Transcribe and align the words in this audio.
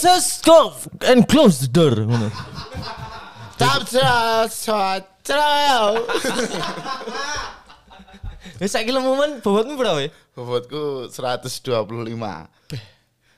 Botes 0.00 0.40
go 0.40 0.72
and 1.04 1.28
close 1.28 1.60
the 1.60 1.68
door. 1.68 1.92
Wis 8.56 8.72
saiki 8.72 8.96
lemumen 8.96 9.44
bobotmu 9.44 9.76
berapa 9.76 10.00
ya? 10.00 10.10
Bobotku 10.32 11.12
125. 11.12 12.16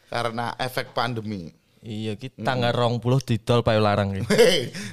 Karena 0.07 0.55
efek 0.55 0.95
pandemi. 0.95 1.51
Iya, 1.83 2.15
kita 2.15 2.47
tanggal 2.47 2.71
20 2.71 3.27
didol 3.27 3.67
payo 3.67 3.83
larang 3.83 4.23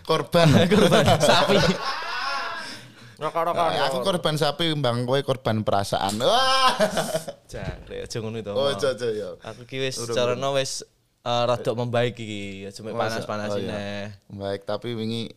korban. 0.09 0.49
Korban 0.73 1.05
sapi. 1.21 1.61
Eh, 3.19 3.81
aku 3.85 4.01
korban 4.01 4.41
sapi, 4.41 4.73
Bang 4.73 5.05
kowe 5.05 5.21
korban 5.21 5.61
perasaan. 5.61 6.17
Wah. 6.17 6.73
Jare 7.51 8.09
aja 8.09 8.17
ngono 8.17 8.41
to. 8.41 8.57
Oh, 8.57 8.73
jojo 8.73 9.09
ya. 9.13 9.37
Aku 9.53 9.69
ki 9.69 9.85
wis 9.85 10.01
carane 10.09 10.49
wis 10.57 10.81
eh, 11.29 11.43
rada 11.45 11.71
membaik 11.73 12.15
iki, 12.15 12.41
aja 12.65 12.79
mek 12.79 12.93
panas-panas 12.93 13.49
Oh, 13.49 13.57
iya. 13.57 13.69
neh. 13.69 14.03
Baik, 14.31 14.61
tapi 14.63 14.91
wingi 14.91 15.29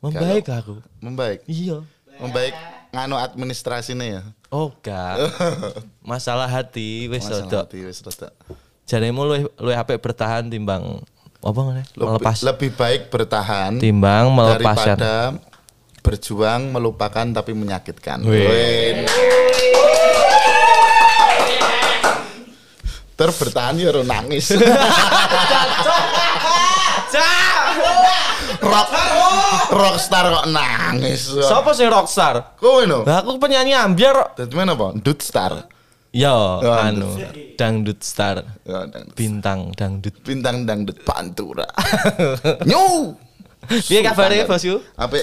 Membaik 0.00 0.48
aku. 0.48 0.80
membaik. 0.98 1.44
Iya. 1.46 1.84
Membaik 2.16 2.54
nganu 2.90 3.14
administrasinya 3.16 4.02
ya. 4.02 4.22
Oh, 4.48 4.72
gak. 4.76 5.16
Masalah 6.04 6.44
hati 6.46 7.06
wis 7.06 7.22
Masalah 7.22 7.46
rada. 7.46 7.58
hati 7.62 7.78
wis 7.82 7.98
rada. 8.00 8.28
Jaremu 8.82 9.22
luwih 9.22 9.42
luwih 9.56 9.76
apik 9.76 9.98
bertahan 9.98 10.44
timbang 10.46 11.00
apa 11.38 11.60
ngene? 11.60 11.82
Lebih, 11.92 12.06
Melepas 12.08 12.36
lebih 12.42 12.70
baik 12.72 13.02
bertahan 13.08 13.78
timbang 13.78 14.28
melepaskan. 14.30 14.98
daripada 14.98 15.14
berjuang 16.02 16.60
melupakan 16.68 17.26
tapi 17.32 17.54
menyakitkan. 17.54 18.20
Wih. 18.20 18.42
Wih. 18.42 19.91
Ter 23.22 23.30
bertahan 23.30 23.78
ya 23.78 23.94
ora 23.94 24.02
nangis. 24.02 24.50
rock 28.62 28.88
rockstar 29.70 30.24
kok 30.26 30.46
nangis. 30.50 31.30
Sopo 31.30 31.70
sing 31.70 31.86
rockstar? 31.86 32.58
Kowe 32.58 32.82
no. 32.82 33.06
Lah 33.06 33.22
aku 33.22 33.38
penyanyi 33.38 33.78
ambiar. 33.78 34.34
Dadi 34.34 34.54
mana 34.58 34.74
apa? 34.74 34.90
Dut 34.98 35.22
star. 35.22 35.70
Yo, 36.12 36.60
Ya, 36.60 36.92
anu, 36.92 37.14
dangdut 37.56 38.02
star. 38.02 38.42
Ya, 38.66 38.90
dan- 38.90 39.08
Bintang 39.14 39.70
dangdut. 39.72 40.18
Bintang 40.26 40.66
dangdut 40.66 40.98
pantura. 41.06 41.64
Nyu. 42.68 43.14
Piye 43.70 44.02
kabare 44.02 44.42
bosku? 44.44 44.82
Apa 44.98 45.22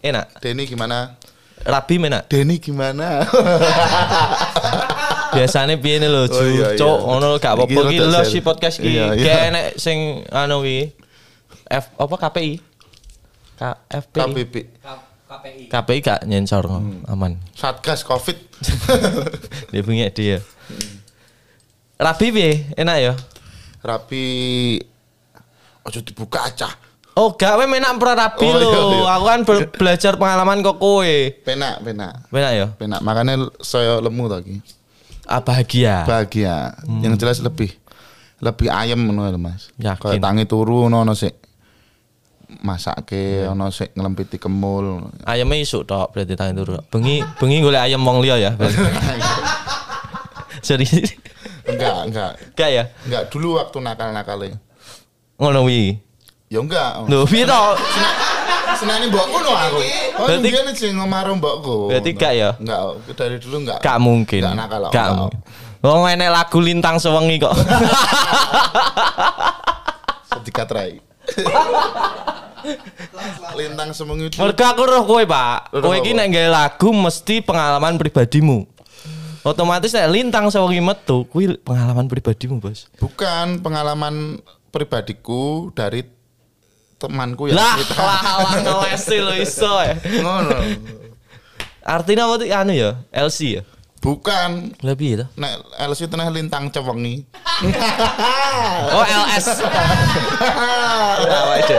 Enak. 0.00 0.40
Denny 0.40 0.64
gimana? 0.64 1.20
Rabi 1.60 2.00
menak. 2.00 2.24
Denny 2.32 2.56
gimana? 2.56 3.20
Biasane 5.30 5.76
piye 5.76 5.96
nih 5.98 6.06
lho? 6.06 6.22
Oh, 6.22 6.42
iya, 6.42 6.72
iya. 6.72 6.78
Cok, 6.78 6.98
ngono 7.02 7.26
gak 7.36 7.52
apa-apa 7.54 7.80
Iki 7.84 7.98
lho 8.00 8.20
si 8.22 8.38
podcast 8.40 8.76
iki. 8.78 8.88
Iya, 8.90 9.04
iya. 9.12 9.22
Kayak 9.22 9.42
enek 9.46 9.66
sing 9.76 9.98
anu 10.28 10.62
iki. 10.62 10.92
F 11.66 11.84
apa 11.94 12.14
KPI? 12.18 12.52
K 13.54 13.62
FPI. 13.90 14.20
KBB. 14.22 14.54
KPI. 15.28 15.62
KPI 15.68 15.98
gak 16.00 16.20
nyensor 16.24 16.64
Hmm. 16.64 17.04
aman. 17.04 17.36
Satgas 17.52 18.00
Covid. 18.00 18.36
Dia 19.70 19.82
punya 19.82 20.08
dia. 20.08 20.40
Rabi 21.94 22.26
piye? 22.30 22.52
Enak 22.74 22.96
ya? 22.98 23.12
Rapi 23.80 24.24
Ojo 25.82 26.00
dibuka 26.00 26.44
aja. 26.44 26.68
Oh, 27.12 27.34
gak 27.34 27.58
we 27.58 27.66
menak 27.66 27.98
pro 27.98 28.14
rabi 28.14 28.44
Oh, 28.44 28.54
lho. 28.54 28.62
iya, 28.62 28.80
iya. 28.94 29.02
Aku 29.10 29.24
kan 29.26 29.40
belajar 29.80 30.12
pengalaman 30.14 30.62
kok 30.62 30.78
kowe. 30.78 31.14
Penak, 31.42 31.82
penak. 31.82 32.12
Benak 32.30 32.52
ya? 32.54 32.66
Penak. 32.72 33.00
Makanya 33.02 33.34
saya 33.58 33.98
lemu 33.98 34.24
lagi. 34.24 34.56
Ah, 35.28 35.44
bahagia. 35.44 36.08
Bahagia. 36.08 36.72
Yang 37.04 37.14
jelas 37.20 37.38
lebih 37.44 37.68
lebih 38.40 38.70
ayem 38.70 38.96
ngono 38.96 39.28
lho, 39.28 39.38
Mas. 39.38 39.68
Yakin. 39.76 40.22
Tangi 40.22 40.48
turu 40.48 40.88
ono 40.88 41.02
ono 41.02 41.12
sik 41.12 41.36
masake 42.64 43.44
ono 43.44 43.68
sik 43.68 43.92
nglempiti 43.92 44.40
kemul. 44.40 45.12
Ayamnya 45.28 45.60
isuk 45.60 45.84
tok 45.84 46.16
berarti 46.16 46.32
tangan 46.32 46.56
turu. 46.56 46.76
Bengi 46.88 47.20
bengi 47.36 47.60
golek 47.60 47.82
ayam 47.84 48.00
wong 48.06 48.24
liya 48.24 48.36
ya. 48.38 48.50
Serius. 50.66 51.12
enggak, 51.68 52.08
enggak. 52.08 52.30
Gak 52.56 52.70
ya? 52.72 52.84
Enggak 53.06 53.22
dulu 53.30 53.60
waktu 53.60 53.78
nakal-nakale. 53.84 54.56
Ngono 55.38 55.68
wi. 55.68 56.00
Ya 56.48 56.64
enggak. 56.64 57.04
Lho, 57.06 57.28
piye 57.28 57.44
to? 57.44 57.62
Senani 58.76 59.06
mbokku 59.08 59.36
no 59.40 59.50
aku. 59.50 59.78
Oh, 60.20 60.26
Berarti- 60.28 60.52
Berarti 60.52 60.72
sing 60.76 60.92
ngomaro 60.98 61.32
mbokku. 61.34 61.76
Berarti 61.88 62.10
gak 62.12 62.32
ya? 62.36 62.50
Enggak, 62.60 62.80
dari 63.16 63.36
dulu 63.40 63.56
enggak. 63.64 63.78
Gak 63.80 63.98
mungkin. 63.98 64.40
Gak 64.44 64.54
nakal. 64.54 64.80
Gak 64.88 64.92
enggak. 64.92 65.16
mungkin. 65.16 65.40
Wong 65.78 66.10
enek 66.10 66.28
lagu 66.28 66.58
lintang 66.58 66.98
sewengi 66.98 67.38
kok. 67.38 67.54
Sedikat 70.28 70.68
rai. 70.68 70.92
Lintang 73.54 73.94
semengi 73.94 74.28
itu. 74.28 74.36
Mergo 74.38 74.64
aku 74.66 74.82
roh 74.84 75.02
kowe, 75.06 75.22
Pak. 75.22 75.78
Kowe 75.78 75.96
iki 75.96 76.12
nek 76.12 76.28
gawe 76.30 76.48
lagu 76.50 76.90
mesti 76.90 77.40
pengalaman 77.40 77.96
pribadimu. 77.96 78.66
Otomatis 79.46 79.94
nek 79.94 80.10
lintang 80.10 80.50
sewengi 80.50 80.82
metu 80.82 81.24
kuwi 81.30 81.56
pengalaman 81.62 82.10
pribadimu, 82.10 82.58
Bos. 82.58 82.90
Bukan 82.98 83.62
pengalaman 83.62 84.42
pribadiku 84.68 85.72
dari 85.72 86.04
temanku 86.98 87.46
yang 87.46 87.56
Lah, 87.56 87.74
cerita. 87.78 87.94
lah, 88.02 88.20
lah 88.42 88.52
ngelesi 88.66 89.16
lo 89.18 89.32
iso 89.32 89.72
ya. 89.78 89.94
Ngono. 90.18 90.58
Artinya 91.80 92.26
apa 92.26 92.34
tuh 92.36 92.46
anu 92.50 92.72
ya? 92.74 92.90
LC 93.08 93.38
ya? 93.56 93.62
Bukan. 93.98 94.78
Lebih 94.78 95.08
itu. 95.14 95.26
Nek 95.34 95.52
LC 95.80 96.06
tenah 96.06 96.28
lintang 96.28 96.68
cewengi. 96.68 97.22
Oh, 98.88 99.02
LS. 99.02 99.46
Apa 101.18 101.54
itu? 101.58 101.76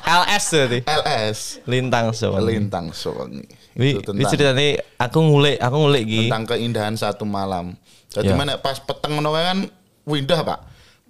LS 0.00 0.44
berarti. 0.50 0.78
LS. 0.84 1.38
Lintang 1.66 2.06
sewengi. 2.10 2.46
Lintang 2.48 2.86
sewengi. 2.90 3.44
Itu 3.70 3.78
wi 3.78 3.90
tentang 4.02 4.28
ceritanya 4.28 4.68
aku 4.98 5.18
ngulik, 5.20 5.56
aku 5.58 5.76
ngulik 5.78 6.02
iki. 6.04 6.20
tentang 6.26 6.44
keindahan 6.46 6.94
satu 6.94 7.22
malam. 7.24 7.78
Jadi 8.10 8.28
Ya. 8.28 8.36
mana 8.36 8.58
pas 8.58 8.76
peteng 8.76 9.16
ngono 9.16 9.30
kan 9.30 9.70
windah, 10.04 10.42
Pak. 10.42 10.58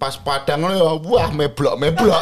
Pas 0.01 0.17
padang 0.17 0.65
ngono 0.65 0.73
ya 0.73 0.97
wah 0.97 1.29
meblok 1.29 1.77
meblok. 1.77 2.21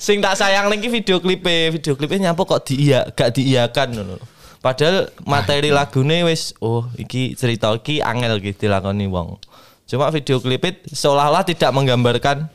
Sing 0.00 0.24
tak 0.24 0.40
sayang 0.40 0.72
lagi 0.72 0.88
video 0.88 1.20
klipnya, 1.20 1.68
video 1.68 1.92
klipnya 1.92 2.32
nyampe 2.32 2.48
kok 2.48 2.64
diiya, 2.64 3.12
gak 3.12 3.36
diiyakan 3.36 3.88
ngono. 3.92 4.16
Padahal 4.64 5.12
materi 5.28 5.68
lagune 5.68 6.24
wis 6.24 6.56
oh 6.64 6.88
iki 6.96 7.36
cerita 7.36 7.72
iki 7.76 8.00
angel 8.00 8.40
gitu 8.40 8.68
dilakoni 8.68 9.04
wong. 9.04 9.36
Cuma 9.84 10.08
video 10.08 10.40
klipnya 10.40 10.80
seolah-olah 10.88 11.44
tidak 11.44 11.70
menggambarkan 11.76 12.48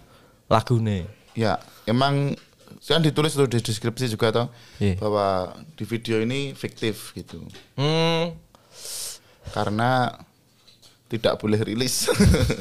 lagune. 0.49 1.05
ya, 1.37 1.61
emang 1.85 2.33
kan 2.85 3.01
ditulis 3.01 3.33
tuh 3.33 3.49
di 3.49 3.57
deskripsi 3.61 4.13
juga 4.13 4.29
toh 4.29 4.47
Iya. 4.77 5.01
bahwa 5.01 5.57
di 5.73 5.83
video 5.89 6.21
ini 6.21 6.53
fiktif 6.53 7.13
gitu. 7.17 7.41
Hmm. 7.77 8.37
Karena 9.49 10.13
tidak 11.07 11.37
boleh 11.37 11.59
rilis. 11.59 12.09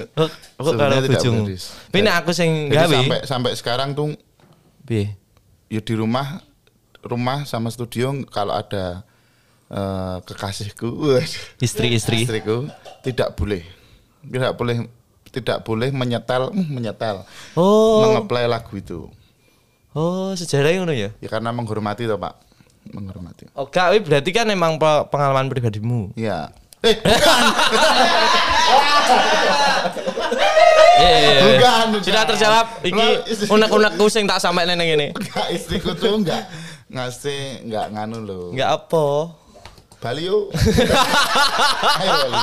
Boleh 0.57 1.01
rilis. 1.01 1.73
Tapi 1.89 1.99
nek 2.01 2.15
aku 2.21 2.31
sing 2.31 2.69
gawe 2.69 2.85
sampai 2.87 3.19
sampai 3.25 3.53
sekarang 3.55 3.93
tuh 3.93 4.13
piye? 4.83 5.17
ya 5.67 5.81
di 5.81 5.95
rumah 5.95 6.45
rumah 7.01 7.43
sama 7.45 7.69
studio 7.69 8.13
kalau 8.29 8.53
ada 8.53 9.03
eh, 9.67 10.17
kekasihku 10.23 11.19
Istri-istri. 11.59 12.23
istriku 12.23 12.69
tidak 13.01 13.33
boleh 13.35 13.65
tidak 14.23 14.53
boleh 14.55 14.77
tidak 15.27 15.59
boleh 15.61 15.89
menyetel 15.91 16.53
hmm, 16.53 16.69
menyetel 16.71 17.25
Oh. 17.53 18.05
mengeplay 18.05 18.45
lagu 18.45 18.71
itu 18.73 19.09
Oh, 19.95 20.35
sejarahnya 20.35 20.79
ngono 20.81 20.91
ya. 20.93 21.11
ya 21.17 21.29
karena 21.29 21.51
menghormati 21.51 22.05
toh 22.05 22.19
pak 22.19 22.35
menghormati 22.89 23.47
Oh, 23.53 23.67
gak, 23.67 23.91
wi, 23.91 23.99
berarti 23.99 24.31
kan 24.31 24.47
emang 24.47 24.75
pe- 24.75 25.07
pengalaman 25.09 25.47
pribadimu. 25.47 26.13
ya 26.15 26.51
eh 26.85 26.95
bukan 27.01 27.43
Iya, 30.95 31.11
iya, 31.11 31.31
iya. 31.35 31.43
Bukan, 31.45 31.87
Sudah 32.01 32.23
terjawab. 32.25 32.67
Iki 32.87 33.07
unek-unekku 33.51 34.07
sing 34.07 34.25
tak 34.25 34.39
sampai 34.39 34.65
neng 34.65 34.79
ini. 34.81 35.11
enggak 35.11 35.47
istriku 35.51 35.91
tuh 35.93 36.23
enggak 36.23 36.47
ngasih 36.87 37.67
enggak 37.67 37.87
nganu 37.93 38.19
loh 38.23 38.45
Enggak 38.55 38.71
apa. 38.73 39.07
Bali 39.99 40.29
yuk 40.29 40.53
ayo 42.01 42.13
Bali 42.29 42.39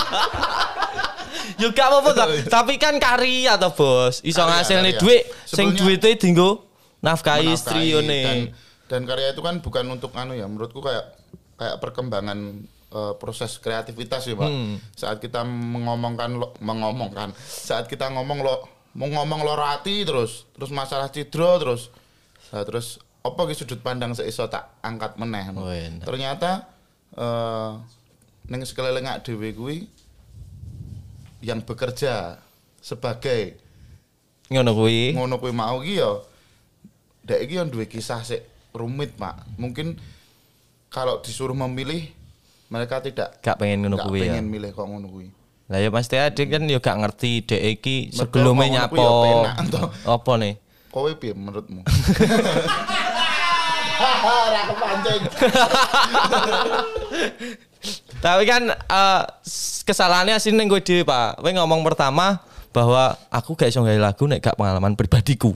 Yo 1.62 1.68
gak 1.72 1.88
apa-apa. 1.94 2.12
Tapi 2.50 2.74
kan 2.76 2.98
karya 2.98 3.54
toh, 3.56 3.72
Bos. 3.72 4.20
Iso 4.26 4.42
ngasilne 4.42 4.98
karya. 4.98 5.02
duit 5.02 5.22
sing 5.46 5.78
duitnya 5.78 6.18
dinggo 6.18 6.66
nafkahi 7.02 7.54
istri 7.54 7.94
yo 7.94 8.02
dan, 8.02 8.54
dan 8.86 9.02
karya 9.10 9.34
itu 9.34 9.42
kan 9.42 9.58
bukan 9.58 9.86
untuk 9.90 10.14
anu 10.14 10.38
ya 10.38 10.46
menurutku 10.46 10.82
kayak 10.82 11.18
kayak 11.58 11.82
perkembangan 11.82 12.66
eh, 12.92 13.14
proses 13.16 13.56
kreativitas 13.58 14.24
ya 14.24 14.36
pak 14.36 14.48
Hmm. 14.48 14.76
saat 14.94 15.18
kita 15.18 15.42
mengomongkan 15.44 16.36
lo, 16.36 16.52
mengomongkan 16.60 17.32
saat 17.40 17.88
kita 17.88 18.08
ngomong 18.10 18.40
lo 18.40 18.56
mau 18.92 19.08
ngomong 19.08 19.42
lo 19.42 19.56
rati 19.56 20.04
terus 20.04 20.44
terus 20.52 20.70
masalah 20.70 21.08
cidro 21.08 21.56
terus 21.58 21.88
nah, 22.52 22.62
terus 22.62 23.00
apa 23.22 23.40
ki 23.46 23.56
sudut 23.56 23.80
pandang 23.80 24.12
seiso 24.12 24.46
tak 24.46 24.76
angkat 24.82 25.16
meneh 25.16 25.46
Oh, 25.54 25.70
enak. 25.70 26.04
ternyata 26.04 26.68
eh 27.14 27.72
ning 28.46 28.62
sekeliling 28.62 29.08
dhewe 29.22 29.50
kuwi 29.52 29.78
yang 31.42 31.62
bekerja 31.62 32.38
sebagai 32.78 33.58
Ngono 34.52 34.76
kuwi. 34.76 35.16
ngono 35.16 35.40
kuwi 35.40 35.54
mau 35.54 35.80
ki 35.80 35.96
ya 35.96 36.12
dek 37.24 37.40
iki 37.46 37.56
yo 37.56 37.64
duwe 37.64 37.86
kisah 37.86 38.20
sik 38.20 38.44
rumit, 38.72 39.16
Pak. 39.16 39.56
Mungkin 39.56 39.96
kalau 40.88 41.20
disuruh 41.20 41.54
memilih 41.54 42.12
mereka 42.72 43.04
tidak 43.04 43.36
Gak 43.44 43.60
pengen 43.60 43.84
ngono 43.84 44.00
kuwi 44.00 44.24
ya. 44.24 44.40
pengen 44.40 44.48
milih 44.48 44.72
kok 44.72 44.88
ngono 44.88 45.12
kuwi. 45.12 45.28
Lah 45.68 45.80
ya 45.80 45.88
pasti 45.88 46.16
adik 46.16 46.48
kan 46.50 46.64
yo 46.66 46.80
gak 46.80 46.98
ngerti 46.98 47.44
dek 47.44 47.62
iki 47.80 47.96
sebelumnya 48.10 48.88
nyapo. 48.88 49.04
ya 49.44 49.60
toh. 49.68 49.88
Apa 50.08 50.32
nih? 50.40 50.56
Kowe 50.88 51.12
piye 51.16 51.32
menurutmu? 51.32 51.84
Kepancing. 54.72 55.22
Tapi 58.22 58.44
kan 58.46 58.64
eh, 58.70 59.22
kesalahannya 59.84 60.38
sih 60.38 60.54
ning 60.54 60.70
kowe 60.70 60.78
dhewe, 60.78 61.02
Pak. 61.02 61.42
Kowe 61.42 61.52
ngomong 61.52 61.82
pertama 61.82 62.38
bahwa 62.72 63.18
aku 63.28 63.58
gak 63.58 63.68
iso 63.68 63.82
gawe 63.82 63.98
lagu 63.98 64.24
nek 64.30 64.40
gak 64.40 64.56
pengalaman 64.56 64.94
pribadiku. 64.94 65.52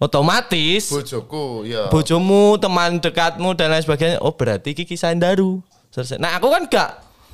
Otomatis 0.00 0.88
Bojoku 0.88 1.68
ya. 1.68 1.92
bojomu, 1.92 2.56
teman 2.56 3.04
dekatmu 3.04 3.52
dan 3.52 3.68
lain 3.68 3.84
sebagainya. 3.84 4.16
Oh, 4.24 4.32
berarti 4.32 4.72
iki 4.72 4.88
kisah 4.88 5.12
Daru. 5.12 5.60
Selesai. 5.90 6.18
Nah, 6.18 6.34
aku 6.34 6.48
kan 6.48 6.64
gak 6.66 6.90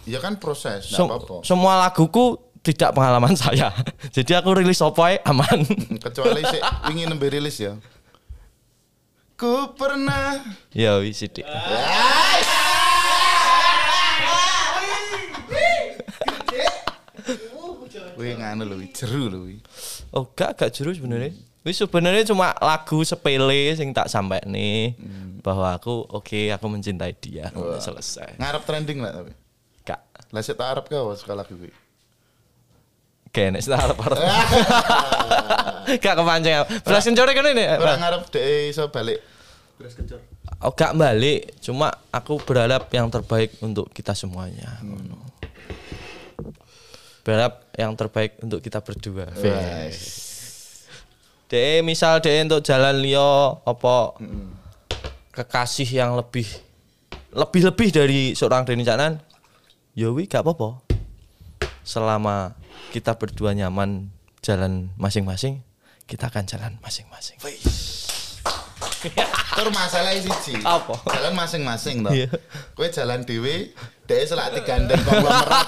Ya 0.06 0.22
kan 0.22 0.38
proses, 0.38 0.86
Sem- 0.86 1.02
apa-apa. 1.02 1.42
semua 1.42 1.82
laguku 1.82 2.38
tidak 2.62 2.94
pengalaman 2.94 3.34
saya. 3.42 3.74
Jadi 4.10 4.32
aku 4.32 4.54
rilis 4.54 4.78
apa 4.78 5.02
ae 5.10 5.16
aman. 5.22 5.66
Kecuali 5.98 6.42
sik 6.42 6.62
wingi 6.86 7.04
nembe 7.04 7.26
rilis 7.26 7.58
ya. 7.58 7.74
Ku 9.34 9.74
pernah 9.74 10.40
ya 10.70 10.96
wis 11.02 11.18
sithik. 11.18 11.44
Wih 18.16 18.32
nganu 18.40 18.64
lho, 18.64 18.76
wi, 18.80 18.86
jeru 18.96 19.28
lho. 19.28 19.38
wi. 19.44 19.56
Oh, 20.12 20.24
gak 20.32 20.56
gak 20.56 20.72
juru 20.72 20.90
sebenarnya. 20.96 21.32
Wis 21.66 21.82
sebenarnya 21.82 22.22
cuma 22.30 22.54
lagu 22.62 23.02
sepele 23.02 23.74
sing 23.74 23.90
tak 23.90 24.06
sampai 24.06 24.38
nih 24.46 24.94
bahwa 25.42 25.74
aku 25.74 26.06
oke 26.06 26.54
aku 26.54 26.66
mencintai 26.70 27.10
dia. 27.18 27.50
Udah 27.50 27.82
selesai. 27.82 28.38
Ngarep 28.38 28.62
trending 28.62 29.02
lah 29.02 29.10
tapi. 29.10 29.34
Gak 29.82 29.98
Lah 30.30 30.42
sik 30.46 30.54
tak 30.54 30.78
arep 30.78 30.86
kau 30.86 31.10
sekali 31.18 31.42
lagi 31.42 31.54
kuwi. 31.58 31.72
kayak 33.34 33.58
nek 33.58 33.62
tak 33.66 33.82
arep 33.82 33.98
arep. 33.98 34.18
Gak 36.06 36.14
kepancing. 36.18 36.54
Belas 36.86 37.02
kencore 37.02 37.34
kan 37.34 37.46
ini. 37.50 37.64
Ora 37.82 37.98
ngarep 37.98 38.22
dhek 38.30 38.46
iso 38.70 38.86
balik. 38.86 39.18
Oh, 40.64 40.72
gak 40.72 40.96
balik, 40.96 41.52
cuma 41.60 41.92
aku 42.08 42.40
berharap 42.40 42.88
yang 42.88 43.12
terbaik 43.12 43.60
untuk 43.60 43.92
kita 43.92 44.16
semuanya. 44.16 44.80
Ngono. 44.80 45.20
Berharap 47.20 47.68
yang 47.76 47.92
terbaik 47.92 48.40
untuk 48.40 48.64
kita 48.64 48.80
berdua. 48.80 49.28
De 51.46 51.78
misal 51.86 52.18
de 52.18 52.42
untuk 52.42 52.58
jalan 52.66 52.98
Leo 52.98 53.62
apa 53.62 54.18
kekasih 55.30 55.86
yang 55.86 56.18
lebih 56.18 56.42
lebih 57.30 57.62
lebih 57.70 57.88
dari 57.94 58.20
seorang 58.34 58.66
Denny 58.66 58.82
Canan, 58.82 59.22
ya 59.94 60.10
wi 60.10 60.26
gak 60.26 60.42
apa-apa. 60.42 60.82
Selama 61.86 62.58
kita 62.90 63.14
berdua 63.14 63.54
nyaman 63.54 64.10
jalan 64.42 64.90
masing-masing, 64.98 65.62
kita 66.10 66.34
akan 66.34 66.50
jalan 66.50 66.72
masing-masing. 66.82 67.38
Tur 69.54 69.68
masalahnya 69.70 70.26
siji. 70.26 70.58
Apa? 70.66 70.98
Jalan 71.14 71.32
masing-masing 71.38 72.02
toh. 72.02 72.10
Iya. 72.10 72.26
Kowe 72.74 72.90
jalan 72.90 73.22
dhewe, 73.22 73.70
dhek 74.10 74.22
selak 74.26 74.50
digandeng 74.56 74.98
konglomerat. 75.06 75.66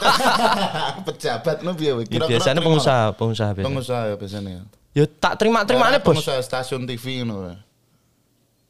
Pejabat 1.06 1.62
nu 1.62 1.76
piye? 1.78 1.94
wi? 1.94 2.02
Ya, 2.10 2.18
Kira-kira 2.18 2.30
biasanya 2.34 2.60
pengusaha, 2.66 3.04
pengusaha 3.14 3.50
biasanya. 3.54 3.68
Pengusaha 3.70 4.02
ya 4.10 4.16
biasanya. 4.18 4.56
Ya. 4.98 5.06
Tak 5.06 5.38
terima-terima 5.38 5.94
Kayak 5.94 6.02
bos. 6.02 6.18
Pengusaha 6.18 6.40
stasiun 6.42 6.82
TV 6.88 7.22
ngono. 7.22 7.54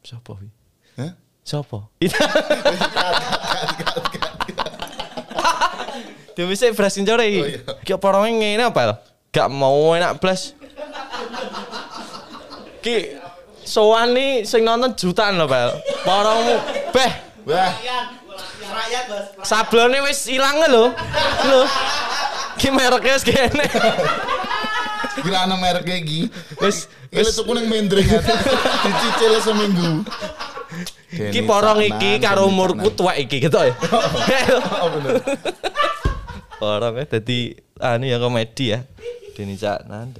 Siapa 0.05 0.31
wi? 0.37 0.47
Hah? 0.99 1.11
Siapa? 1.41 1.89
Dia 6.37 6.45
bisa 6.47 6.71
beras 6.71 6.95
kencore 6.95 7.25
iki. 7.27 7.41
Oh, 7.41 7.47
iya. 7.49 7.59
Ki 7.83 7.91
apa 7.97 8.05
orangnya 8.15 8.31
ngene 8.39 8.63
apa? 8.71 9.03
Gak 9.33 9.49
mau 9.51 9.91
enak 9.97 10.23
blas. 10.23 10.55
Ki 12.79 13.19
sowan 13.67 14.15
nih 14.15 14.47
sing 14.47 14.63
nonton 14.63 14.95
jutaan 14.95 15.35
loh, 15.35 15.51
Pak. 15.51 15.83
Porongmu 16.07 16.55
beh 16.95 17.11
Wah, 17.49 17.73
sablone 19.41 20.05
wis 20.05 20.29
ilang 20.29 20.61
lho. 20.69 20.93
Lho. 21.49 21.61
Ki 22.61 22.69
mereknya 22.69 23.17
wis 23.17 23.25
kene. 23.25 23.65
Gila 25.21 25.45
ana 25.45 25.55
merek 25.55 25.87
iki. 26.03 26.27
Wis 26.59 26.87
Ini 27.09 27.25
wis 27.25 27.35
tuku 27.35 27.51
ning 27.57 27.65
mendring 27.67 28.05
ya. 28.05 28.21
Dicicil 28.85 29.33
seminggu. 29.41 30.05
ki 31.09 31.41
porong 31.41 31.81
iki 31.81 32.21
karo 32.21 32.45
umurku 32.45 32.93
tuwek 32.93 33.25
iki 33.25 33.41
gitu 33.41 33.57
ya. 33.57 33.73
Oh 34.85 34.89
bener. 34.93 35.17
Orangnya 36.59 37.05
jadi 37.17 37.57
anu 37.81 38.05
ya 38.05 38.17
komedi 38.21 38.75
ya. 38.77 38.79
Deni 39.33 39.55
Caknan. 39.55 40.11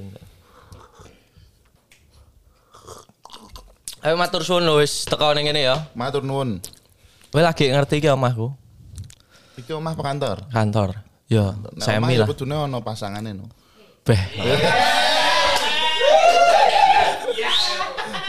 Ayo 4.00 4.16
matur 4.16 4.48
suwun 4.48 4.64
lho 4.64 4.80
wis 4.80 5.04
teko 5.04 5.36
ning 5.36 5.52
ya. 5.52 5.92
Matur 5.92 6.24
nuwun. 6.24 6.64
Kowe 7.30 7.42
lagi 7.46 7.70
ngerti 7.70 8.02
iki 8.02 8.10
omahku, 8.10 8.50
Iki 9.60 9.76
omah 9.78 9.94
apa 9.94 10.02
kantor? 10.02 10.38
kantor. 10.50 10.90
Ya, 11.30 11.54
Nah, 11.54 11.78
semi 11.86 12.18
ya 12.18 12.26
lah. 12.26 12.28
Kudune 12.32 12.58
ono 12.58 12.82
pasangane 12.82 13.38
no. 13.38 13.46
Beh. 14.06 14.24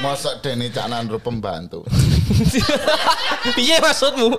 Mosok 0.00 0.40
Deni 0.40 0.72
Caknan 0.72 1.12
ro 1.12 1.20
pembantu. 1.20 1.84
Piye 3.52 3.76
maksudmu? 3.84 4.32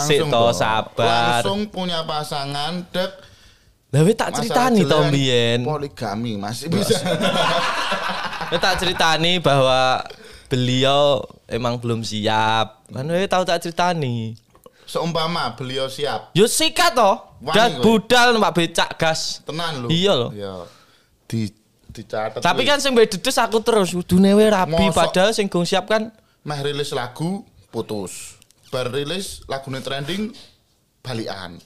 Sik 0.00 0.24
to 0.24 0.32
toh. 0.32 0.56
sabar. 0.56 1.44
Langsung 1.44 1.68
punya 1.68 2.00
pasangan 2.08 2.80
dek 2.88 3.12
Lah 3.90 4.06
tak 4.14 4.40
ceritani 4.40 4.86
to 4.86 4.98
mbiyen. 5.10 5.66
Poligami 5.66 6.38
masih 6.40 6.70
bisa. 6.74 6.96
Tak 8.56 8.78
ceritani 8.80 9.42
bahwa 9.42 10.00
beliau 10.48 11.26
emang 11.50 11.76
belum 11.76 12.00
siap. 12.00 12.86
Kan 12.88 13.10
tau 13.28 13.44
tak 13.44 13.60
ceritani. 13.60 14.38
Seumpama 14.90 15.54
beliau 15.54 15.86
siap, 15.86 16.34
Yo 16.34 16.50
sikat 16.50 16.98
to. 16.98 17.12
Wani 17.46 17.54
Dan 17.54 17.70
budal 17.78 18.34
numpak 18.34 18.58
becak 18.58 18.90
gas. 18.98 19.38
tenan 19.46 19.86
lho. 19.86 19.88
Iya 19.88 20.12
lho. 20.18 20.28
Iya. 20.34 20.54
Di 21.30 21.46
dicatet. 21.94 22.42
Tapi 22.42 22.66
kuwi. 22.66 22.70
kan 22.74 22.78
sing 22.82 22.98
dedes 22.98 23.38
aku 23.38 23.62
terus 23.62 23.94
kudune 23.94 24.34
we 24.34 24.50
rapi 24.50 24.90
Mosok. 24.90 24.98
padahal 24.98 25.30
sing 25.30 25.46
gong 25.46 25.62
siap 25.62 25.86
kan 25.86 26.10
meh 26.42 26.58
rilis 26.58 26.90
lagu 26.90 27.46
putus. 27.70 28.34
Bar 28.74 28.90
rilis 28.90 29.46
lagune 29.46 29.78
trending 29.78 30.34
balikan. 31.06 31.62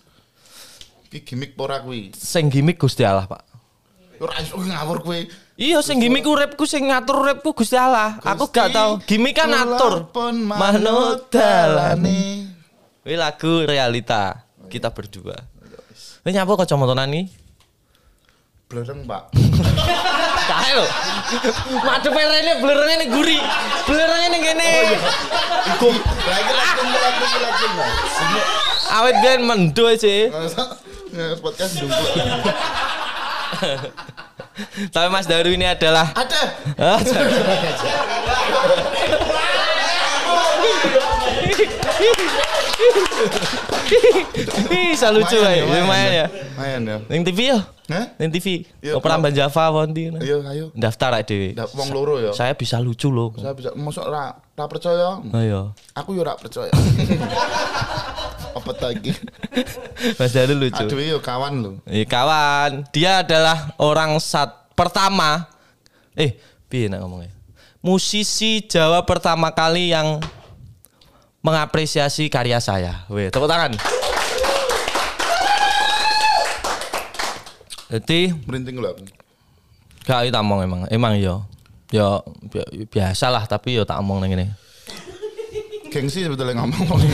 Ki 1.09 1.25
gimmick 1.25 1.57
pora 1.57 1.81
kuwi. 1.81 2.13
sing 2.13 2.53
gimmick 2.53 2.77
Gusti 2.77 3.09
Allah, 3.09 3.25
Pak. 3.25 3.41
Ora 4.21 4.37
iso 4.45 4.61
ngawur 4.61 5.01
kowe. 5.01 5.17
Iya 5.57 5.81
sing 5.81 5.97
gimmick 5.97 6.29
uripku 6.29 6.69
sing 6.69 6.93
ngatur 6.93 7.25
uripku 7.25 7.57
Gusti 7.57 7.75
Allah. 7.81 8.21
Aku 8.21 8.53
gak 8.53 8.69
tau. 8.69 9.01
Gimmick 9.01 9.33
kan 9.33 9.49
ngatur. 9.49 10.13
Manut 10.45 11.33
dalane. 11.33 12.53
Wih 13.05 13.21
lagu 13.21 13.69
realita 13.69 14.49
kita 14.73 14.89
berdua. 14.89 15.37
Wih 16.25 16.33
nyapa 16.33 16.57
kacamata 16.57 17.05
nih? 17.05 17.29
Blereng, 18.65 19.05
Pak. 19.05 19.29
Kae 20.49 20.73
lho. 20.73 20.89
Madhepe 21.85 22.17
rene 22.17 22.65
blerenge 22.65 22.97
ning 23.05 23.13
guri. 23.13 23.37
Blerenge 23.85 24.29
ning 24.33 24.41
kene. 24.41 24.97
Iku 25.77 25.93
lagi 26.25 26.53
lagi 26.57 26.97
lagi 26.97 27.27
lagi. 27.45 27.69
Awet 28.89 29.17
ben 29.21 29.45
mendo 29.45 29.85
sih. 30.01 30.33
Nge 31.13 31.45
podcast 31.45 31.77
dungkul. 31.77 32.09
Tapi 34.97 35.09
Mas 35.13 35.29
Daru 35.29 35.53
ini 35.53 35.69
adalah 35.69 36.09
Ada. 36.17 36.43
Ah, 36.81 36.97
Bisa 44.71 45.09
lucu 45.15 45.37
ya, 45.39 45.65
lumayan 45.65 46.11
ya. 46.11 46.27
Lumayan 46.31 46.81
ya. 46.87 46.97
Ning 47.11 47.23
TV 47.27 47.39
ya? 47.55 47.59
Hah? 47.91 48.05
Ning 48.17 48.31
TV. 48.33 48.65
Iya, 48.81 48.97
Operan 48.97 49.21
kenapa? 49.21 49.37
Java 49.37 49.65
Wonti. 49.71 50.09
Ayo, 50.09 50.41
ayo. 50.49 50.67
Daftar 50.73 51.21
aja 51.21 51.27
dhewe. 51.29 51.53
Wong 51.77 51.89
loro 51.93 52.15
ya. 52.21 52.31
Saya 52.33 52.57
bisa 52.57 52.81
lucu 52.81 53.13
loh. 53.13 53.35
Saya 53.37 53.53
bisa 53.53 53.71
mosok 53.77 54.07
ra 54.09 54.35
ra 54.57 54.65
percaya. 54.67 55.21
Ayo. 55.37 55.77
Aku 55.93 56.17
yo 56.17 56.25
ra 56.25 56.35
percaya. 56.39 56.73
Apa 58.57 58.71
lagi? 58.81 59.11
Mas 60.17 60.31
Daru 60.33 60.55
lucu. 60.57 60.85
Aduh 60.87 60.99
yo 61.03 61.19
kawan 61.19 61.53
lu. 61.61 61.73
Eh, 61.91 62.07
kawan, 62.07 62.87
dia 62.95 63.21
adalah 63.27 63.75
orang 63.83 64.17
sat 64.23 64.49
pertama. 64.79 65.51
Eh, 66.15 66.39
piye 66.71 66.87
nak 66.87 67.03
ngomongnya? 67.03 67.35
Musisi 67.85 68.65
Jawa 68.65 69.05
pertama 69.05 69.53
kali 69.53 69.93
yang 69.93 70.23
mengapresiasi 71.45 72.33
karya 72.33 72.57
saya. 72.57 73.05
Weh, 73.07 73.29
tepuk 73.29 73.45
tangan. 73.45 73.77
Jadi 77.93 78.33
Merinding 78.49 78.81
lho 78.81 78.91
aku. 78.91 79.05
gak 80.03 80.25
tak 80.27 80.41
omong 80.41 80.65
emang. 80.65 80.81
Emang 80.89 81.15
yo. 81.15 81.45
Yo 81.93 82.25
bi- 82.49 82.89
biasa 82.89 83.29
lah 83.29 83.45
tapi 83.45 83.77
yo 83.77 83.85
tak 83.85 84.01
omong 84.01 84.19
nang 84.19 84.33
ngene. 84.33 84.57
Gengsi 85.93 86.25
sebetulnya 86.25 86.59
ngomong. 86.59 86.99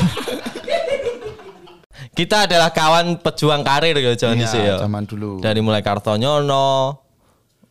Kita 2.16 2.48
adalah 2.48 2.72
kawan 2.72 3.18
pejuang 3.18 3.60
karir 3.60 3.96
ya 3.96 4.12
sih 4.44 4.60
Iya, 4.60 4.76
ya. 4.76 4.84
zaman 4.84 5.04
dulu. 5.04 5.40
Dari 5.40 5.60
mulai 5.60 5.80
Kartonyono, 5.80 6.96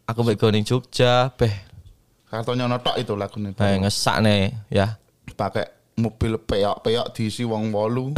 aku 0.06 0.20
mbek 0.24 0.38
Goning 0.38 0.66
Jogja, 0.66 1.30
beh, 1.34 1.54
Kartonya 2.26 2.66
notok 2.66 2.98
itu 2.98 3.14
lagunya. 3.14 3.54
beh 3.54 3.74
ngesak 3.82 4.22
nih 4.22 4.54
ya. 4.70 4.98
Pakai 5.34 5.66
mobil 6.00 6.40
peyok-peyok 6.40 7.08
diisi 7.12 7.44
wong 7.44 7.76
wolu. 7.76 8.16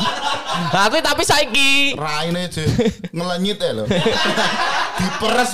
tapi 0.74 1.04
tapi 1.04 1.22
saiki 1.22 1.94
Raine 1.94 2.48
aja 2.48 2.64
ngelenyit 3.12 3.60
ya 3.60 3.70
lho. 3.76 3.84
Diperes 4.98 5.52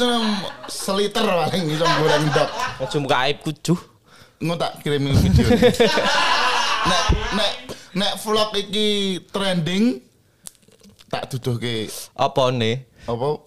seliter 0.70 1.26
paling 1.26 1.66
iso 1.70 1.85
goreng 1.85 2.25
ndok. 2.30 2.49
aja 2.87 2.96
muka 3.02 3.16
aibku 3.26 3.50
juh. 3.58 3.78
Engko 4.38 4.54
tak 4.54 4.73
kirimin 4.87 5.18
video. 5.18 5.46
nek 6.88 7.02
nek 7.35 7.52
nek 7.99 8.12
vlog 8.23 8.54
iki 8.54 9.18
trending 9.35 9.99
tak 11.11 11.26
duduhke 11.30 11.90
Apa 12.14 12.54
nih? 12.54 12.87
apa 13.06 13.42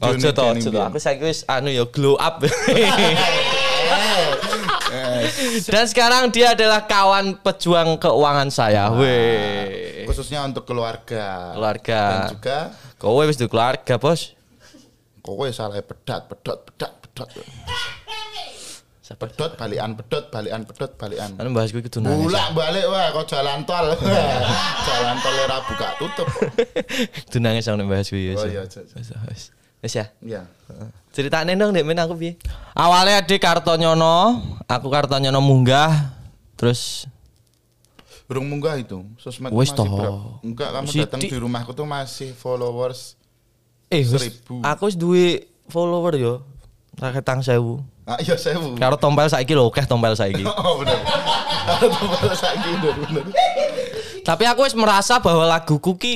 Ojo 0.00 0.28
to, 0.32 0.42
ojo 0.44 0.68
to. 0.68 0.80
Aku 0.80 1.00
saiki 1.00 1.24
wis 1.24 1.40
anu 1.48 1.72
ya 1.72 1.88
glow 1.88 2.20
up. 2.20 2.44
Dan 5.64 5.84
sekarang 5.88 6.22
dia 6.30 6.52
adalah 6.52 6.84
kawan 6.84 7.40
pejuang 7.40 7.96
keuangan 7.98 8.48
saya. 8.52 8.92
Weh. 8.94 10.04
khususnya 10.04 10.44
untuk 10.44 10.68
keluarga. 10.68 11.56
Keluarga. 11.56 12.00
Dan 12.04 12.20
juga 12.36 12.58
Kowe 13.00 13.24
wis 13.28 13.36
keluarga, 13.36 13.94
Bos. 14.00 14.32
kowe 15.24 15.48
salah 15.48 15.80
pedat, 15.80 16.28
pedot, 16.28 16.60
pedat, 16.68 16.92
pedot. 17.00 17.28
Pedot 19.14 19.52
balikan 19.60 19.92
pedot, 19.94 20.24
balikan 20.32 20.64
pedot, 20.64 20.90
balikan. 20.96 21.36
Anu 21.36 21.52
bahas 21.52 21.70
kuwi 21.70 21.84
kudu 21.84 22.00
nangis. 22.00 22.24
Bulak 22.24 22.48
balik 22.56 22.84
wah 22.88 23.12
kok 23.12 23.24
jalan 23.28 23.62
tol. 23.68 23.92
jalan 24.88 25.16
tol 25.20 25.36
ora 25.44 25.58
buka 25.60 25.88
tutup. 26.00 26.28
Kudu 27.28 27.38
nangis 27.38 27.68
nek 27.68 27.84
bahas 27.84 28.08
wis. 28.10 28.40
Oh 28.40 28.48
iya. 28.48 28.64
Wis, 29.84 29.94
ya. 29.94 30.06
Iya. 30.24 30.42
Ceritane 31.12 31.52
dong 31.54 31.70
Dek 31.70 31.84
Men 31.84 32.00
aku 32.00 32.16
piye? 32.16 32.40
Awalnya 32.72 33.20
adik 33.20 33.38
Kartonyono, 33.38 34.40
aku 34.64 34.88
Kartonyono 34.88 35.38
munggah 35.38 36.16
terus 36.56 37.04
Burung 38.24 38.48
munggah 38.48 38.80
itu. 38.80 39.04
Sosmed 39.20 39.52
Wis 39.52 39.68
masih 39.68 39.76
toh. 39.76 39.84
berapa? 39.84 40.30
Enggak, 40.40 40.68
kamu 40.72 40.86
Sidik. 40.88 41.02
datang 41.04 41.20
di 41.20 41.36
rumahku 41.36 41.70
tuh 41.70 41.84
masih 41.84 42.32
followers. 42.32 43.20
eh 43.92 44.00
Seribu. 44.00 44.64
aku 44.64 44.88
wis 44.88 44.96
duwe 44.96 45.44
follower 45.68 46.16
yo. 46.16 46.40
Raketang 46.96 47.44
sewu. 47.44 47.84
Ah 48.08 48.16
iya 48.16 48.32
sewu. 48.34 48.80
Karo 48.80 48.96
tompel 48.96 49.28
saiki 49.28 49.52
lho, 49.52 49.68
akeh 49.68 49.84
tompel 49.84 50.16
saiki. 50.16 50.40
Oh 50.64 50.80
bener. 50.80 50.96
Baru 51.84 52.32
saiki 52.32 52.68
bener 52.80 52.94
bener. 52.96 53.24
Tapi 54.24 54.44
aku 54.48 54.64
wis 54.64 54.72
merasa 54.72 55.20
bahwa 55.20 55.44
laguku 55.44 55.92
ki 55.94 56.14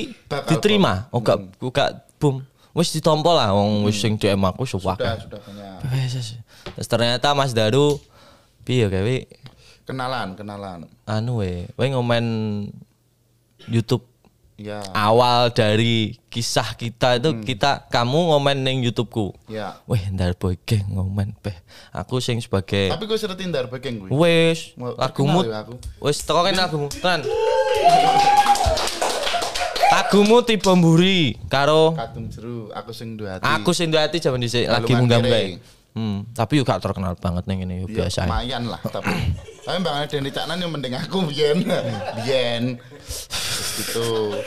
diterima. 0.49 1.05
Oh 1.13 1.21
gak 1.21 1.37
gak 1.69 2.09
boom. 2.17 2.41
Wis 2.79 2.89
ditompo 2.89 3.27
lah 3.29 3.51
wong 3.51 3.83
wis 3.83 3.99
sing 3.99 4.15
DM 4.15 4.39
aku 4.41 4.63
wis 4.63 4.71
Sudah 4.71 4.95
sudah 5.19 5.35
banyak. 5.37 5.83
Terus 6.71 6.87
ternyata 6.87 7.35
Mas 7.35 7.51
Daru 7.51 7.99
piye 8.63 8.87
gawe 8.87 9.17
Kenalan 9.83 10.31
kenalan. 10.33 10.85
anu 11.03 11.41
we, 11.41 11.67
we 11.73 11.85
ngomen 11.89 12.25
YouTube 13.65 14.05
Iya. 14.55 14.83
awal 14.91 15.49
dari 15.49 16.19
kisah 16.27 16.75
kita 16.75 17.15
itu 17.15 17.31
Hmm. 17.31 17.41
kita 17.41 17.87
kamu 17.87 18.29
ngomen 18.29 18.59
ning 18.59 18.77
YouTubeku. 18.81 19.31
Iya. 19.47 19.79
Weh, 19.83 20.03
ndar 20.09 20.35
boy 20.35 20.59
geng 20.61 20.83
ngomen 20.89 21.31
peh. 21.33 21.55
Aku 21.89 22.19
sing 22.19 22.37
sebagai 22.37 22.91
Tapi 22.91 23.07
gue 23.07 23.15
sering 23.15 23.35
tindar 23.35 23.65
baking 23.65 24.03
gue. 24.03 24.09
wes 24.11 24.75
lagumu 24.75 25.43
ya 25.43 25.63
aku. 25.63 25.79
wes 25.99 26.19
teko 26.19 26.43
kene 26.43 26.59
lagumu. 26.59 26.87
Tenan. 26.91 27.23
Lagumu 29.89 30.45
tipe 30.45 30.69
mburi 30.69 31.33
karo 31.49 31.97
Kadung 31.97 32.29
jeru, 32.29 32.69
aku 32.69 32.91
sing 32.93 33.17
dua 33.17 33.37
hati. 33.37 33.43
aku 33.43 33.69
sing 33.73 33.89
duwe 33.89 33.99
ati 33.99 34.21
jaman 34.21 34.37
dhisik 34.39 34.69
lagi 34.69 34.85
Lalu 34.87 35.01
munggah 35.01 35.19
mangkere. 35.19 35.57
Hmm, 35.89 36.21
tapi 36.31 36.61
juga 36.61 36.77
terkenal 36.77 37.17
banget 37.17 37.49
ngene 37.49 37.81
yo 37.81 37.87
Ya, 37.89 38.05
biasa. 38.05 38.29
lumayan 38.29 38.63
lah 38.69 38.77
tapi 38.85 39.09
tapi 39.65 39.77
bang 39.81 40.05
Denny 40.05 40.29
Caknan 40.29 40.57
yang 40.61 40.71
mending 40.71 40.93
aku 40.93 41.25
biyen 41.25 41.65
biyen 42.21 42.63
gitu 43.75 44.37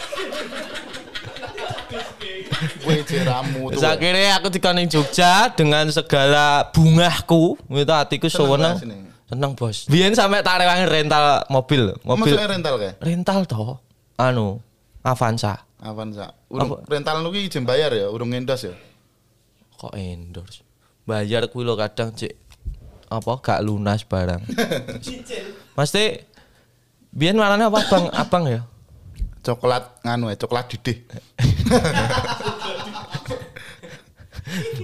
akhirnya 3.82 4.38
aku 4.38 4.48
dikoning 4.48 4.86
Jogja 4.86 5.50
dengan 5.50 5.90
segala 5.90 6.70
bungahku, 6.70 7.58
itu 7.58 7.92
hatiku 7.92 8.30
Seneng 8.30 8.78
seneng. 8.78 9.50
bos. 9.58 9.90
Biyen 9.90 10.14
sampai 10.14 10.46
tak 10.46 10.62
rewangi 10.62 10.86
rental 10.86 11.42
mobil, 11.48 11.98
mobil 12.06 12.32
Maksudnya 12.32 12.48
rental 12.48 12.74
kayak 12.78 12.94
rental 13.02 13.38
toh. 13.44 13.70
Anu, 14.14 14.62
Avanza. 15.02 15.66
Avanza 15.82 16.30
urung 16.46 16.78
rental 16.86 17.26
lu 17.26 17.34
ki 17.34 17.50
bayar 17.66 17.90
ya 17.90 18.06
urung 18.06 18.30
ngendos 18.30 18.62
ya 18.70 18.74
Kok 19.82 19.98
endorse? 19.98 20.62
Bayar 21.02 21.50
kuwi 21.50 21.66
lo 21.66 21.74
kadang 21.74 22.14
cek 22.14 22.38
apa 23.10 23.32
gak 23.42 23.60
lunas 23.66 24.06
barang. 24.06 24.40
Mesti 25.76 26.22
biyen 27.10 27.34
warnanya 27.34 27.66
apa 27.66 27.82
Bang? 27.90 28.04
Abang 28.22 28.46
ya? 28.46 28.62
coklat 29.42 29.98
nganu 30.06 30.30
ya 30.30 30.36
coklat 30.38 30.70
didih 30.70 31.02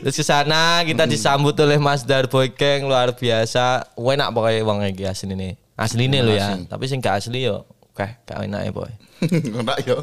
Terus 0.03 0.17
ke 0.17 0.25
sana 0.25 0.81
kita 0.87 1.05
disambut 1.05 1.53
oleh 1.61 1.77
Mas 1.77 2.01
Darboy 2.01 2.49
Keng 2.49 2.89
luar 2.89 3.13
biasa. 3.13 3.85
Enak 4.01 4.33
pokoknya 4.33 4.65
wong 4.65 4.81
iki 4.89 5.05
asli 5.05 5.29
ini. 5.37 5.61
Asli 5.77 6.09
ini 6.09 6.25
lo 6.25 6.33
ya. 6.33 6.57
Tapi 6.65 6.89
sing 6.89 7.05
gak 7.05 7.21
asli 7.21 7.45
yo, 7.45 7.69
oke, 7.99 8.07
gak 8.23 8.39
enak 8.47 8.63
ya 8.63 8.73
boy. 8.79 8.93
enggak 9.27 9.79
ya 9.83 9.99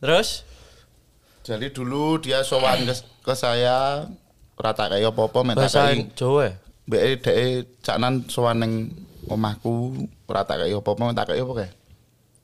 Terus 0.00 0.42
jadi 1.44 1.68
dulu 1.68 2.16
dia 2.16 2.40
sowan 2.40 2.82
ke, 2.82 2.94
ke 3.20 3.34
saya 3.36 4.06
rata 4.56 4.88
kayak 4.88 5.12
apa-apa 5.12 5.38
minta 5.44 5.66
kayak 5.66 6.14
Jawa. 6.16 6.48
ya? 6.48 6.52
BE 6.82 7.20
DE 7.20 7.46
caknan 7.82 8.24
sowan 8.26 8.56
ning 8.58 8.72
omahku 9.26 9.94
rata 10.24 10.56
kayak 10.56 10.80
apa-apa 10.80 11.02
minta 11.04 11.22
kayak 11.22 11.44
apa 11.44 11.54
kayak 11.60 11.74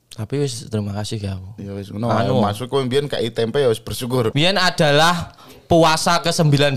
Tapi 0.09 0.35
wis 0.43 0.67
terima 0.67 0.91
kasih 0.91 1.15
ya 1.15 1.39
aku. 1.39 1.49
Ya 1.63 1.71
wis 1.71 1.89
ngono. 1.89 2.11
Anu. 2.11 2.43
Masuk 2.43 2.67
kowe 2.67 2.83
mbiyen 2.83 3.07
kayak 3.07 3.31
tempe 3.31 3.63
ya 3.63 3.71
wis 3.71 3.79
bersyukur. 3.79 4.35
Biyen 4.35 4.59
adalah 4.59 5.31
puasa 5.63 6.19
ke-19 6.19 6.75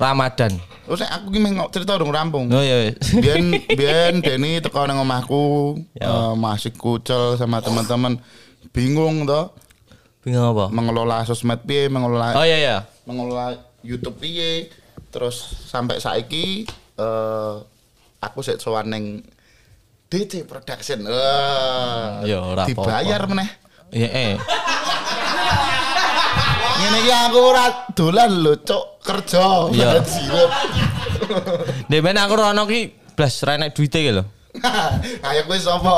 Ramadan. 0.00 0.56
Oh, 0.88 0.96
saya 0.96 1.12
aku 1.14 1.28
ki 1.28 1.38
meh 1.38 1.52
ngo- 1.52 1.68
cerita 1.68 1.94
dong 1.94 2.08
rampung. 2.08 2.48
Oh 2.48 2.58
iya. 2.58 2.90
Biyen 3.14 3.52
biyen 3.68 4.14
Denny 4.18 4.58
teko 4.58 4.82
nang 4.82 4.98
omahku, 4.98 5.76
Ya. 5.94 6.08
eh, 6.08 6.34
masih 6.34 6.72
kucel 6.72 7.36
sama 7.36 7.60
teman-teman. 7.60 8.16
Bingung 8.70 9.22
toh 9.24 9.52
Bingung 10.20 10.46
apa? 10.48 10.66
mengelola 10.68 11.22
sosmed 11.22 11.62
piye, 11.62 11.86
mengelola 11.86 12.32
Oh 12.32 12.42
iya 12.42 12.56
iya. 12.56 12.76
mengelola 13.04 13.54
YouTube 13.80 14.16
piye. 14.16 14.72
Terus 15.10 15.36
sampai 15.66 15.98
saiki 15.98 16.64
eh 16.96 17.54
aku 18.18 18.38
sik 18.40 18.56
sowan 18.56 18.88
ning 18.88 19.04
DC 20.08 20.42
Production. 20.42 21.04
Eh, 21.04 22.26
Ya, 22.26 22.40
ora 22.40 22.64
apa-apa. 22.64 22.68
dibayar 22.68 23.22
meneh. 23.26 23.48
Iya 23.90 24.08
eh. 24.08 24.34
Ngene 26.80 26.98
iki 27.04 27.12
aku 27.12 27.38
ora 27.44 27.64
dolan 27.92 28.30
lho, 28.40 28.52
cok 28.64 28.84
kerja. 29.04 29.44
Iya. 29.68 30.00
Dek 31.92 32.00
ben 32.00 32.16
aku 32.16 32.34
rono 32.40 32.64
ki 32.64 33.12
blas 33.12 33.44
ra 33.44 33.60
enek 33.60 33.76
duite 33.76 34.00
ki 34.00 34.12
lho. 34.16 34.24
Kayak 35.22 35.44
kowe 35.44 35.58
sapa? 35.60 35.92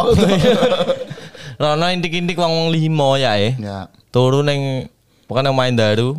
Rono 1.63 1.87
intik-intik 1.87 2.35
wong 2.35 2.75
limo 2.75 3.15
ya 3.15 3.39
eh. 3.39 3.55
ya. 3.55 3.87
Turu 4.11 4.43
ning 4.43 4.91
pokoknya 5.31 5.55
main 5.55 5.79
daru. 5.79 6.19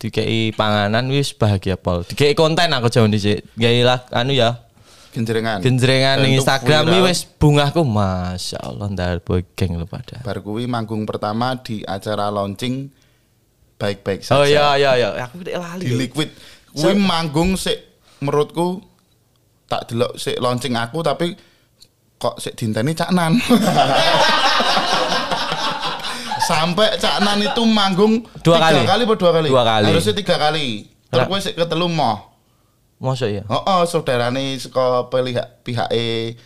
Dikei 0.00 0.52
panganan 0.56 1.08
wis 1.12 1.36
bahagia 1.36 1.76
pol. 1.76 2.04
Dikei 2.04 2.32
konten 2.32 2.72
aku 2.72 2.88
jauh 2.88 3.08
dhisik. 3.08 3.44
Gawe 3.60 3.80
lah 3.84 3.98
anu 4.08 4.32
ya. 4.32 4.64
Genjrengan. 5.12 5.62
Genjrengan 5.62 6.16
ning 6.24 6.40
Instagram 6.40 6.90
iki 6.90 7.00
wis 7.06 7.28
bungahku 7.28 7.84
Masya 7.86 8.58
Allah 8.64 8.88
ndar 8.90 9.20
boy 9.20 9.44
geng 9.52 9.76
lho 9.76 9.86
pada. 9.86 10.24
Bar 10.24 10.40
kuwi 10.40 10.64
manggung 10.66 11.04
pertama 11.06 11.60
di 11.60 11.86
acara 11.86 12.32
launching 12.32 13.03
baik-baik 13.78 14.20
saja. 14.22 14.40
Oh 14.40 14.46
iya 14.46 14.78
iya 14.78 14.92
iya, 14.96 15.08
aku 15.26 15.42
tidak 15.42 15.62
lali. 15.62 15.84
Di 15.86 15.94
Liquid. 15.94 16.30
Kuwi 16.74 16.94
manggung 16.98 17.54
sik 17.54 17.78
menurutku 18.18 18.82
tak 19.70 19.90
delok 19.90 20.18
sik 20.18 20.38
launching 20.42 20.74
aku 20.74 21.02
tapi 21.06 21.38
kok 22.18 22.38
sik 22.42 22.54
dinteni 22.58 22.94
caknan. 22.94 23.38
Sampai 26.44 27.00
caknan 27.00 27.40
itu 27.40 27.62
manggung 27.64 28.20
Dua 28.44 28.60
tiga 28.60 28.84
kali? 28.84 28.84
kali 28.84 29.02
apa 29.08 29.14
dua 29.16 29.30
kali? 29.32 29.48
Dua 29.48 29.64
kali. 29.64 29.86
Harusnya 29.88 30.12
tiga 30.12 30.36
kali. 30.36 30.84
Terus 31.08 31.24
kowe 31.30 31.40
sik 31.40 31.56
ketelu 31.56 31.88
moh. 31.88 32.34
Masa 33.00 33.28
ya? 33.28 33.44
Oh, 33.48 33.60
oh 33.64 33.82
saudarane 33.84 34.56
saka 34.56 35.08
pihak 35.08 35.64
pihak 35.64 35.88
eh, 35.92 36.36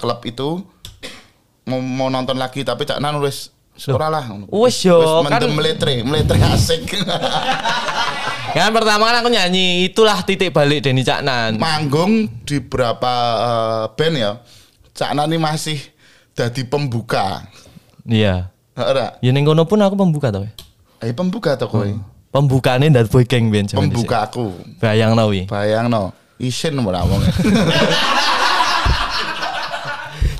klub 0.00 0.20
itu 0.24 0.64
mau, 1.68 1.80
mau 1.84 2.08
nonton 2.08 2.40
lagi 2.40 2.64
tapi 2.64 2.88
Cak 2.88 2.98
Nan 2.98 3.20
wis 3.20 3.52
Ora 3.86 4.10
lah. 4.10 4.26
Wis 4.50 4.82
yo, 4.82 5.22
kan- 5.30 5.54
meletre, 5.54 6.02
meletre 6.02 6.42
asik. 6.42 6.90
Kan 8.48 8.72
pertama 8.72 9.12
kan 9.12 9.20
aku 9.20 9.28
nyanyi 9.28 9.92
itulah 9.92 10.24
titik 10.24 10.56
balik 10.56 10.80
Denny 10.80 11.04
Caknan. 11.04 11.60
Manggung 11.60 12.24
di 12.48 12.64
beberapa 12.64 13.12
eh, 13.38 13.84
band 13.92 14.14
ya. 14.16 14.32
Cak 14.96 15.12
Nani 15.14 15.36
masih 15.36 15.78
jadi 16.32 16.64
pembuka. 16.66 17.44
Iya. 18.08 18.50
Ora. 18.74 19.20
Ya 19.20 19.30
ning 19.30 19.44
kono 19.44 19.68
pun 19.68 19.84
aku 19.84 19.94
pembuka 19.94 20.32
to. 20.32 20.48
Eh 20.98 21.14
pembuka 21.14 21.54
to 21.54 21.68
kowe. 21.68 21.86
Pembukane 22.34 22.90
dari 22.90 23.06
boy 23.06 23.22
gang 23.28 23.52
dhisik. 23.52 23.78
Pembuka 23.78 24.26
aku. 24.26 24.50
Bayang 24.80 25.14
wi. 25.28 25.46
Bayang 25.46 25.92
no. 25.92 26.10
Isin 26.40 26.74
ora 26.82 27.04
wong. 27.04 27.20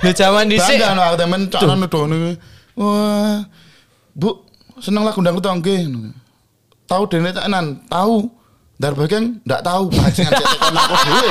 Lu 0.02 0.11
zaman 0.16 0.49
dhisik. 0.49 0.80
Bangga 0.80 0.97
no 0.97 1.02
aku 1.07 1.16
temen 1.21 1.40
Cak 1.52 1.61
Nani 1.62 1.87
dono. 1.87 2.16
Wah. 2.78 3.42
Bu, 4.14 4.47
seneng 4.78 5.02
lagu 5.02 5.18
dangdut 5.18 5.42
to 5.42 5.50
nggih. 5.50 6.14
Tahu 6.87 7.02
dene 7.11 7.35
Cak 7.35 7.50
Nan? 7.50 7.82
Tahu. 7.90 8.38
Dar 8.78 8.94
bagian 8.94 9.42
ndak 9.42 9.66
tahu 9.66 9.90
aku 9.90 10.94
dhewe. 11.02 11.30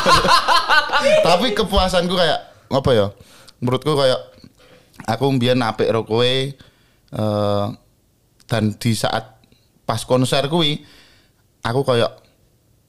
Tapi 1.28 1.46
kepuasanku 1.52 2.16
kayak 2.16 2.40
apa 2.72 2.90
ya? 2.96 3.06
Menurutku 3.60 3.92
kayak 3.92 4.20
aku 5.04 5.28
mbiyen 5.36 5.60
apik 5.60 5.92
karo 5.92 6.08
kowe 6.08 6.24
eh, 6.24 7.66
dan 8.48 8.64
di 8.72 8.92
saat 8.96 9.36
pas 9.84 10.00
konser 10.08 10.48
kuwi 10.48 10.80
aku 11.60 11.84
kayak 11.84 12.16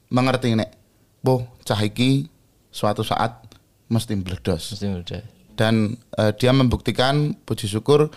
mengerti 0.08 0.56
nek 0.56 0.72
boh 1.20 1.44
cah 1.68 1.80
iki 1.84 2.32
suatu 2.72 3.04
saat 3.04 3.36
mesti 3.92 4.16
meledos 4.16 4.80
Mesti 4.80 4.88
udah. 4.88 5.41
Dan 5.62 5.94
eh, 6.18 6.34
dia 6.34 6.50
membuktikan 6.50 7.38
puji 7.46 7.70
syukur 7.70 8.10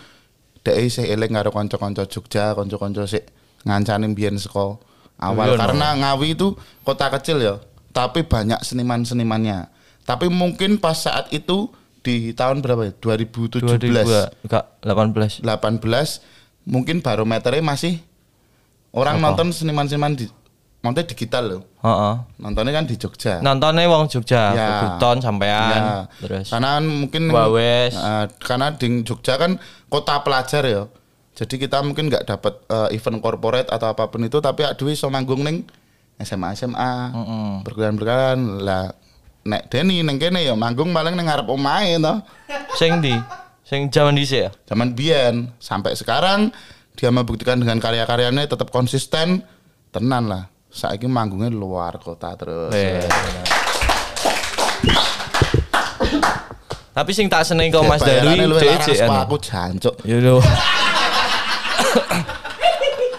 dhek 0.65 0.89
isih 0.89 1.05
eling 1.05 1.29
karo 1.37 1.53
kanca-kanca 1.53 2.09
Jogja, 2.09 2.57
kanca-kanca 2.57 3.05
sik 3.05 3.29
ngancani 3.69 4.09
mbiyen 4.09 4.41
saka 4.41 4.81
awal 5.21 5.53
Iya, 5.53 5.57
no. 5.57 5.61
karena 5.61 5.87
Ngawi 6.01 6.33
itu 6.33 6.57
kota 6.81 7.13
kecil 7.13 7.37
ya, 7.45 7.61
tapi 7.93 8.25
banyak 8.25 8.65
seniman-senimannya. 8.65 9.69
Tapi 10.09 10.25
mungkin 10.33 10.81
pas 10.81 10.97
saat 10.97 11.29
itu 11.29 11.69
di 12.01 12.33
tahun 12.33 12.65
berapa 12.65 12.81
ya? 12.89 12.93
2017, 12.97 13.61
2002 13.61 14.45
enggak 14.45 14.65
18. 14.81 15.45
18 15.45 16.65
mungkin 16.65 17.01
barometernya 17.05 17.61
masih 17.61 18.01
orang 18.93 19.21
Apa? 19.21 19.23
nonton 19.33 19.53
seniman-seniman 19.53 20.17
di 20.17 20.25
nonton 20.85 21.01
digital 21.09 21.43
loh. 21.49 21.61
Heeh. 21.81 22.13
Nontonnya 22.37 22.71
kan 22.71 22.85
di 22.85 22.93
Jogja. 22.95 23.41
Nontonnya 23.41 23.89
wong 23.89 24.05
Jogja, 24.05 24.53
Ya. 24.53 24.69
Buton 24.85 25.17
sampean. 25.25 25.73
Ya, 25.73 25.97
Terus 26.21 26.53
karena 26.53 26.77
mungkin 26.77 27.33
Wawes. 27.33 27.97
Eh, 27.97 28.25
karena 28.37 28.69
di 28.77 29.01
Jogja 29.01 29.41
kan 29.41 29.57
kota 29.89 30.21
pelajar 30.21 30.61
ya. 30.61 30.85
Jadi 31.35 31.57
kita 31.57 31.81
mungkin 31.81 32.07
nggak 32.07 32.29
dapat 32.29 32.53
eh, 32.69 32.95
event 32.95 33.17
corporate 33.19 33.67
atau 33.73 33.91
apa 33.91 34.07
pun 34.07 34.21
itu 34.21 34.37
tapi 34.37 34.63
aduh 34.63 34.87
iso 34.87 35.09
manggung 35.09 35.41
ning 35.41 35.65
SMA 36.21 36.53
SMA. 36.53 36.93
Berkelan-berkelan 37.65 38.39
lah 38.63 38.93
nek 39.45 39.69
Denny 39.69 40.01
ning 40.01 40.17
kene 40.17 40.41
ya 40.41 40.55
manggung 40.55 40.89
paling 40.89 41.13
ning 41.13 41.27
ngarep 41.27 41.49
omahe 41.49 41.97
to. 41.99 42.15
sing 42.77 43.03
di 43.03 43.13
sing 43.65 43.89
zaman 43.89 44.15
dhisik 44.15 44.47
ya. 44.47 44.51
Zaman 44.69 44.93
biyen 44.93 45.49
sampai 45.59 45.97
sekarang 45.97 46.53
dia 46.95 47.11
membuktikan 47.11 47.59
dengan 47.59 47.83
karya-karyanya 47.83 48.47
tetap 48.47 48.71
konsisten 48.71 49.43
tenan 49.91 50.31
lah. 50.31 50.47
Saiki 50.75 51.07
manggungnya 51.07 51.47
luar 51.47 51.95
kota 52.03 52.35
terus. 52.35 52.75
Tapi 56.91 57.11
sing 57.15 57.31
tak 57.31 57.47
seneng 57.47 57.71
kok 57.71 57.83
Mas 57.83 58.03
Darwi 58.03 58.39
jek 58.59 58.79
saka 58.83 59.07
anu. 59.07 59.23
aku 59.23 59.35
jancuk. 59.39 59.95
Ya 60.03 60.19
lho. 60.19 60.43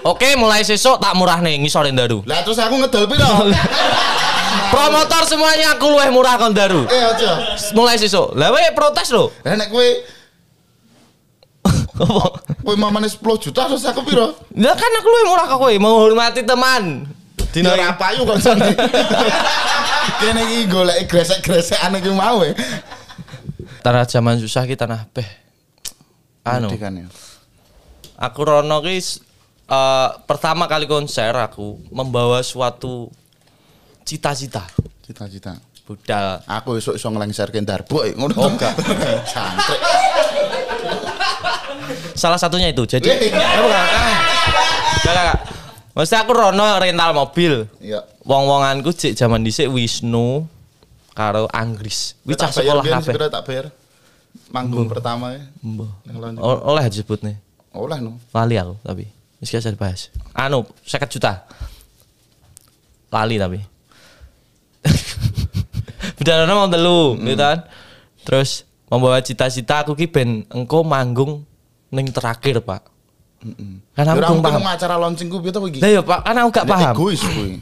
Oke, 0.06 0.36
mulai 0.36 0.62
sesuk 0.62 1.00
tak 1.00 1.16
murah 1.16 1.40
nih 1.40 1.56
ngisor 1.64 1.88
Daru. 1.96 2.20
Lah 2.28 2.44
terus 2.44 2.60
aku 2.60 2.76
ngedol 2.76 3.08
piro? 3.08 3.26
Promotor 4.72 5.24
semuanya 5.26 5.74
aku 5.76 5.88
luwih 5.90 6.12
murah 6.12 6.36
kon 6.36 6.52
Daru. 6.52 6.84
eh 6.86 7.02
aja. 7.08 7.56
Mulai 7.72 7.96
sesuk. 7.96 8.36
Lah 8.36 8.52
we 8.52 8.60
protes 8.76 9.08
lho. 9.10 9.32
Lah 9.44 9.56
nek 9.56 9.72
kowe 9.72 9.86
Apa? 11.96 12.22
kowe 12.62 12.74
mamane 12.76 13.08
10 13.08 13.18
juta 13.40 13.64
terus 13.64 13.82
aku 13.82 14.04
piro? 14.04 14.36
Lah 14.56 14.74
kan 14.76 14.92
aku 14.94 15.08
luwih 15.08 15.26
murah 15.26 15.44
kok 15.48 15.58
kowe 15.58 15.72
menghormati 15.72 16.44
teman. 16.44 17.15
Dino 17.56 17.72
ora 17.72 17.96
payu 17.96 18.28
kok 18.28 18.36
sane. 18.36 18.68
Kene 20.20 20.44
iki 20.44 20.68
golek 20.68 21.08
gresek-gresekan 21.08 21.96
iki 21.96 22.12
mau 22.12 22.44
e. 22.44 22.52
tanah 23.80 24.04
zaman 24.04 24.36
susah 24.36 24.68
kita 24.68 24.84
tanah 24.84 25.08
beh. 25.08 25.24
Anu, 26.44 26.68
kan 26.76 26.92
ya. 26.92 27.08
aku 28.20 28.40
Rono 28.44 28.84
ki 28.84 29.00
eh, 29.00 30.08
pertama 30.28 30.68
kali 30.68 30.84
konser 30.84 31.32
aku 31.32 31.80
membawa 31.88 32.44
suatu 32.44 33.08
cita-cita. 34.04 34.68
Cita-cita. 35.00 35.56
Budal. 35.88 36.44
Aku 36.44 36.76
esuk 36.76 37.00
iso 37.00 37.08
nglengserke 37.08 37.56
ndarbuk 37.64 38.04
ngono. 38.20 38.36
Oh, 38.36 38.52
enggak. 38.52 38.76
Santre. 39.32 39.80
Salah 42.12 42.36
satunya 42.36 42.68
itu. 42.68 42.84
Jadi 42.84 43.06
Wih. 43.06 43.32
Ya, 43.32 43.48
bukan. 43.64 43.86
Enggak, 45.00 45.14
enggak, 45.14 45.55
Maksudnya 45.96 46.28
aku 46.28 46.32
Rono 46.36 46.64
rental 46.76 47.16
mobil. 47.16 47.64
Iya. 47.80 48.04
Wong-wonganku 48.28 48.92
cek 48.92 49.16
zaman 49.16 49.40
dhisik 49.40 49.72
Wisnu 49.72 50.44
karo 51.16 51.48
Anggris. 51.48 52.20
Kuwi 52.20 52.36
cah 52.36 52.52
sekolah 52.52 52.84
kabeh. 52.84 53.08
segera 53.08 53.32
tak 53.32 53.48
bayar. 53.48 53.72
Manggung 54.52 54.92
pertama 54.92 55.32
ya. 55.32 55.42
Mbah. 55.64 55.88
Oleh 56.68 56.84
disebut 56.92 57.24
nih. 57.24 57.40
Oleh 57.72 57.96
no. 58.04 58.20
Lali 58.36 58.60
aku 58.60 58.76
tapi. 58.84 59.08
Wis 59.40 59.48
gak 59.48 59.72
dibahas. 59.72 60.12
Anu, 60.36 60.68
50 60.84 61.16
juta. 61.16 61.48
Lali 63.08 63.40
tapi. 63.40 63.60
Bedarono 66.20 66.52
mau 66.60 66.68
telu, 66.68 67.16
gitu 67.24 67.40
kan. 67.40 67.64
Terus 68.24 68.68
membawa 68.92 69.24
cita-cita 69.24 69.80
aku 69.80 69.96
ki 69.96 70.12
ben 70.12 70.44
engko 70.52 70.84
manggung 70.84 71.44
ning 71.88 72.12
terakhir, 72.12 72.60
Pak. 72.60 72.95
Kan 73.96 74.04
aku 74.10 74.40
mungkin 74.40 74.60
paham. 74.60 74.66
acara 74.66 74.94
launching 74.96 75.28
ku 75.28 75.38
piye 75.38 75.52
to 75.52 75.60
iki? 75.68 75.78
Lah 75.80 75.90
ya 75.90 76.02
Pak, 76.02 76.20
kan 76.24 76.34
aku 76.40 76.50
gak 76.50 76.66
paham. 76.66 76.94
Egois 76.94 77.22
kuwi. 77.22 77.58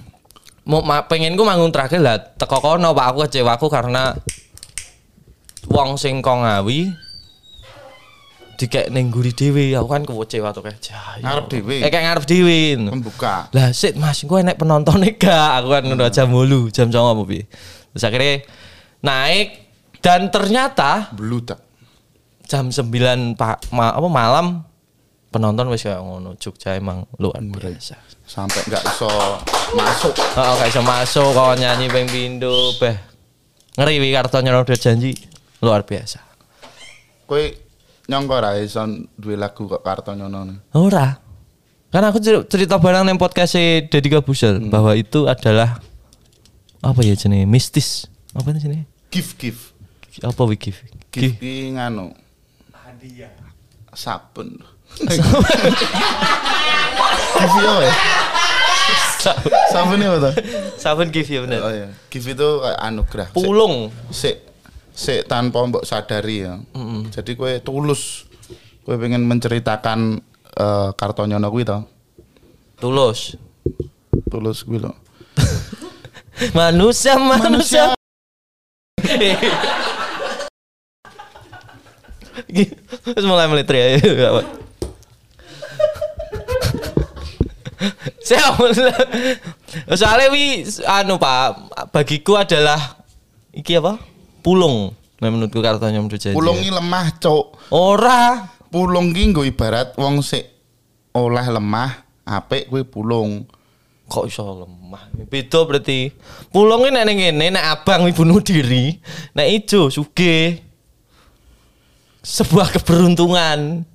Mau 0.65 0.81
ma, 0.81 1.05
pengen 1.05 1.37
ku 1.37 1.45
manggung 1.45 1.69
terakhir 1.69 2.01
lah 2.01 2.17
teko 2.17 2.59
kono 2.63 2.97
Pak 2.97 3.07
aku 3.13 3.19
kecewaku 3.29 3.67
karena 3.69 4.17
wong 5.69 6.01
sing 6.01 6.25
kok 6.25 6.41
ngawi 6.41 6.93
dikek 8.55 8.87
ning 8.95 9.11
guri 9.11 9.35
dhewe 9.35 9.75
aku 9.75 9.89
kan 9.91 10.03
kecewa 10.07 10.55
tuh 10.55 10.63
kayak 10.63 10.79
"Jah, 10.79 11.19
iya." 11.19 11.25
Ngarep 11.27 11.47
dhewe. 11.51 11.77
Eh 11.83 11.91
kayak 11.91 12.05
ngarep 12.07 12.25
dhewe. 12.25 12.61
Pembuka. 12.87 13.51
Lah 13.51 13.75
sik 13.75 13.99
Mas, 13.99 14.23
gue 14.23 14.39
enek 14.41 14.57
penontonnya 14.57 15.11
gak? 15.19 15.51
Aku 15.63 15.69
kan 15.75 15.85
udah 15.85 16.09
jam 16.09 16.31
8, 16.31 16.71
jam 16.71 16.87
9 16.89 17.13
apa 17.19 17.23
piye. 17.27 17.45
Terus 17.93 18.05
akhirnya 18.07 18.35
naik 19.03 19.49
dan 20.01 20.31
ternyata 20.31 21.11
jam 22.47 22.71
9 22.71 23.35
Pak 23.35 23.75
ma, 23.75 23.91
apa 23.91 24.09
malam 24.09 24.47
penonton 25.35 25.67
wis 25.75 25.83
kayak 25.83 25.99
ngono. 25.99 26.39
Jogja 26.39 26.79
emang 26.79 27.11
luar 27.19 27.43
biasa. 27.43 27.99
Sampai 28.23 28.63
nggak 28.71 28.85
iso 28.87 29.11
masuk. 29.75 30.15
Oh, 30.39 30.55
gak 30.55 30.71
bisa 30.71 30.81
masuk 30.81 31.29
kalau 31.35 31.59
nyanyi 31.59 31.91
ping 31.91 32.07
pindho 32.07 32.71
beh. 32.79 32.95
Ngeri 33.75 33.99
wi 33.99 34.15
kartonya 34.15 34.55
udah 34.55 34.79
janji 34.79 35.19
luar 35.59 35.83
biasa. 35.83 36.23
Kowe 37.27 37.43
nyongko 38.07 38.35
ra 38.39 38.55
iso 38.63 38.87
duwe 39.19 39.35
lagu 39.35 39.67
kok 39.67 39.83
karto 39.83 40.15
nyono. 40.15 40.63
Ora. 40.79 41.19
Kan 41.91 42.03
aku 42.03 42.19
cer- 42.19 42.47
cerita 42.51 42.79
barang 42.79 43.07
nang 43.07 43.19
podcast 43.19 43.55
Deddy 43.87 44.11
Kabuser 44.11 44.59
bahwa 44.59 44.99
itu 44.99 45.31
adalah 45.31 45.79
apa 46.83 47.01
ya 47.07 47.15
jenis 47.15 47.47
mistis. 47.47 47.89
Apa 48.35 48.51
ini 48.51 48.59
sini? 48.59 48.79
Give 49.15 49.31
give. 49.39 49.61
Apa 50.27 50.43
wi 50.43 50.59
give? 50.59 50.79
Give 51.15 51.39
ki 51.39 51.79
nganu. 51.79 52.11
Hadiah. 52.75 53.31
Sabun. 53.95 54.59
Give 57.35 57.59
yo 57.59 57.75
ya. 57.83 57.93
Sabun 59.73 59.99
ya 59.99 60.11
betul. 60.13 60.33
Sabun 60.77 61.09
give 61.09 61.29
ya 61.29 61.41
Oh 61.43 61.73
iya. 61.73 61.89
Give 62.13 62.27
itu 62.29 62.49
kayak 62.61 62.79
anugerah. 62.79 63.29
Pulung. 63.33 63.91
Sik 64.13 64.37
sik 64.95 65.27
tanpa 65.27 65.65
mbok 65.67 65.83
sadari 65.83 66.47
ya. 66.47 66.61
Jadi 67.11 67.35
kowe 67.35 67.51
tulus 67.65 68.29
kowe 68.87 68.95
pengen 69.01 69.27
menceritakan 69.27 70.23
eh 70.55 70.91
kartonyono 70.95 71.49
kuwi 71.51 71.65
to. 71.67 71.83
Tulus. 72.79 73.35
Tulus 74.31 74.63
kuwi 74.63 74.79
lho. 74.85 74.93
Manusia 76.59 77.19
manusia. 77.19 77.95
Terus 83.05 83.27
mulai 83.31 83.49
militer 83.51 83.75
ya. 83.75 83.87
Gak 83.99 84.31
apa. 84.31 84.43
Saya 88.27 88.55
soalnya 89.97 90.29
wi 90.33 90.65
anu 90.87 91.19
pak 91.21 91.73
bagiku 91.91 92.39
adalah 92.39 92.99
iki 93.53 93.79
apa 93.79 93.99
pulung 94.45 94.93
nah 95.23 95.31
menurutku 95.31 95.63
kartunya 95.63 96.03
menurut 96.03 96.21
janji 96.21 96.37
Pulung 96.37 96.59
iki 96.61 96.75
lemah, 96.75 97.07
Cuk. 97.23 97.57
ora 97.73 98.51
pulung 98.69 99.15
ki 99.15 99.31
nggo 99.31 99.47
ibarat 99.47 99.95
wong 99.95 100.21
sik 100.21 100.51
oleh 101.15 101.47
lemah, 101.47 102.03
apik 102.27 102.67
kuwi 102.67 102.83
pulung. 102.83 103.47
Kok 104.11 104.27
iso 104.27 104.67
lemah? 104.67 105.15
Beda 105.31 105.63
berarti. 105.63 106.11
Pulung 106.51 106.83
ki 106.83 106.91
nek 106.91 107.05
ning 107.07 107.19
ngene 107.23 107.47
nek 107.55 107.65
abang 107.71 108.03
kuwi 108.03 108.13
bunuh 108.19 108.43
diri, 108.43 108.99
nek 109.33 109.47
ijo 109.47 109.95
sugih. 109.95 110.59
Sebuah 112.25 112.75
keberuntungan. 112.75 113.87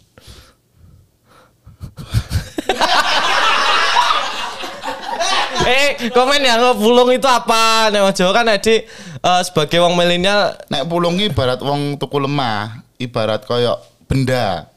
eh, 5.68 5.89
komen 6.16 6.42
ya 6.42 6.56
kok 6.56 6.78
pulung 6.80 7.10
itu 7.12 7.28
apa? 7.28 7.92
Nek 7.92 8.16
Jawa 8.16 8.32
kan 8.32 8.48
adik 8.48 8.88
eh, 9.20 9.42
sebagai 9.44 9.84
wong 9.84 10.00
milenial 10.00 10.56
Nek 10.72 10.88
pulung 10.88 11.20
ibarat 11.20 11.60
wong 11.60 12.00
tuku 12.00 12.18
lemah, 12.24 12.84
ibarat 12.96 13.44
koyo 13.44 13.76
benda. 14.08 14.72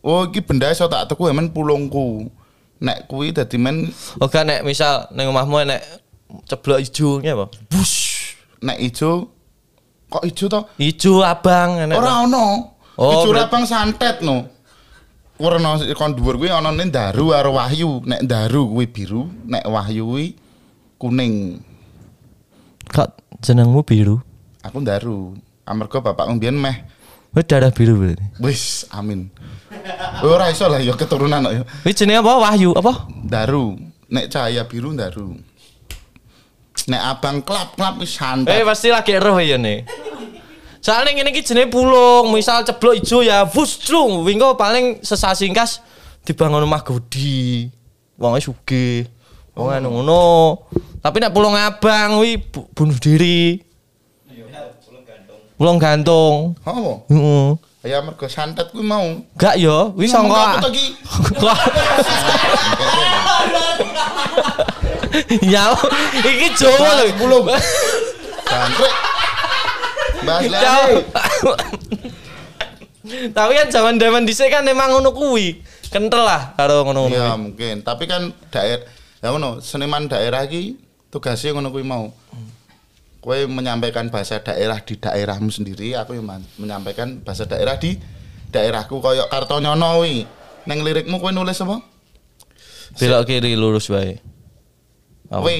Oh, 0.00 0.24
iki 0.24 0.40
benda 0.40 0.72
iso 0.72 0.88
tak 0.88 1.12
tuku 1.12 1.28
men 1.30 1.52
pulungku. 1.52 2.32
Nek 2.80 3.04
kuwi 3.04 3.36
dadi 3.36 3.60
men 3.60 3.92
Oke 4.16 4.40
nek 4.40 4.64
misal 4.64 5.12
ning 5.12 5.28
omahmu 5.28 5.68
nek 5.68 5.82
ceblok 6.48 6.80
ijo 6.80 7.20
ngene 7.20 7.36
apa? 7.36 7.46
Bush. 7.68 8.10
nek 8.60 8.78
ijo 8.80 9.32
kok 10.10 10.24
ijo 10.26 10.44
to? 10.48 10.60
Ijo 10.76 11.24
abang 11.24 11.88
nek. 11.88 11.96
Ora 11.96 12.24
ono. 12.24 12.76
Oh, 13.00 13.24
ijo 13.24 13.32
rabang 13.32 13.64
santet 13.64 14.20
no. 14.20 14.59
Warna 15.40 15.80
kon 15.96 16.12
dhuwur 16.12 16.36
kuwi 16.36 16.52
ana 16.52 16.68
ning 16.68 16.92
daru 16.92 17.32
karo 17.32 17.56
wahyu. 17.56 18.04
Nek 18.04 18.28
daru 18.28 18.68
kuwi 18.68 18.86
biru, 18.92 19.24
nek 19.48 19.64
wahyu 19.64 20.04
kuwi 20.04 20.26
kuning. 21.00 21.64
Kok 22.92 23.40
jenengmu 23.40 23.80
biru? 23.80 24.20
Aku 24.60 24.84
daru. 24.84 25.32
Amarga 25.64 26.04
bapakku 26.04 26.36
mbiyen 26.36 26.60
meh 26.60 26.76
Wis 27.30 27.46
darah 27.46 27.70
biru 27.70 27.94
berarti. 27.94 28.26
wis 28.42 28.84
amin. 28.90 29.30
Ora 30.26 30.50
iso 30.50 30.66
lah 30.66 30.82
ya 30.82 30.92
keturunan 30.98 31.46
kok 31.46 31.54
ya. 31.56 31.62
Wis 31.86 31.94
jenenge 31.94 32.20
apa? 32.26 32.32
Wahyu 32.42 32.70
apa? 32.74 32.92
Daru. 33.24 33.78
Nek 34.10 34.26
cahaya 34.28 34.66
biru 34.66 34.92
daru. 34.92 35.38
Nek 36.90 37.00
abang 37.00 37.38
klap-klap 37.46 38.02
wis 38.02 38.12
Eh 38.12 38.18
santet. 38.18 38.66
pasti 38.66 38.90
lagi 38.90 39.14
roh 39.16 39.38
ya 39.38 39.56
nih. 39.56 39.86
Soalnya 40.80 41.12
ini 41.12 41.28
iki 41.28 41.44
jenenge 41.44 41.68
pulung, 41.68 42.32
misal 42.32 42.64
ceblok 42.64 42.96
ijo 42.96 43.20
ya 43.20 43.44
busdrung, 43.44 44.24
wingo 44.24 44.56
paling 44.56 45.04
sesasingkas 45.04 45.84
dibangun 46.24 46.64
rumah 46.64 46.80
gudi. 46.80 47.68
Wonge 48.16 48.40
sugih. 48.40 49.04
Wong 49.52 49.68
anu 49.68 49.88
ngono. 49.92 50.56
Tapi 51.00 51.20
nek 51.20 51.32
pulung 51.32 51.52
abang 51.52 52.20
wi 52.20 52.40
bu- 52.40 52.68
bunuh 52.72 52.96
diri. 52.96 53.60
Pulung 55.60 55.76
gantung. 55.76 56.56
Apa? 56.64 57.04
Heeh. 57.12 57.48
Ya 57.84 58.00
mergo 58.00 58.28
santet 58.28 58.72
kuwi 58.72 58.84
mau. 58.84 59.04
Gak 59.36 59.60
yo, 59.60 59.92
wi 59.96 60.08
sangka. 60.08 60.60
Ya, 65.42 65.74
iki 66.22 66.48
Jawa 66.54 67.02
lho. 67.02 67.04
Pulung. 67.18 67.44
Bangkrut. 68.46 68.94
Bahas 70.24 70.44
lagi. 70.46 70.94
Tapi 73.36 73.52
kan 73.56 73.68
zaman 73.72 73.96
zaman 73.96 74.22
dhisik 74.28 74.52
kan 74.52 74.66
emang 74.68 74.92
ngono 74.92 75.10
kuwi. 75.16 75.64
Kental 75.90 76.22
lah 76.22 76.54
karo 76.54 76.86
ngono-ngono. 76.86 77.16
Ya 77.16 77.34
kuwi. 77.34 77.42
mungkin, 77.42 77.74
tapi 77.82 78.04
kan 78.06 78.30
daerah 78.54 78.86
ya 79.18 79.34
ngono, 79.34 79.58
seniman 79.58 80.06
daerah 80.06 80.46
ki 80.46 80.78
tugasnya 81.10 81.56
ngono 81.56 81.74
kuwi 81.74 81.82
mau. 81.82 82.14
Kowe 83.20 83.36
menyampaikan 83.50 84.08
bahasa 84.08 84.40
daerah 84.40 84.80
di 84.80 84.96
daerahmu 84.96 85.52
sendiri, 85.52 85.92
aku 85.92 86.16
yang 86.16 86.40
menyampaikan 86.56 87.20
bahasa 87.20 87.44
daerah 87.44 87.76
di 87.76 87.98
daerahku 88.54 89.02
koyo 89.02 89.26
Kartonyono 89.26 89.98
kuwi. 89.98 90.24
Neng 90.68 90.84
lirikmu 90.84 91.18
kowe 91.18 91.32
nulis 91.34 91.58
apa? 91.64 91.82
Belok 93.00 93.26
kiri 93.26 93.58
lurus 93.58 93.90
wae. 93.90 94.20
Kowe 95.26 95.56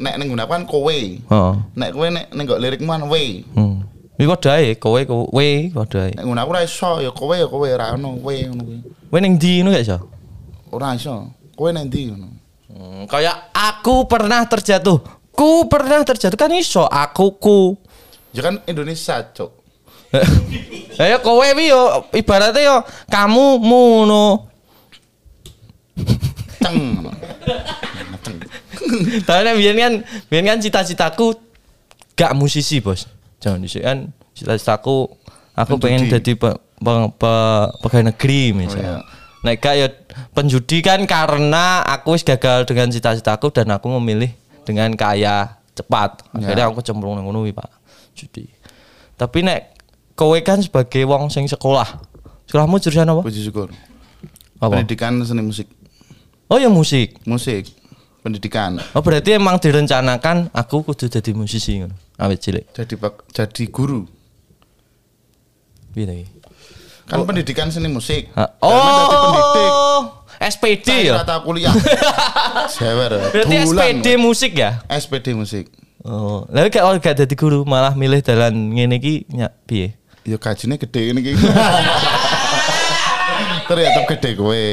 nek 0.00 0.14
ning 0.16 0.28
gunakan 0.32 0.62
kowe. 0.64 0.96
Heeh. 0.96 1.54
Nek 1.76 1.90
kowe 1.92 2.08
nek 2.08 2.32
ning 2.32 2.44
nggo 2.46 2.56
lirikmu 2.56 2.88
kan 2.88 3.04
we. 3.12 3.44
Hmm. 3.52 3.84
Iki 4.16 4.28
padha 4.32 4.52
ae, 4.56 4.74
kowe 4.80 5.04
kowe 5.04 5.46
padha 5.76 6.08
ae. 6.08 6.12
Nek 6.16 6.24
gunaku 6.24 6.50
ora 6.50 6.62
iso 6.64 7.00
ya 7.04 7.10
kowe 7.12 7.36
ya 7.36 7.46
kowe 7.46 7.68
ora 7.68 7.92
ono 7.92 8.16
we 8.24 8.48
ngono 8.48 8.64
kuwi. 8.64 8.78
Kowe 9.10 9.20
ning 9.20 9.36
ndi 9.36 9.60
ngono 9.60 9.76
gak 9.76 9.84
iso? 9.84 9.98
Ora 10.72 10.94
iso. 10.96 11.28
Kowe 11.52 11.72
ning 11.72 11.84
ndi 11.92 12.00
ngono. 12.08 12.28
Hmm, 12.72 13.04
kayak 13.04 13.52
aku 13.52 14.08
pernah 14.08 14.48
terjatuh. 14.48 15.04
Ku 15.36 15.68
pernah 15.68 16.00
terjatuh 16.00 16.38
kan 16.40 16.48
iso 16.56 16.88
aku 16.88 17.36
ku. 17.36 17.76
Ya 18.32 18.40
kan 18.40 18.56
Indonesia, 18.64 19.20
Cuk. 19.36 19.52
Ya 20.96 21.20
kowe 21.20 21.44
wi 21.52 21.68
yo 21.68 22.08
ibaratnya 22.16 22.64
yo 22.64 22.76
kamu 23.12 23.60
mu 23.60 23.80
ngono. 24.00 24.48
Ceng. 26.64 26.76
ngono. 26.96 27.12
Tapi 29.28 29.50
biyen 29.60 29.76
kan 29.76 29.92
biyen 30.32 30.44
kan 30.48 30.58
cita-citaku 30.64 31.36
gak 32.16 32.32
musisi, 32.32 32.80
Bos. 32.80 33.15
Jangan 33.38 33.58
dhisik 33.60 33.82
kan 33.82 34.10
cita-citaku 34.32 35.12
aku 35.52 35.74
pengen 35.76 36.08
Penjudi. 36.08 36.14
jadi 36.20 36.32
pe, 36.36 36.50
pe- 36.56 37.10
pe- 37.14 37.68
pegawai 37.80 38.04
negeri 38.10 38.42
misalnya. 38.52 39.00
Oh, 39.00 39.02
iya. 39.02 39.24
Nek 39.44 39.54
gak 39.58 39.74
ya 39.76 39.88
penjudi 40.32 40.82
kan 40.82 41.00
karena 41.06 41.80
aku 41.80 42.18
gagal 42.18 42.66
dengan 42.66 42.90
cita-citaku 42.90 43.54
dan 43.54 43.70
aku 43.70 43.86
memilih 44.00 44.32
dengan 44.66 44.90
kaya 44.92 45.60
cepat. 45.72 46.26
Akhirnya 46.32 46.66
Ya. 46.66 46.72
aku 46.72 46.82
cemplung 46.82 47.14
nang 47.14 47.24
ngono 47.24 47.46
Pak. 47.46 47.70
Judi. 48.16 48.48
Tapi 49.14 49.44
nek 49.44 49.76
kowe 50.12 50.34
kan 50.40 50.58
sebagai 50.58 51.04
wong 51.04 51.28
sing 51.28 51.46
sekolah. 51.46 51.86
Sekolahmu 52.46 52.78
jurusan 52.78 53.06
apa? 53.06 53.22
Puji 53.22 53.42
syukur. 53.42 53.70
Apa? 54.56 54.72
Pendidikan 54.72 55.20
seni 55.22 55.44
musik. 55.44 55.68
Oh 56.48 56.56
ya 56.56 56.66
musik. 56.66 57.20
Musik. 57.22 57.70
Pendidikan. 58.24 58.80
Oh 58.96 59.02
berarti 59.04 59.36
emang 59.36 59.60
direncanakan 59.60 60.50
aku 60.50 60.82
kudu 60.82 61.06
jadi 61.06 61.30
musisi 61.30 61.84
ngono. 61.84 61.94
Awet 62.16 62.40
cilik. 62.40 62.64
Jadi 62.72 62.94
pak- 62.96 63.28
jadi 63.28 63.64
guru. 63.68 64.08
Piye 65.92 66.08
iki? 66.08 66.24
Kan 67.06 67.22
pendidikan 67.22 67.70
seni 67.70 67.86
musik. 67.86 68.34
Ha- 68.34 68.58
Jangan 68.58 68.92
jadi 68.98 69.16
pendidik. 69.22 69.70
Oh, 69.70 70.00
SPD 70.36 70.88
ya. 71.06 71.22
rata 71.22 71.36
kuliah. 71.40 71.72
Sewer. 72.74 73.12
Berarti 73.32 73.54
SPD 73.64 74.06
musik 74.16 74.52
ya? 74.56 74.82
SPD 74.90 75.36
musik. 75.36 75.70
Oh, 76.06 76.46
lalu 76.50 76.70
gak 76.70 76.84
oh, 76.86 76.94
gak 76.98 77.18
jadi 77.18 77.34
guru 77.34 77.66
malah 77.66 77.94
milih 77.98 78.22
dalan 78.22 78.54
ngene 78.74 78.98
iki 79.02 79.26
nyak 79.30 79.52
piye? 79.66 79.94
Ya 80.26 80.38
gajinya 80.38 80.76
gede 80.78 81.14
ini. 81.14 81.20
iki. 81.22 81.32
Ternyata 83.68 84.00
gede 84.06 84.30
kowe. 84.38 84.66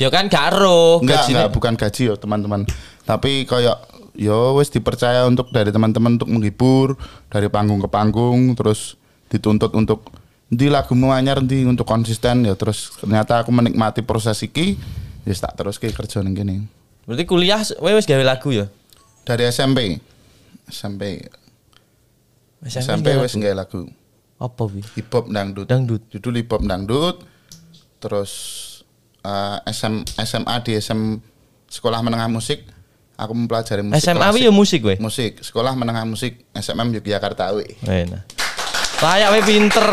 Ya 0.00 0.08
kan 0.08 0.26
gak 0.26 0.56
ero 0.56 0.98
Enggak, 1.04 1.28
enggak 1.28 1.52
bukan 1.52 1.74
gaji 1.76 2.02
ya 2.10 2.14
teman-teman. 2.16 2.64
Tapi 3.04 3.44
kayak 3.44 3.91
yo 4.12 4.60
wes 4.60 4.68
dipercaya 4.68 5.24
untuk 5.24 5.48
dari 5.50 5.72
teman-teman 5.72 6.20
untuk 6.20 6.28
menghibur 6.28 7.00
dari 7.32 7.48
panggung 7.48 7.80
ke 7.80 7.88
panggung 7.88 8.52
terus 8.52 9.00
dituntut 9.32 9.72
untuk 9.72 10.12
di 10.52 10.68
lagumu 10.68 11.16
anyar 11.16 11.40
di 11.40 11.64
untuk 11.64 11.88
konsisten 11.88 12.44
ya 12.44 12.52
terus 12.52 12.92
ternyata 13.00 13.40
aku 13.40 13.48
menikmati 13.48 14.04
proses 14.04 14.44
iki 14.44 14.76
ya 15.24 15.32
tak 15.32 15.56
terus 15.56 15.80
ke 15.80 15.88
kerja 15.88 16.20
ning 16.20 16.36
kene. 16.36 16.68
Berarti 17.08 17.24
kuliah 17.26 17.62
wis 17.64 18.06
gawe 18.06 18.24
lagu 18.26 18.52
ya? 18.52 18.66
Dari 19.24 19.48
SMP. 19.48 19.98
SMP. 20.68 21.24
SMP 22.62 23.06
gawe 23.10 23.24
wes 23.24 23.34
nggak 23.34 23.54
lagu. 23.56 23.88
Apa 24.38 24.62
wi? 24.68 24.82
Hip 24.98 25.08
hop 25.14 25.30
dangdut. 25.30 25.66
Dangdut. 25.70 26.02
Judul 26.10 26.42
hip 26.42 26.50
hop 26.50 26.62
dangdut. 26.66 27.22
Terus 28.02 28.32
eh, 29.22 29.58
SM, 29.70 30.04
SMA 30.20 30.54
di 30.66 30.74
SM 30.74 31.00
Sekolah 31.70 32.02
Menengah 32.02 32.28
Musik 32.28 32.66
aku 33.22 33.32
mempelajari 33.32 33.82
musik 33.82 34.02
SMA 34.02 34.18
klasik. 34.18 34.42
ya 34.42 34.50
musik 34.50 34.80
kowe. 34.80 34.96
musik 34.98 35.32
sekolah 35.40 35.72
menengah 35.72 36.02
musik 36.02 36.42
SMM 36.52 36.98
Yogyakarta 36.98 37.54
wi 37.54 37.78
Enak. 37.82 38.26
Layak 38.98 39.28
we 39.30 39.40
pinter. 39.42 39.88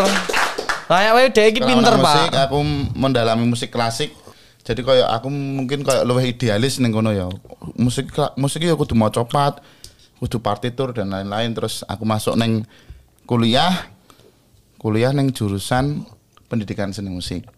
Layak 0.86 1.12
we 1.14 1.22
dhek 1.30 1.46
iki 1.50 1.60
Sekolah 1.60 1.70
pinter, 1.70 1.94
menengah 1.94 2.06
Pak. 2.06 2.16
musik 2.18 2.32
aku 2.36 2.58
mendalami 2.94 3.46
musik 3.46 3.70
klasik 3.70 4.12
jadi 4.60 4.86
kayak 4.86 5.10
aku 5.10 5.28
mungkin 5.30 5.82
kayak 5.82 6.06
lebih 6.06 6.30
idealis 6.30 6.78
nih 6.78 6.90
kono 6.90 7.10
ya 7.10 7.26
musik 7.74 8.10
musik 8.36 8.62
ya 8.62 8.78
kudu 8.78 8.94
mau 8.94 9.10
copat 9.10 9.66
kudu 10.18 10.38
partitur 10.38 10.94
dan 10.94 11.10
lain-lain 11.10 11.50
terus 11.54 11.82
aku 11.86 12.06
masuk 12.06 12.38
neng 12.38 12.62
kuliah 13.24 13.90
kuliah 14.78 15.10
neng 15.10 15.34
jurusan 15.34 16.06
pendidikan 16.46 16.94
seni 16.94 17.10
musik 17.10 17.50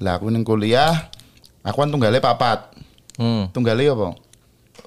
lah 0.00 0.16
aku 0.16 0.32
neng 0.32 0.40
kuliah 0.40 1.10
aku 1.60 1.84
kan 1.84 1.88
tunggale 1.88 2.16
papat 2.18 2.64
Hmm, 3.18 3.50
tunggale 3.50 3.82
apa 3.82 4.14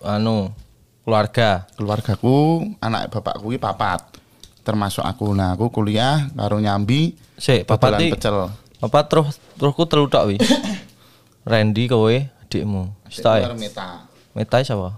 anu 0.05 0.49
keluarga. 1.05 1.65
keluargaku 1.77 2.65
anak 2.81 3.09
bapakku 3.09 3.53
iki 3.53 3.61
papat 3.61 4.01
termasuk 4.61 5.01
aku 5.01 5.33
nah 5.33 5.57
aku 5.57 5.73
kuliah 5.73 6.29
karo 6.37 6.61
nyambi 6.61 7.17
Sik, 7.41 7.65
dodolan 7.65 7.97
bapak 7.97 8.13
pecel 8.17 8.37
Bapak 8.81 9.03
terus 9.13 9.37
terusku 9.61 9.85
telu 9.85 10.09
tok 10.09 10.25
wi. 10.33 10.41
Randy 11.49 11.85
kowe 11.85 12.09
adikmu. 12.41 12.89
Stai. 13.13 13.45
Meta 13.53 14.09
Metai 14.33 14.65
siapa? 14.65 14.97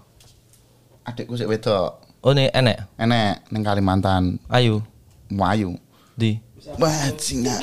adikku 1.04 1.36
sik 1.36 1.52
wedok 1.52 2.00
Oh 2.24 2.32
nih 2.32 2.48
enek. 2.56 2.88
enek 2.96 3.44
ning 3.52 3.60
Kalimantan 3.60 4.40
Ayu 4.48 4.80
Wayu 5.36 5.76
di. 6.16 6.40
bajingan 6.80 7.60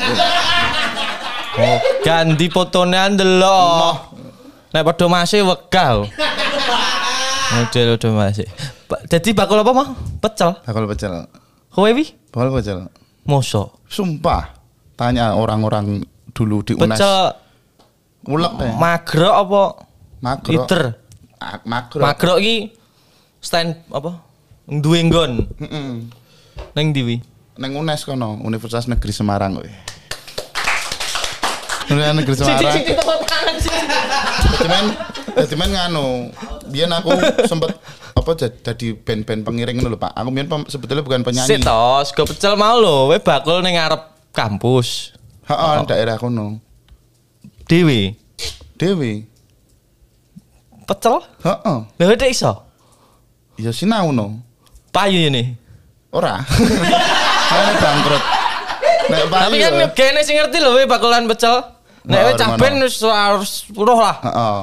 Oh, 1.57 1.79
ganti 2.05 2.47
fotone 2.53 3.01
ndelok. 3.17 4.13
Nek 4.77 4.85
padha 4.87 5.07
masih 5.09 5.43
wegah. 5.49 6.05
Model 7.51 7.99
udah 7.99 8.11
masih. 8.15 8.47
Jadi 9.11 9.35
bakul 9.35 9.59
apa 9.59 9.73
mah? 9.75 9.89
Pecel. 10.23 10.55
Bakal 10.63 10.87
pecel. 10.87 11.27
Kowe 11.75 11.91
wi? 11.91 12.07
Bakal 12.31 12.55
pecel. 12.55 12.79
Mosok. 13.27 13.83
Sumpah. 13.91 14.55
Tanya 14.95 15.35
orang-orang 15.35 16.05
dulu 16.31 16.63
di 16.63 16.79
UNES. 16.79 16.99
Pecel 16.99 17.15
Ulek 18.31 18.53
deh. 18.61 18.73
magro 18.77 19.31
apa? 19.33 19.63
Makro. 20.21 20.51
Liter. 20.53 20.83
Ah, 21.41 21.57
Makro. 21.65 22.05
Magro 22.05 22.37
iki 22.37 22.69
stand 23.41 23.81
apa? 23.89 24.21
Duwe 24.69 25.01
nggon. 25.09 25.49
Heeh. 25.59 25.89
Ning 26.77 26.87
ndi 26.93 27.01
wi? 27.03 27.17
Neng 27.57 27.77
UNES 27.77 28.05
kono, 28.05 28.37
Universitas 28.45 28.87
Negeri 28.87 29.13
Semarang 29.13 29.57
kowe. 29.57 29.71
Universitas 31.91 32.15
Negeri 32.15 32.35
Semarang. 32.37 32.77
Dadi 35.35 35.55
men 35.57 35.71
nganu. 35.73 36.29
Biyen 36.71 36.89
aku 36.89 37.11
sempet 37.51 37.75
apa 38.11 38.31
jad- 38.35 38.59
jadi 38.63 38.95
band-band 38.95 39.43
pengiring 39.43 39.77
lho, 39.79 39.95
Pak. 39.95 40.15
Aku 40.15 40.31
biyen 40.31 40.47
pem- 40.47 40.67
sebetulnya 40.67 41.03
bukan 41.03 41.21
penyanyi. 41.21 41.51
Sik 41.51 41.61
to, 41.61 41.83
sego 42.05 42.23
pecel 42.25 42.55
mau 42.55 42.79
lho, 42.79 43.11
kowe 43.11 43.19
bakul 43.19 43.59
ning 43.61 43.75
ngarep 43.75 44.03
kampus. 44.31 45.13
Heeh, 45.45 45.83
daerah 45.85 46.15
kono. 46.15 46.63
Dewi. 47.67 48.15
Dewi. 48.75 49.27
Pecel? 50.87 51.23
Heeh. 51.41 51.79
Lha 51.99 52.15
dek 52.15 52.31
iso. 52.31 52.67
Ya 53.55 53.71
sinau 53.71 54.11
no. 54.11 54.39
Payu 54.91 55.27
ini. 55.27 55.55
Ora. 56.11 56.43
Ane 57.55 57.73
bangkrut. 57.77 58.23
Nek 59.11 59.23
Tapi 59.23 59.31
payu 59.31 59.59
kan 59.61 59.73
ya. 59.77 59.87
kene 59.91 60.21
sing 60.23 60.35
ngerti 60.35 60.59
lho 60.59 60.71
kowe 60.73 60.85
bakulan 60.89 61.27
pecel. 61.27 61.63
Nek 62.03 62.15
Wah, 62.17 62.23
kowe 62.27 62.33
cah 62.35 62.49
ben 62.57 62.75
wis 62.81 62.99
puruh 63.71 63.99
lah. 63.99 64.17
Heeh. 64.23 64.61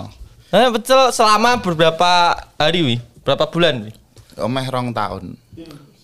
Nah, 0.47 0.71
pecel 0.71 1.11
selama 1.11 1.59
beberapa 1.59 2.11
hari 2.55 2.79
wi? 2.83 2.95
Berapa 3.21 3.51
bulan 3.51 3.83
wi? 3.83 3.91
Omeh 4.39 4.65
rong 4.69 4.95
tahun. 4.95 5.35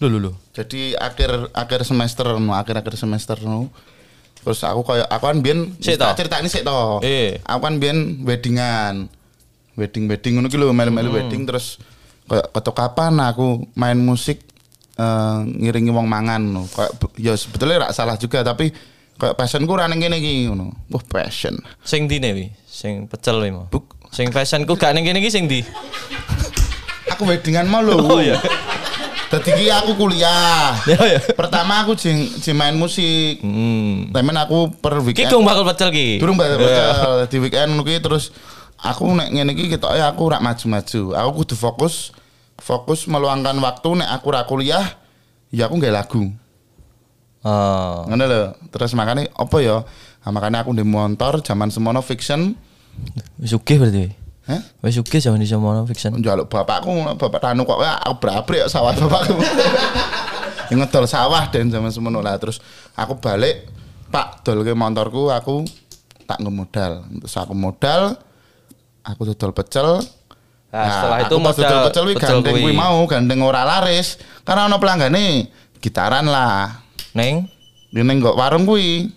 Lho 0.01 0.07
lho 0.09 0.19
lho. 0.19 0.31
Jadi 0.51 0.97
akhir 0.99 1.53
akhir 1.55 1.87
semester 1.87 2.25
no, 2.35 2.51
akhir 2.51 2.83
akhir 2.83 2.99
semester 2.99 3.39
no. 3.39 3.71
Terus 4.43 4.59
aku 4.67 4.83
kayak 4.83 5.07
aku 5.07 5.23
kan 5.23 5.37
biyen 5.39 5.59
tak 5.79 5.95
toh? 5.95 6.11
ceritani 6.19 6.47
sik 6.51 6.67
to. 6.67 6.99
Eh. 6.99 7.39
Aku 7.47 7.63
kan 7.63 7.79
biyen 7.79 8.19
weddingan. 8.27 9.07
Wedding 9.73 10.05
wedding 10.05 10.37
ngono 10.37 10.51
ki 10.51 10.57
lho 10.59 10.69
melu-melu 10.69 11.09
Hmm. 11.09 11.17
wedding 11.23 11.47
terus 11.47 11.79
kayak 12.27 12.51
ketok 12.51 12.75
kapan 12.75 13.17
aku 13.23 13.63
main 13.73 13.97
musik 13.97 14.43
eh, 14.93 15.39
ngiringi 15.47 15.89
wong 15.89 16.05
mangan 16.05 16.43
no. 16.43 16.67
Kayak 16.67 16.91
ya 17.15 17.33
sebetulnya 17.33 17.87
rak 17.87 17.95
salah 17.95 18.19
juga 18.19 18.43
tapi 18.43 18.75
kayak 19.15 19.39
passionku 19.39 19.71
ora 19.71 19.87
ning 19.87 20.03
kene 20.03 20.19
iki 20.19 20.51
ngono. 20.51 20.75
Wah, 20.91 21.01
passion. 21.07 21.55
Sing 21.81 22.11
dine 22.11 22.35
wi? 22.35 22.45
Sing 22.67 23.07
pecel 23.07 23.39
wi 23.39 23.49
mau. 23.49 23.71
Buk. 23.71 23.95
Sing 24.13 24.29
fashionku 24.29 24.77
gak 24.77 24.93
ning 24.93 25.03
kene 25.03 25.17
iki 25.17 25.33
sing 25.33 25.49
di. 25.49 25.65
Aku 27.09 27.25
weddingan 27.25 27.65
mau 27.65 27.81
lho. 27.81 27.97
Oh, 27.97 28.21
iya. 28.21 28.37
Dadi 29.33 29.49
ki 29.49 29.65
aku 29.73 29.97
kuliah. 29.97 30.77
Ya 30.85 30.97
ya. 31.01 31.19
Pertama 31.33 31.81
aku 31.81 31.97
jeng, 31.97 32.29
jeng 32.37 32.53
main 32.53 32.77
musik. 32.77 33.41
Hmm. 33.41 34.13
Temen 34.13 34.37
aku 34.37 34.69
per 34.77 35.01
Ki 35.01 35.05
weekend. 35.09 35.33
gong 35.33 35.41
bakal 35.41 35.65
pecel 35.65 35.89
ki. 35.89 36.21
Durung 36.21 36.37
baca 36.37 36.53
Iya. 36.53 37.25
di 37.25 37.37
weekend 37.41 37.73
ngono 37.73 37.89
terus 37.89 38.29
aku 38.77 39.09
nek 39.09 39.33
ngene 39.33 39.57
iki 39.57 39.73
ketoke 39.73 39.97
aku 39.97 40.29
rak 40.29 40.45
maju-maju. 40.45 41.01
Aku 41.17 41.29
kudu 41.41 41.55
fokus 41.57 42.13
fokus 42.61 43.09
meluangkan 43.09 43.57
waktu 43.57 43.89
nek 43.97 44.09
aku 44.13 44.27
ra 44.29 44.45
kuliah 44.45 44.85
ya 45.49 45.65
aku 45.65 45.81
nggak 45.81 45.93
lagu. 45.93 46.29
Oh. 47.41 48.05
Ngono 48.05 48.23
lho. 48.29 48.41
Terus 48.69 48.93
makanya 48.93 49.25
apa 49.33 49.57
ya? 49.57 49.81
Nah, 50.23 50.31
makanya 50.31 50.61
aku 50.61 50.71
di 50.71 50.85
motor 50.85 51.41
zaman 51.41 51.73
semono 51.73 52.05
fiction. 52.05 52.53
Wis 53.39 53.51
sugih 53.51 53.77
berarti. 53.79 54.11
Heh? 54.49 54.61
Wis 54.83 54.97
sugih 54.99 55.19
zaman 55.19 55.39
di 55.39 55.47
semono 55.47 55.83
fiction. 55.87 56.15
Njaluk 56.15 56.47
bapakku, 56.51 56.91
bapak 57.15 57.39
Tanu 57.39 57.63
kok 57.63 57.79
"Wah, 57.79 57.99
aku 57.99 58.15
berabrik 58.23 58.63
ya 58.63 58.67
sawah 58.67 58.93
bapakku. 58.95 59.35
Yang 60.71 60.79
ngedol 60.87 61.05
sawah 61.05 61.43
dan 61.51 61.69
zaman 61.69 61.91
semono 61.91 62.23
lah 62.23 62.39
terus 62.39 62.63
aku 62.95 63.19
balik 63.19 63.67
Pak 64.13 64.45
dol 64.45 64.61
ke 64.61 64.77
motorku 64.77 65.33
aku 65.33 65.65
tak 66.29 66.37
ngemodal. 66.37 67.01
Terus 67.25 67.33
aku 67.33 67.53
modal 67.57 68.13
aku 69.01 69.21
dodol 69.33 69.51
pecel. 69.57 69.89
Nah, 70.73 70.89
setelah 70.89 71.17
itu 71.25 71.35
aku 71.37 71.45
pas 71.45 71.55
modal 71.57 71.79
dodol 71.89 71.89
pecel 71.89 72.03
kuwi 72.05 72.15
gandeng 72.21 72.55
kuwi. 72.61 72.73
mau, 72.77 72.97
gandeng 73.09 73.41
ora 73.41 73.65
laris. 73.65 74.21
Karena 74.45 74.69
ono 74.69 74.77
pelanggane 74.77 75.49
gitaran 75.81 76.29
lah. 76.29 76.77
Neng 77.17 77.49
Dene 77.93 78.13
kok 78.21 78.37
warung 78.37 78.65
kuwi. 78.65 79.09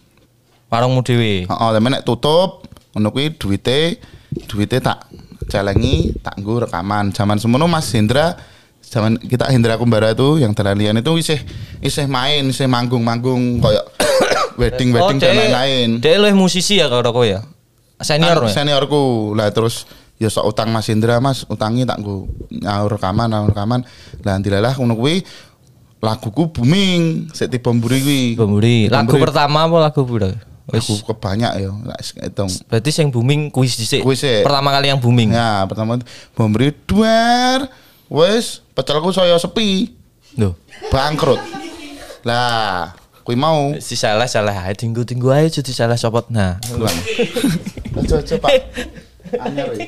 warungmu 0.67 1.01
dhewe. 1.07 1.47
Heeh, 1.47 1.71
tapi 1.79 1.89
nek 1.89 2.03
tutup 2.03 2.67
ngono 2.97 3.13
kuwi 3.13 3.37
duwite 3.37 4.01
duwite 4.49 4.81
tak 4.81 5.05
celengi, 5.53 6.17
tak 6.25 6.41
nggo 6.41 6.65
rekaman. 6.65 7.13
Zaman 7.13 7.37
semono 7.37 7.69
Mas 7.69 7.93
Hendra 7.93 8.33
zaman 8.81 9.21
kita 9.21 9.53
Hendra 9.53 9.77
Kumbara 9.77 10.17
itu 10.17 10.41
yang 10.41 10.57
terlalian 10.57 10.97
itu 10.97 11.13
isih 11.21 11.37
isih 11.85 12.09
main, 12.09 12.49
isih 12.49 12.65
manggung-manggung 12.65 13.61
kayak 13.61 13.85
wedding-wedding 14.61 15.21
dan 15.21 15.37
lain-lain. 15.37 15.89
Dia 16.01 16.17
lu 16.17 16.33
musisi 16.33 16.81
ya 16.81 16.89
kalau 16.89 17.13
kowe 17.13 17.29
ya. 17.29 17.45
Senior 18.01 18.41
Kan 18.41 18.49
ya. 18.49 18.55
seniorku. 18.65 19.37
Lah 19.37 19.53
terus 19.53 19.85
ya 20.17 20.33
sok 20.33 20.57
utang 20.57 20.73
Mas 20.73 20.89
Hendra, 20.89 21.21
Mas, 21.21 21.45
utangi 21.53 21.85
tak 21.85 22.01
nggo 22.01 22.25
nyaur 22.49 22.97
rekaman, 22.97 23.29
nyaur 23.29 23.53
rekaman. 23.53 23.85
Lah 24.25 24.41
dilalah 24.41 24.73
ngono 24.81 24.97
kuwi 24.97 25.21
laguku 26.01 26.49
booming, 26.49 27.29
sik 27.37 27.53
tiba 27.53 27.73
mburi 27.77 28.01
kuwi. 28.37 28.89
Lagu 28.89 29.17
pertama 29.21 29.69
apa 29.69 29.77
lagu 29.93 30.01
pura? 30.09 30.56
Wis. 30.67 30.99
kebanyak 31.07 31.63
ya, 31.63 31.71
lek 31.71 32.01
hitung. 32.27 32.51
Berarti 32.67 32.91
yang 32.99 33.15
booming 33.15 33.55
kuis 33.55 33.79
dhisik. 33.79 34.03
Kuis 34.03 34.19
sik. 34.19 34.43
Pertama 34.43 34.75
kali 34.75 34.91
yang 34.91 34.99
booming. 34.99 35.31
Ya, 35.31 35.63
pertama 35.71 36.03
memberi 36.35 36.75
duar, 36.91 37.71
wes 38.11 38.67
pecelku 38.75 39.15
saya 39.15 39.39
sepi, 39.39 39.95
Loh. 40.35 40.59
bangkrut. 40.91 41.39
Lah, 42.27 42.99
kui 43.23 43.39
mau. 43.39 43.79
Si 43.79 43.95
salah 43.95 44.27
salah 44.27 44.67
ae 44.67 44.75
tinggu-tinggu 44.75 45.31
ae 45.31 45.47
jadi 45.47 45.71
salah 45.71 45.95
sopot. 45.95 46.27
Nah. 46.35 46.59
Ulang. 46.75 46.99
Aja 48.03 48.19
aja 48.19 48.35
Pak. 48.35 48.51
Anyar 49.47 49.71
ya. 49.71 49.87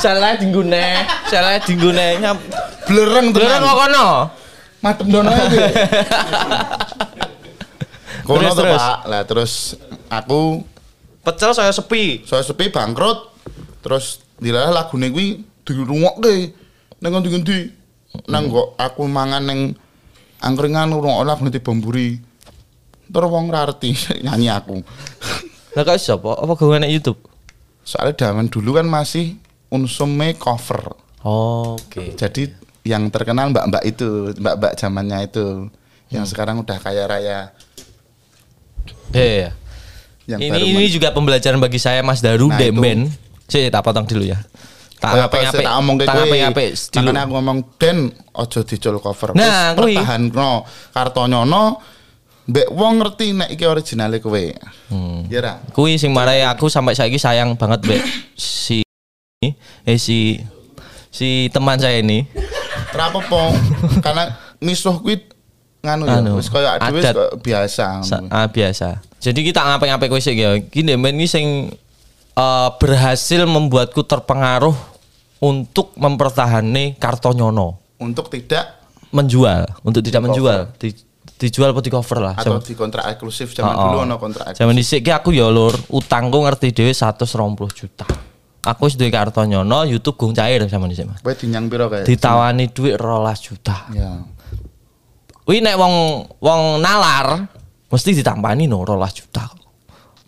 salah 0.00 0.40
tinggune, 0.40 1.04
salah 1.28 1.60
tinggune. 1.60 2.24
Nyam. 2.24 2.40
Blereng 2.88 3.36
tenan. 3.36 3.60
kok 3.60 3.76
kono? 3.76 4.06
Madem 4.80 5.08
dono 5.12 5.28
iki. 5.28 5.60
Kono 8.24 8.40
Terus, 8.40 8.56
tuh 8.56 8.64
terus. 8.64 8.80
Pak. 8.80 8.98
Lah 9.04 9.22
terus 9.28 9.52
aku 10.08 10.40
Pecel 11.24 11.52
saya 11.56 11.72
sepi. 11.72 12.24
saya 12.24 12.44
sepi 12.44 12.68
bangkrut. 12.68 13.32
Terus 13.80 14.24
dilalah 14.40 14.84
lagune 14.84 15.08
kuwi 15.12 15.40
dirungokke. 15.64 16.52
Ning 17.00 17.10
ngendi-ngendi. 17.12 17.60
Nang 18.28 18.48
kok 18.48 18.76
aku 18.80 19.04
mangan 19.08 19.44
ning 19.44 19.76
angkringan 20.40 20.92
ngrungokne 20.92 21.24
lagune 21.28 21.50
Bamburi. 21.60 22.20
Terus 23.08 23.28
wong 23.28 23.52
ra 23.52 23.64
ngerti 23.68 23.92
nyanyi 24.24 24.48
aku. 24.52 24.80
Lah 25.76 25.82
kok 25.84 25.96
iso 25.96 26.16
apa? 26.20 26.54
Gawe 26.56 26.76
nek 26.80 26.92
YouTube? 26.92 27.20
Soalnya 27.84 28.28
zaman 28.32 28.48
dulu 28.48 28.80
kan 28.80 28.88
masih 28.88 29.36
unsume 29.68 30.36
cover. 30.40 30.96
Oke. 31.24 32.16
Jadi 32.16 32.48
yang 32.84 33.08
terkenal 33.08 33.48
mbak-mbak 33.52 33.84
itu, 33.84 34.32
mbak-mbak 34.36 34.76
zamannya 34.76 35.24
itu. 35.24 35.68
Yang 36.12 36.36
sekarang 36.36 36.60
udah 36.60 36.78
kaya 36.80 37.04
raya. 37.08 37.52
Iya. 39.14 39.50
Yang 40.24 40.40
Ini 40.40 40.50
baru 40.50 40.66
ini 40.66 40.86
juga 40.88 41.08
pembelajaran 41.12 41.60
bagi 41.60 41.76
saya 41.76 42.00
Mas 42.00 42.24
Daru 42.24 42.48
Nah, 42.48 42.56
Demben. 42.56 43.12
Sih 43.44 43.68
tak 43.68 43.84
potong 43.84 44.08
dulu 44.08 44.24
ya. 44.24 44.40
Tak 44.96 45.10
Kaya 45.12 45.20
ngape 45.28 45.36
apa 45.36 45.44
ngape. 45.44 45.58
sih 45.60 45.66
tak 45.68 45.74
omong 45.76 45.96
ke 46.00 46.04
kowe. 46.08 46.24
Makanya 46.24 47.20
aku 47.28 47.32
ngomong 47.36 47.58
Den 47.76 47.98
ojo 48.32 48.60
dicul 48.64 48.96
cover. 49.04 49.36
Nah, 49.36 49.76
kuwi. 49.76 50.00
pertahanno 50.00 50.64
Kartonyono 50.96 51.64
mbek 52.44 52.68
wong 52.72 53.00
ngerti 53.00 53.26
nek 53.36 53.48
iki 53.52 53.64
originale 53.68 54.16
kowe. 54.24 54.44
Hmm. 54.88 55.28
Ya 55.28 55.44
ra? 55.44 55.52
Kui 55.76 56.00
sing 56.00 56.12
marai 56.16 56.40
aku 56.44 56.72
sampai 56.72 56.96
saiki 56.96 57.20
sayang 57.20 57.52
banget 57.60 57.84
be 57.84 58.00
si 58.32 58.80
eh 59.44 59.98
si 60.00 60.40
si 61.12 61.52
teman 61.52 61.76
saya 61.76 62.00
ini. 62.00 62.24
Kenapa 62.88 63.20
po? 63.28 63.52
Karena 64.00 64.32
misuh 64.64 65.04
kuwi 65.04 65.20
nganu 65.84 66.08
ya, 66.08 66.16
Anu, 66.18 66.40
wis 66.40 66.48
kaya 66.48 66.80
dhewe 66.80 67.00
biasa. 67.38 68.00
Sa- 68.00 68.24
ah, 68.32 68.48
biasa. 68.48 69.04
Jadi 69.20 69.40
kita 69.44 69.60
ngapain-ngapain 69.60 70.08
kuwi 70.08 70.24
sih 70.24 70.32
ya. 70.32 70.56
Gini 70.58 70.96
men 70.96 71.14
ini 71.14 71.28
sing 71.28 71.68
eh, 72.34 72.68
berhasil 72.80 73.44
membuatku 73.44 74.00
terpengaruh 74.02 74.72
untuk 75.38 75.92
mempertahani 75.94 76.96
Kartonyono 76.96 77.76
Untuk 78.00 78.32
tidak 78.32 78.80
menjual, 79.12 79.68
untuk 79.84 80.00
tidak 80.00 80.20
Di 80.20 80.24
menjual, 80.26 80.58
di, 80.80 80.88
dijual 81.36 81.70
atau 81.70 81.84
di 81.84 81.92
cover 81.92 82.18
lah. 82.18 82.34
atau 82.34 82.58
di 82.58 82.74
kontrak 82.74 83.04
eksklusif 83.06 83.52
zaman 83.52 83.70
Oh, 83.70 83.80
dulu 83.92 83.96
ono 84.02 84.16
kontrak 84.16 84.50
eksklusif. 84.50 84.60
Zaman 84.64 84.74
dhisik 84.74 85.00
ki 85.04 85.12
aku 85.12 85.30
ya 85.30 85.46
lur, 85.46 85.76
utangku 85.92 86.42
ngerti 86.42 86.72
dhewe 86.72 86.90
120 86.90 87.70
juta. 87.70 88.08
Aku 88.64 88.88
wis 88.88 88.96
duwe 88.96 89.12
Kartonyono, 89.12 89.84
YouTube 89.84 90.16
gung 90.16 90.32
cair 90.32 90.64
zaman 90.66 90.88
dhisik, 90.88 91.04
Mas. 91.04 91.20
Kowe 91.20 91.36
dinyang 91.36 91.68
piro 91.68 91.86
kae? 91.92 92.02
Ditawani 92.08 92.72
duit 92.72 92.96
12 92.96 93.36
juta. 93.44 93.76
Ya. 93.92 94.24
Wih 95.44 95.60
nek 95.60 95.76
wong 95.76 96.24
wong 96.40 96.60
nalar, 96.80 97.44
mesti 97.92 98.16
ditampani 98.16 98.64
no 98.64 98.80
12 98.80 99.20
juta. 99.20 99.44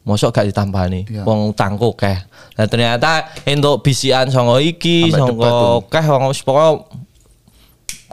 Mosok 0.06 0.30
gak 0.30 0.46
ditampani. 0.46 1.02
Iya. 1.08 1.26
Wong 1.26 1.50
utangku 1.50 1.96
akeh. 1.98 2.14
Nah 2.54 2.66
ternyata 2.70 3.26
entuk 3.42 3.82
bisikan 3.82 4.30
songo 4.30 4.62
iki, 4.62 5.10
songo 5.10 5.82
akeh 5.88 6.04
wong 6.06 6.30
wis 6.30 6.44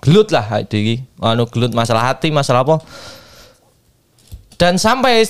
gelut 0.01 0.33
lah 0.33 0.63
iki. 0.63 1.05
Anu 1.21 1.45
gelut 1.51 1.69
masalah 1.75 2.09
hati, 2.09 2.33
masalah 2.33 2.65
apa. 2.65 2.81
Dan 4.57 4.81
sampai 4.81 5.27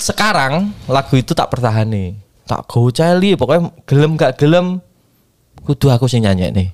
sekarang 0.00 0.72
lagu 0.90 1.14
itu 1.14 1.36
tak 1.36 1.52
pertahani. 1.52 2.16
Tak 2.48 2.66
goceli 2.66 3.38
pokoknya 3.38 3.70
gelem 3.86 4.18
gak 4.18 4.34
gelem 4.40 4.82
kudu 5.62 5.94
aku 5.94 6.10
sing 6.10 6.26
nyanyi 6.26 6.50
nih. 6.50 6.68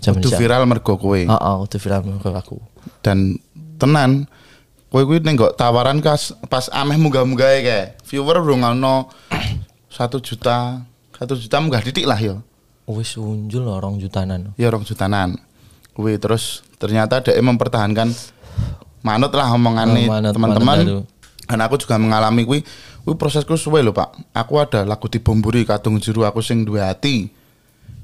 Kudu 0.00 0.32
viral 0.32 0.64
mergo 0.64 0.96
kowe. 0.96 1.20
Heeh, 1.20 1.54
kudu 1.66 1.76
viral 1.76 2.08
mergo 2.08 2.32
aku. 2.32 2.56
Dan 3.04 3.36
tenan 3.82 4.30
kowe 4.92 5.02
kuwi 5.02 5.18
ning 5.18 5.34
tawaran 5.58 5.98
kas 5.98 6.36
pas 6.46 6.70
ameh 6.70 6.94
munggah-munggahe 7.00 7.58
kae. 7.66 7.82
Viewer 8.06 8.38
urung 8.38 8.62
ono 8.62 9.10
1 9.90 9.98
juta, 10.22 10.84
1 11.18 11.42
juta 11.42 11.56
munggah 11.58 11.82
titik 11.82 12.06
lah 12.06 12.20
ya. 12.20 12.38
Wis 12.86 13.16
unjul 13.16 13.64
lho, 13.64 13.80
rong 13.80 13.98
jutanan. 13.98 14.52
Ya 14.60 14.68
rong 14.68 14.84
jutanan. 14.84 15.40
Kuwi 15.96 16.20
terus 16.20 16.60
ternyata 16.76 17.24
dia 17.24 17.40
mempertahankan 17.40 18.12
manut 19.00 19.32
lah 19.32 19.48
omongane 19.50 20.06
Oh, 20.06 20.20
teman-teman. 20.20 21.08
Dan 21.48 21.58
aku 21.58 21.80
juga 21.80 21.96
mengalami 21.98 22.46
kuwi 22.46 22.60
kuwi 23.02 23.14
prosesku 23.16 23.56
suwe 23.56 23.80
lho, 23.80 23.96
Pak. 23.96 24.36
Aku 24.36 24.60
ada 24.60 24.84
lagu 24.86 25.08
dibomburi 25.08 25.64
kadung 25.64 25.98
jero 25.98 26.28
aku 26.28 26.44
sing 26.44 26.68
duwe 26.68 26.84
hati. 26.84 27.32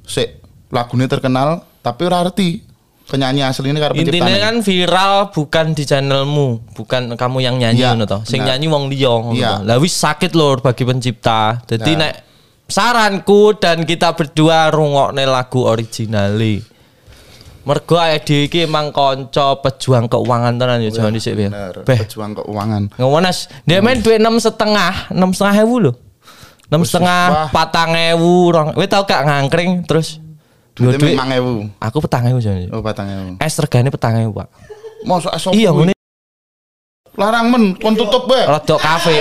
Sik 0.08 0.40
lagune 0.72 1.04
terkenal 1.04 1.64
tapi 1.84 2.04
ora 2.08 2.24
arti 2.24 2.67
penyanyi 3.08 3.40
aslinya 3.40 3.80
karo 3.80 3.96
Intinya 3.96 4.28
penciptane. 4.28 4.44
kan 4.44 4.54
viral 4.60 5.14
bukan 5.32 5.66
di 5.72 5.82
channelmu, 5.82 6.48
bukan 6.76 7.16
kamu 7.16 7.38
yang 7.40 7.56
nyanyi 7.56 7.80
Iya, 7.82 7.96
ngono. 7.96 8.20
Sing 8.22 8.44
nyanyi 8.44 8.68
wong 8.68 8.92
liya 8.92 9.10
ngono 9.10 9.34
toh. 9.34 9.60
Lah 9.64 9.76
wis 9.80 9.96
sakit 9.96 10.36
lho 10.36 10.60
bagi 10.60 10.84
pencipta. 10.84 11.64
Jadi 11.64 11.96
Nah. 11.96 12.00
nek 12.04 12.14
saranku 12.68 13.56
dan 13.56 13.82
kita 13.82 14.12
berdua 14.12 14.68
rungokne 14.68 15.24
lagu 15.24 15.64
originali. 15.64 16.60
Mergo 17.64 17.96
AED 17.96 18.48
iki 18.48 18.64
emang 18.64 18.92
kanca 18.92 19.60
pejuang 19.60 20.08
keuangan 20.08 20.56
tenan 20.56 20.80
ya 20.80 20.88
jangan 20.88 21.12
dhisik 21.12 21.36
ya. 21.36 21.48
Pejuang 21.84 22.32
keuangan. 22.32 22.92
Ngonas, 22.96 23.48
dia 23.64 23.80
main 23.80 24.00
duit 24.00 24.16
enam 24.16 24.36
setengah, 24.36 25.12
enam 25.12 25.36
setengah 25.36 25.68
ewu 25.68 25.76
loh, 25.84 25.94
enam 26.68 26.80
setengah, 26.80 27.52
patang 27.52 27.92
ewu, 27.92 28.48
rong. 28.48 28.72
Wih 28.72 28.88
tau 28.88 29.04
gak 29.04 29.20
ngangkring 29.20 29.84
terus 29.84 30.16
dua 30.78 30.92
duit. 30.94 31.12
memang 31.12 31.28
ewu. 31.32 31.54
Aku 31.76 31.98
petang 31.98 32.24
ewu 32.24 32.38
jadi. 32.38 32.70
Oh, 32.70 32.80
batang 32.80 33.06
ewu. 33.06 33.26
Es 33.38 33.54
regane 33.54 33.90
petang 33.90 34.14
ewu 34.16 34.30
pak. 34.32 34.48
Mosok 35.02 35.30
esok 35.30 35.52
Iya 35.52 35.70
ngene 35.70 35.94
larang 37.14 37.50
men 37.50 37.74
kon 37.74 37.94
tutup 37.94 38.24
bae. 38.24 38.46
rodok 38.46 38.78
kafe. 38.78 39.18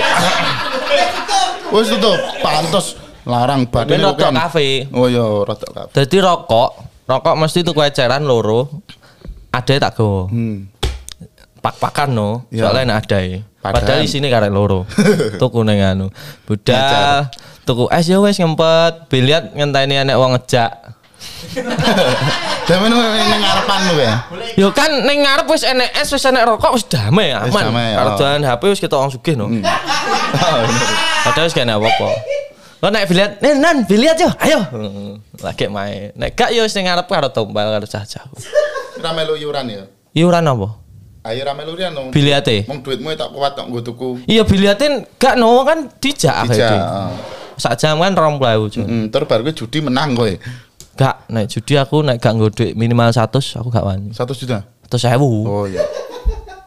Wis 1.74 1.90
tutup. 1.90 2.16
Pantes 2.40 2.96
larang 3.22 3.66
Ben 3.66 3.84
badane 3.90 4.02
rodok 4.02 4.30
kan. 4.30 4.34
kafe. 4.40 4.86
Oh 4.90 5.06
iya, 5.06 5.20
rodok 5.22 5.68
kafe. 5.68 5.90
Jadi 5.94 6.16
rokok, 6.18 6.70
rokok 7.04 7.34
mesti 7.36 7.60
tuku 7.60 7.80
eceran 7.82 8.24
loro. 8.24 8.70
Ada 9.50 9.80
tak 9.80 9.96
go. 9.96 10.28
Hmm. 10.28 10.68
Pak-pakan 11.58 12.08
no. 12.10 12.46
Iya. 12.48 12.70
Soalnya 12.70 12.94
enak 12.94 12.98
ada 13.04 13.18
Padahal- 13.58 13.74
Padahal 13.82 14.00
di 14.00 14.08
sini 14.08 14.30
karek 14.30 14.48
loro. 14.48 14.86
tuku 15.42 15.60
neng 15.60 15.82
anu. 15.82 16.06
Budal, 16.46 17.26
tuku 17.62 17.90
es 17.90 18.06
ya 18.06 18.22
wes 18.22 18.38
ngempet. 18.38 19.10
Biliat 19.10 19.52
ngenteni 19.52 19.98
anek 19.98 20.14
wong 20.14 20.38
ngejak. 20.38 20.70
Demen 22.68 22.90
ning 22.92 23.40
ngarepan 23.40 23.80
lu 23.88 23.94
ya. 23.98 24.14
Yo 24.54 24.68
kan 24.70 24.90
ning 25.02 25.24
ngarep 25.24 25.46
wis 25.48 25.64
enek 25.64 25.90
es 25.96 26.08
wis 26.08 26.24
enek 26.24 26.44
rokok 26.44 26.76
wis 26.76 26.84
damai 26.84 27.32
aman. 27.32 27.50
damai, 27.72 27.96
Karo 27.96 28.08
oh. 28.08 28.12
Hmm. 28.14 28.20
dolan 28.20 28.42
HP 28.44 28.62
wis 28.68 28.80
ketok 28.80 28.98
wong 29.00 29.10
sugih 29.10 29.34
no. 29.34 29.46
Padahal 31.24 31.46
wis 31.46 31.54
kena 31.56 31.76
apa-apa. 31.76 32.08
Lo 32.78 32.94
naik 32.94 33.10
biliat, 33.10 33.42
nih 33.42 33.58
nan 33.58 33.82
biliat 33.90 34.16
yo, 34.22 34.30
ayo. 34.38 34.60
Hmm, 34.70 35.18
Lagi 35.42 35.66
main. 35.66 36.14
Nek 36.14 36.38
gak 36.38 36.54
yo 36.54 36.62
wis 36.62 36.74
ning 36.78 36.86
ngarep 36.86 37.10
karo 37.10 37.28
tombal 37.28 37.66
karo 37.74 37.86
cah-cah. 37.88 38.22
Ora 38.98 39.10
melu 39.10 39.34
iuran 39.34 39.66
ya. 39.66 39.82
Iuran 40.14 40.46
apa? 40.46 40.68
Ayo 41.26 41.42
ra 41.42 41.52
melu 41.58 41.74
iuran 41.74 41.90
dong. 41.90 42.08
Biliate. 42.14 42.70
Mong 42.70 42.86
duitmu 42.86 43.10
tak 43.18 43.34
kuat 43.34 43.58
tak 43.58 43.66
nggo 43.66 43.82
tuku. 43.82 44.22
Iya 44.30 44.46
biliatin 44.46 45.02
gak 45.18 45.34
no 45.34 45.66
kan 45.66 45.90
dijak 45.98 46.46
Dijak, 46.46 46.54
akhirnya. 46.54 46.78
heeh. 46.78 47.10
Sak 47.58 47.74
jam 47.74 47.98
kan 47.98 48.14
20.000 48.14 48.70
Jon. 48.70 48.86
Heeh, 48.86 49.04
terus 49.10 49.26
baru 49.26 49.42
gue 49.42 49.54
judi 49.58 49.82
menang 49.82 50.14
kowe. 50.14 50.30
Gak 50.98 51.30
naik 51.30 51.46
judi 51.46 51.78
aku 51.78 52.02
naik 52.02 52.18
gak 52.18 52.34
nggo 52.34 52.50
duit 52.50 52.74
minimal 52.74 53.14
100 53.14 53.30
aku 53.62 53.68
gak 53.70 53.86
wani. 53.86 54.10
1 54.10 54.18
juta. 54.18 54.66
Terus 54.90 55.02
sewu. 55.06 55.46
Oh 55.46 55.64
iya. 55.70 55.86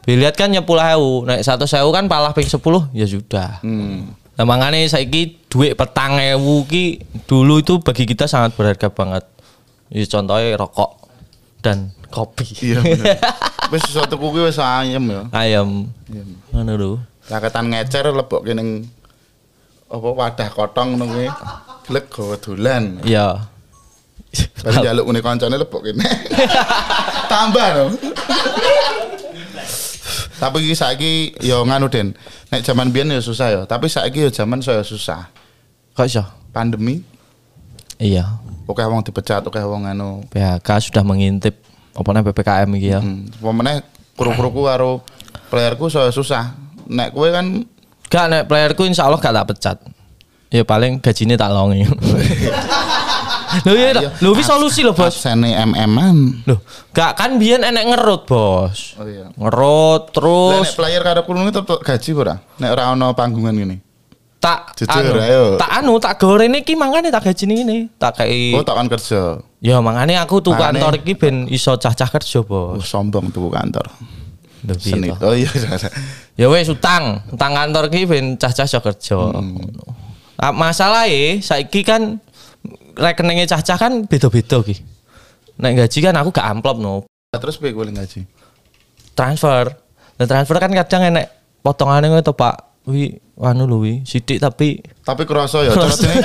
Biliat 0.02 0.34
kan 0.34 0.50
nyepuluh 0.50 0.82
ewu, 0.98 1.12
naik 1.30 1.46
satu 1.46 1.70
sewu 1.70 1.94
kan 1.94 2.10
palah 2.10 2.34
ping 2.34 2.50
10 2.50 2.58
ya 2.96 3.06
sudah. 3.06 3.62
Hmm. 3.62 4.17
Nah, 4.34 4.46
makanya 4.48 4.82
saiki 4.89 5.38
duit 5.46 5.78
petang 5.78 6.17
ewu 6.17 6.65
ki 6.65 7.04
dulu 7.30 7.62
itu 7.62 7.78
bagi 7.84 8.10
kita 8.10 8.26
sangat 8.26 8.58
berharga 8.58 8.89
banget. 8.89 9.28
Ya 9.91 10.08
contohnya 10.08 10.58
rokok 10.58 10.91
dan 11.62 11.94
kopi. 12.10 12.48
Iya 12.63 12.82
bener. 12.82 13.20
Wis 13.72 13.84
sesuatu 13.88 14.17
kuwi 14.20 14.48
wis 14.48 14.60
ayem 14.60 15.04
ya. 15.12 15.22
Ayam. 15.32 15.88
Iya. 16.10 16.24
Ngono 16.52 16.72
lho. 16.76 16.91
Caketan 17.28 17.72
ngecer 17.72 18.10
lebokke 18.12 18.52
ning 18.52 18.84
apa 19.91 20.08
wadah 20.12 20.50
kotong 20.52 20.98
ngono 20.98 21.06
kuwi. 21.08 21.28
Glek 21.88 22.06
dolan. 22.41 23.04
Iya. 23.06 23.51
Baru 24.62 24.78
jaluk 24.80 25.04
ngene 25.10 25.20
kancane 25.20 25.56
lebokke. 25.60 25.91
Tambah 27.32 27.67
no. 27.76 27.86
Tapi 30.41 30.58
iki 30.65 30.74
saiki 30.74 31.12
yo 31.46 31.62
nganu 31.62 31.86
Den. 31.91 32.17
Nek 32.50 32.65
zaman 32.65 32.89
biyen 32.89 33.13
ya 33.13 33.22
susah 33.22 33.48
ya, 33.54 33.62
tapi 33.63 33.86
saiki 33.88 34.26
yo 34.26 34.30
zaman 34.34 34.60
saya 34.60 34.82
susah. 34.82 35.30
Kok 35.94 36.06
iso? 36.08 36.24
Pandemi, 36.52 37.00
Iya. 37.96 38.28
oke 38.67 38.82
wong 38.84 39.06
dipecat, 39.06 39.46
oke 39.46 39.60
wong 39.62 39.88
anu. 39.88 40.26
PHK 40.34 40.91
sudah 40.91 41.04
mengintip 41.06 41.62
apa 41.96 42.10
namanya 42.12 42.28
PPKM 42.34 42.70
iki 42.76 42.89
ya. 42.91 43.00
Hmm, 43.00 43.28
pemene 43.39 43.84
kru-kruku 44.17 44.67
karo 44.67 45.06
playerku 45.48 45.88
saya 45.88 46.10
susah. 46.12 46.56
Nek 46.91 47.13
kowe 47.15 47.30
kan 47.32 47.63
Gak 48.12 48.28
nek 48.28 48.44
playerku 48.52 48.84
insya 48.84 49.08
Allah 49.08 49.24
gak 49.24 49.32
tak 49.32 49.48
pecat. 49.56 49.78
Ya 50.52 50.67
paling 50.67 51.00
gajinya 51.00 51.39
tak 51.39 51.56
longi. 51.56 51.88
Lho 53.62 53.74
iya, 53.74 53.92
lho 54.16 54.30
wis 54.32 54.44
solusi 54.44 54.80
lho, 54.80 54.92
Bos. 54.92 55.12
absene 55.12 55.52
MM-an. 55.56 56.44
Loh, 56.44 56.60
gak 56.90 57.16
kan 57.16 57.36
biyen 57.36 57.62
enek 57.62 57.84
ngerut, 57.90 58.24
Bos. 58.24 58.96
Oh 58.96 59.04
iya. 59.04 59.28
Ngerut 59.32 60.04
Lah 60.04 60.12
terus 60.12 60.66
nek 60.66 60.78
player 60.78 61.02
karo 61.02 61.22
kurunge 61.22 61.52
tetep 61.52 61.80
gaji 61.80 62.10
ora? 62.14 62.36
Nek 62.58 62.70
ora 62.70 62.84
ono 62.92 63.12
panggungan 63.12 63.52
ngene. 63.54 63.78
tak 64.38 64.74
Jujur, 64.74 64.90
anu, 64.90 65.22
ayo. 65.22 65.44
tak 65.54 65.70
anu 65.72 65.94
tak 65.96 66.18
goreng 66.18 66.50
iki 66.56 66.74
mangane 66.74 67.08
tak 67.08 67.22
gaji 67.24 67.46
ini 67.46 67.86
tak 67.94 68.18
kayak 68.18 68.58
Oh, 68.58 68.66
tak 68.66 68.74
kan 68.74 68.90
kerja. 68.90 69.38
ya 69.62 69.78
mangane 69.80 70.18
aku 70.18 70.42
tuh 70.42 70.50
Makane- 70.52 70.82
kantor 70.82 70.94
iki 70.98 71.14
ben 71.14 71.46
iso 71.46 71.78
cah-cah 71.78 72.10
kerja 72.10 72.42
bos 72.42 72.74
Oh, 72.74 72.82
sombong 72.82 73.30
tuh 73.30 73.48
kantor. 73.48 73.86
Lho, 74.62 74.74
Seni. 74.76 75.14
Oh 75.14 75.38
iya. 75.38 75.46
ya 76.34 76.46
wes 76.48 76.66
utang 76.68 77.22
utang 77.30 77.54
kantor 77.54 77.94
iki 77.94 78.02
ben 78.04 78.34
cah-cah 78.34 78.66
iso 78.66 78.82
kerja 78.82 79.14
Hmm. 79.30 79.62
Ah, 80.36 80.50
masalah 80.50 81.06
e 81.06 81.38
saiki 81.38 81.86
kan 81.86 82.18
rekeningnya 82.95 83.47
cah-cah 83.47 83.77
kan 83.77 84.04
beda-beda 84.06 84.62
ki 84.62 84.75
nek 85.62 85.71
gaji 85.86 85.97
kan 86.01 86.15
aku 86.17 86.30
gak 86.34 86.47
amplop 86.47 86.77
no 86.81 87.06
Terus 87.31 87.56
piye 87.56 87.71
kowe 87.71 87.87
gaji? 87.87 88.27
transfer 89.15 89.71
dan 90.19 90.25
transfer 90.27 90.58
kan 90.60 90.71
kadang 90.71 91.08
enek 91.12 91.31
potongannya 91.63 92.12
ngono 92.12 92.23
to 92.23 92.33
Pak 92.35 92.83
wi 92.87 93.15
anu 93.39 93.67
lho 93.69 93.77
wi 93.83 93.94
sidik 94.04 94.42
tapi 94.42 94.81
Tapi 95.04 95.23
kerasa 95.23 95.63
ya, 95.63 95.71
cara 95.75 95.94
dene 95.94 96.17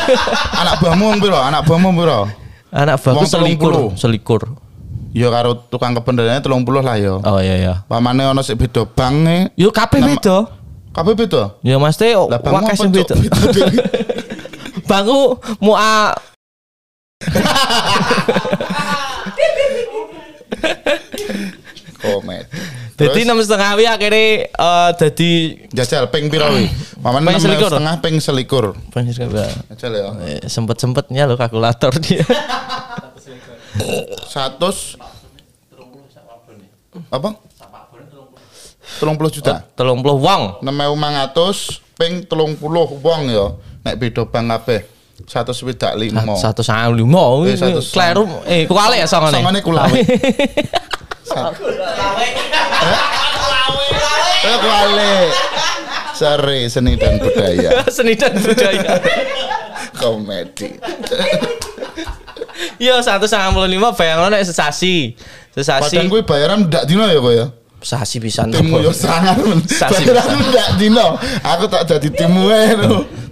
anak 0.57 0.75
wong 0.83 1.19
piro? 1.21 1.39
Anak 1.39 1.63
buahmu 1.69 1.91
piro? 1.95 2.27
anak 2.73 2.97
Wong 3.05 3.27
selikur 3.27 3.73
30. 3.95 4.01
selikur 4.01 4.43
Ya 5.17 5.33
karo 5.33 5.57
tukang 5.73 5.97
kebendarane 5.97 6.45
30 6.45 6.85
lah 6.85 6.97
ya. 7.01 7.17
oh 7.17 7.41
iya 7.41 7.57
iya 7.57 7.75
Pamane 7.89 8.29
ono 8.29 8.45
sik 8.45 8.61
beda 8.61 8.85
bank 8.85 9.15
Yo 9.57 9.73
kabeh 9.73 10.05
beda. 10.05 10.45
Kabeh 10.93 11.13
beda. 11.17 11.57
Ya 11.65 11.81
mesti 11.81 12.13
sing 12.77 12.93
Cuk? 12.93 13.05
beda. 13.17 13.17
Bangku 14.91 15.41
a 15.73 16.13
Komet. 21.97 22.47
Dadi 22.97 23.29
enam 23.29 23.41
setengah 23.41 23.77
wi 23.77 23.85
akhirnya 23.85 24.49
eh 24.49 24.91
dadi 24.97 25.31
jajal 25.69 26.09
ping 26.09 26.33
piro 26.33 26.49
wi? 26.53 26.69
Paman 27.01 27.25
Ping 27.29 27.37
6 27.41 27.45
selikur. 27.45 27.69
setengah 27.73 27.97
ping 28.01 28.17
selikur. 28.21 28.65
Jajal 29.77 29.93
ya. 29.93 30.09
sempet 30.49 30.77
sempetnya 30.81 31.29
lo 31.29 31.37
kalkulator 31.37 31.93
dia. 32.01 32.25
100 33.77 34.97
apa? 37.13 37.31
30 38.97 39.37
juta. 39.37 39.61
Telung 39.77 40.01
puluh 40.01 40.17
wong. 40.17 40.65
6500 40.65 42.01
ping 42.01 42.25
30 42.25 42.57
wong 43.05 43.23
ya. 43.29 43.47
Nek 43.85 43.95
beda 44.01 44.25
bank 44.25 44.47
kabeh. 44.57 44.96
165. 45.25 46.13
Satu 46.37 46.61
sangat 46.61 46.93
lima. 46.93 47.41
Eh, 47.49 47.57
satu 47.57 47.81
Kleru 47.81 48.25
eh 48.45 48.69
kuali 48.69 49.01
ya 49.01 49.09
songone. 49.09 49.41
Songone 49.41 49.61
kulawe. 49.65 49.99
Eh 54.47 54.57
kuale. 54.63 55.15
Sorry, 56.17 56.71
seni 56.73 56.97
dan 56.97 57.21
budaya. 57.21 57.83
Seni 57.97 58.17
dan 58.17 58.33
budaya. 58.41 58.97
Komedi. 60.01 60.81
Yo 62.81 63.05
195 63.05 63.99
bayang 63.99 64.33
nek 64.33 64.43
sesasi. 64.49 65.13
Sesasi. 65.53 65.93
Padahal 65.93 66.09
gue 66.09 66.23
bayaran 66.25 66.59
ndak 66.69 66.85
dino 66.89 67.05
ya 67.05 67.21
kok 67.21 67.35
ya. 67.37 67.47
Sesasi 67.85 68.17
pisan. 68.23 68.49
Timmu 68.49 68.81
yo 68.81 68.97
serangan 68.97 69.37
men. 69.45 69.61
Sasi 69.69 70.09
Bayaran 70.09 70.41
ndak 70.41 70.69
dino. 70.81 71.21
Aku 71.45 71.69
tak 71.69 71.85
jadi 71.85 72.09
timmu 72.09 72.49
ae 72.49 72.73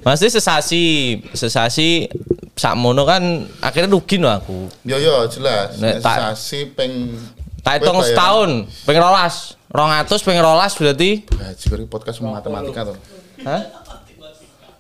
Masih 0.05 0.29
sesasi, 0.29 0.85
sesasi 1.33 2.07
sakmono 2.55 3.03
kan 3.03 3.25
akhirnya 3.59 3.89
rugi 3.91 4.17
no 4.17 4.29
aku. 4.29 4.69
Yo 4.85 4.97
yo 4.97 5.25
jelas. 5.27 5.81
Nek 5.81 5.99
Nek 5.99 6.05
tak- 6.05 6.21
sasi 6.37 6.69
peng 6.69 7.17
Tak 7.65 7.81
hitung 7.81 7.97
setahun, 7.99 8.69
pengen 8.85 9.01
rolas, 9.01 9.57
rong 9.73 9.89
atus 9.89 10.21
pengen 10.21 10.45
rolas 10.45 10.77
berarti, 10.77 11.25
Gaji 11.25 11.65
kori 11.65 11.85
podcast 11.89 12.21
matematika 12.21 12.93
tuh. 12.93 12.97
hah? 13.41 13.65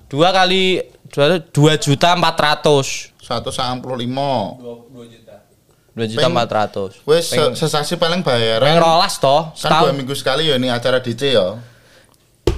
Dua 0.04 0.28
kali 0.28 0.84
dua, 1.08 1.40
dua 1.40 1.72
juta 1.80 2.12
empat 2.12 2.36
ratus, 2.36 3.08
195. 3.18 4.60
dua 5.96 6.04
juta 6.04 6.20
Peng- 6.20 6.28
empat 6.28 6.50
ratus. 6.52 6.92
Wes 7.02 7.24
se- 7.24 7.56
sesasi 7.56 7.96
paling 7.96 8.20
Pengen 8.20 8.60
bayaran. 8.60 8.76
rolas 8.76 9.16
toh, 9.16 9.48
Kan 9.56 9.72
dua 9.72 9.88
setahun. 9.88 9.94
minggu 9.96 10.12
sekali 10.12 10.50
ya 10.50 10.60
ini 10.60 10.68
acara 10.68 11.00
DJ 11.00 11.32
ya. 11.32 11.56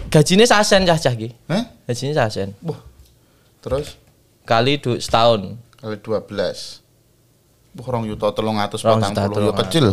Gajinya 0.07 0.47
sasen 0.47 0.87
cah 0.87 0.97
cah 0.97 1.13
ki, 1.13 1.29
Heh? 1.51 1.63
gajinya 1.85 2.25
sasen. 2.25 2.55
Wah. 2.63 2.79
Terus 3.61 3.99
Kali 4.47 4.79
du, 4.79 4.95
setahun. 4.97 5.59
kali 5.77 5.99
12. 5.99 6.23
Wah, 7.77 7.87
rong 7.91 8.07
yuta 8.07 8.31
telung 8.31 8.57
atus 8.57 8.81
patang 8.81 9.13
puluh 9.29 9.51
ya 9.51 9.59
kecil. 9.59 9.85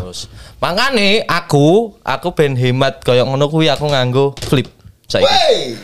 Makane 0.61 1.25
aku, 1.25 1.97
aku 1.99 2.27
ben 2.31 2.53
hemat 2.53 3.01
koyo 3.01 3.25
ngono 3.25 3.49
kuwi 3.49 3.67
aku 3.67 3.89
nganggo 3.89 4.37
flip. 4.45 4.69
Wey! 5.11 5.75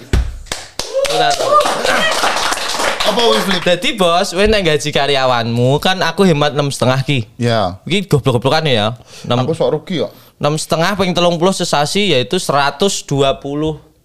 Apa 3.03 3.21
wih 3.25 3.41
flip? 3.41 3.61
Dadi 3.65 3.97
bos, 3.97 4.31
kowe 4.31 4.45
nek 4.45 4.61
gaji 4.63 4.89
karyawanmu 4.93 5.81
kan 5.81 5.97
aku 5.99 6.23
hemat 6.23 6.53
enam 6.53 6.69
setengah 6.69 7.01
ki. 7.01 7.25
Ya. 7.35 7.81
Iki 7.83 8.05
goblok-goblokan 8.05 8.69
ya. 8.69 8.93
Enam 9.25 9.43
Aku 9.43 9.57
sok 9.57 9.73
rugi 9.73 10.05
kok. 10.05 10.13
enam 10.39 10.55
setengah 10.55 10.95
ping 10.95 11.11
telung 11.11 11.35
puluh 11.35 11.51
sesasi 11.51 12.15
yaitu 12.15 12.39
120 12.39 13.09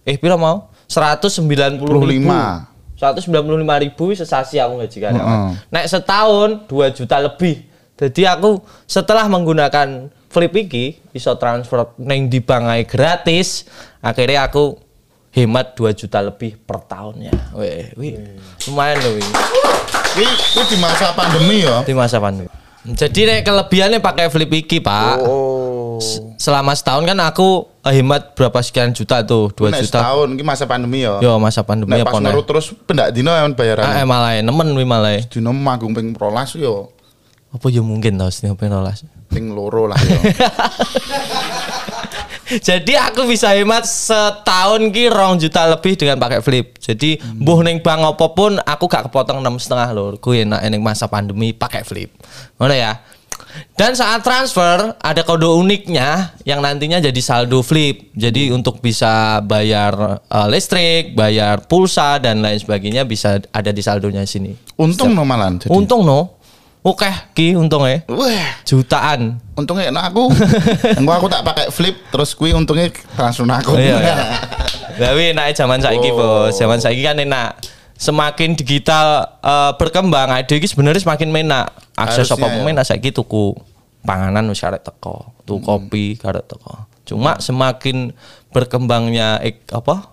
eh 0.05 0.15
pira 0.15 0.37
mau? 0.37 0.69
195 0.87 1.81
195 2.95 3.83
ribu. 3.83 4.05
Sesasi 4.13 4.55
aku 4.61 4.79
gaji 4.79 4.97
karyawan. 5.01 5.19
Heeh. 5.19 5.49
nek 5.67 5.85
setahun 5.89 6.63
2 6.69 6.95
juta 6.95 7.17
lebih. 7.19 7.65
Jadi 7.95 8.21
aku 8.23 8.59
setelah 8.85 9.25
menggunakan 9.27 10.07
flip 10.29 10.51
iki 10.53 10.99
bisa 11.09 11.35
transfer 11.35 11.95
neng 11.95 12.27
di 12.27 12.43
bank 12.43 12.67
ae 12.67 12.83
gratis 12.83 13.63
akhirnya 13.99 14.43
aku 14.45 14.75
hemat 15.31 15.75
2 15.75 15.91
juta 15.95 16.19
lebih 16.21 16.55
per 16.59 16.79
tahunnya. 16.85 17.55
Weh 17.55 17.91
wih 17.95 18.13
lumayan 18.67 18.99
loh 19.01 19.19
Wih, 20.15 20.31
wih 20.31 20.65
di 20.71 20.77
masa 20.79 21.11
pandemi 21.11 21.63
ya. 21.63 21.83
di 21.83 21.91
masa 21.91 22.17
pandemi. 22.23 22.47
Jadi 22.85 23.25
nek 23.25 23.41
kelebihannya 23.43 23.99
pakai 23.99 24.29
flip 24.29 24.51
iki 24.53 24.79
pak 24.79 25.19
Oh. 25.19 25.97
Selama 26.37 26.71
setahun 26.73 27.03
kan 27.03 27.17
aku 27.21 27.69
hemat 27.83 28.33
berapa 28.33 28.59
sekian 28.61 28.91
juta 28.91 29.21
tuh? 29.21 29.51
2 29.53 29.71
Nek 29.71 29.81
juta. 29.85 29.99
setahun 30.01 30.27
ini 30.33 30.43
masa 30.43 30.65
pandemi 30.65 31.05
ya. 31.05 31.21
yo 31.21 31.37
masa 31.37 31.61
pandemi 31.61 31.95
Nek 31.95 32.05
apa 32.05 32.11
pas 32.11 32.21
nurut 32.21 32.45
terus 32.45 32.73
pendak 32.85 33.13
dino 33.13 33.29
yang 33.29 33.51
ah 33.51 33.55
bayaran. 33.55 33.85
eh, 33.95 34.05
malah 34.05 34.33
nemen 34.41 34.73
wi 34.73 34.85
malah 34.85 35.21
Dino 35.25 35.51
manggung 35.53 35.93
ping 35.93 36.11
prolas 36.11 36.55
yo. 36.57 36.91
apa 37.51 37.71
ya 37.71 37.79
mungkin 37.79 38.19
tau 38.19 38.27
sih 38.27 38.51
pengen 38.51 38.83
rolas? 38.83 39.07
Ping 39.31 39.55
loro 39.55 39.87
lah 39.87 39.95
yo. 39.95 40.19
jadi 42.67 43.09
aku 43.09 43.25
bisa 43.25 43.49
hemat 43.57 43.89
setahun 43.89 44.93
ki 44.93 45.09
rong 45.09 45.41
juta 45.41 45.65
lebih 45.65 45.97
dengan 45.97 46.21
pakai 46.21 46.43
flip. 46.45 46.77
Jadi 46.77 47.17
mbuh 47.17 47.65
ning 47.65 47.81
bank 47.81 48.05
apa 48.05 48.25
pun 48.35 48.61
aku 48.61 48.85
gak 48.85 49.09
kepotong 49.09 49.41
enam 49.41 49.57
setengah 49.57 49.89
loh 49.95 50.13
ku 50.21 50.35
enak 50.35 50.61
ning 50.69 50.83
masa 50.83 51.09
pandemi 51.09 51.55
pakai 51.55 51.81
flip. 51.81 52.13
Ngono 52.61 52.75
ya 52.75 53.01
dan 53.75 53.91
saat 53.91 54.23
transfer 54.23 54.95
ada 54.97 55.21
kode 55.23 55.45
uniknya 55.45 56.31
yang 56.47 56.63
nantinya 56.63 57.03
jadi 57.03 57.21
saldo 57.21 57.59
flip. 57.59 58.11
Jadi 58.15 58.51
untuk 58.51 58.79
bisa 58.79 59.39
bayar 59.43 60.23
eh, 60.23 60.47
listrik, 60.47 61.11
bayar 61.15 61.67
pulsa 61.67 62.19
dan 62.19 62.39
lain 62.39 62.59
sebagainya 62.59 63.03
bisa 63.03 63.43
ada 63.51 63.71
di 63.71 63.81
saldonya 63.83 64.23
sini. 64.23 64.55
Untung 64.79 65.11
no 65.11 65.27
malan. 65.27 65.59
Jadi. 65.59 65.71
Untung 65.71 66.07
no. 66.07 66.35
Oke, 66.85 67.09
ki 67.33 67.57
untungnya 67.57 68.05
Wah, 68.05 68.61
jutaan. 68.61 69.41
untungnya 69.57 69.89
enak 69.89 70.13
aku. 70.13 70.29
Engko 71.01 71.17
aku 71.17 71.27
tak 71.33 71.41
pakai 71.41 71.73
flip 71.73 71.97
terus 72.13 72.37
kui 72.37 72.53
untungnya 72.53 72.93
transfer 73.17 73.41
aku. 73.49 73.73
Iya, 73.73 73.97
iya. 73.97 74.15
Tapi 75.01 75.33
enak 75.33 75.57
zaman 75.57 75.81
saiki, 75.81 76.13
Oh. 76.13 76.45
Bos. 76.45 76.53
Zaman 76.55 76.77
saiki 76.77 77.01
kan 77.01 77.17
enak. 77.17 77.57
Semakin 77.95 78.53
digital 78.53 79.39
eh, 79.39 79.71
berkembang, 79.79 80.27
ide 80.35 80.59
iki 80.59 80.67
sebenarnya 80.67 80.99
semakin 80.99 81.29
menak. 81.31 81.71
Akses 81.95 82.27
apa 82.27 82.51
ya. 82.51 82.59
menak 82.59 82.83
saiki 82.83 83.09
tuku 83.09 83.55
panganan 84.03 84.45
wis 84.51 84.59
arek 84.61 84.83
teko, 84.83 85.31
tuku 85.43 85.63
Hmm. 85.63 85.87
kopi 85.87 86.05
karek 86.15 86.43
teko. 86.43 86.85
Cuma 87.05 87.39
semakin 87.39 88.11
berkembangnya 88.51 89.39
ek, 89.39 89.63
apa? 89.71 90.11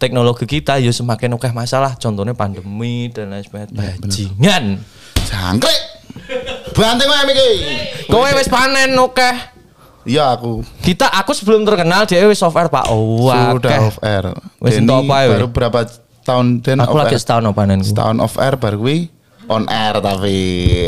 Teknologi 0.00 0.48
kita 0.48 0.80
ya 0.80 0.88
semakin 0.88 1.36
oke 1.36 1.52
masalah. 1.52 1.92
Contohnya 2.00 2.32
pandemi 2.32 3.12
dan 3.12 3.28
lain 3.28 3.44
sebagainya. 3.44 4.00
Bajingan. 4.00 4.64
Jangkrik. 5.28 5.80
Banting 6.72 7.08
wae 7.08 7.22
iki. 7.28 7.50
Kowe 8.08 8.28
wis 8.32 8.48
panen 8.48 8.96
oke. 8.96 9.30
Iya 10.08 10.32
aku. 10.32 10.64
Kita 10.80 11.12
aku 11.12 11.36
sebelum 11.36 11.68
terkenal 11.68 12.08
dia 12.08 12.24
wis 12.24 12.40
software 12.40 12.72
Pak. 12.72 12.88
Oh, 12.88 13.28
Sudah 13.28 13.68
akeh. 13.68 13.78
off 13.84 13.98
air. 14.00 14.24
Wes 14.56 14.80
apa 14.80 15.14
ya, 15.20 15.28
Baru 15.36 15.52
berapa 15.52 15.84
tahun 16.28 16.60
Den 16.60 16.84
Aku 16.84 16.94
lagi 16.94 17.16
setahun 17.16 17.40
no 17.40 17.56
panenku. 17.56 17.88
Setahun 17.88 18.20
off 18.20 18.36
air 18.36 18.60
baru 18.60 18.76
kui 18.78 19.08
on 19.48 19.64
air 19.64 19.96
tapi 20.04 20.36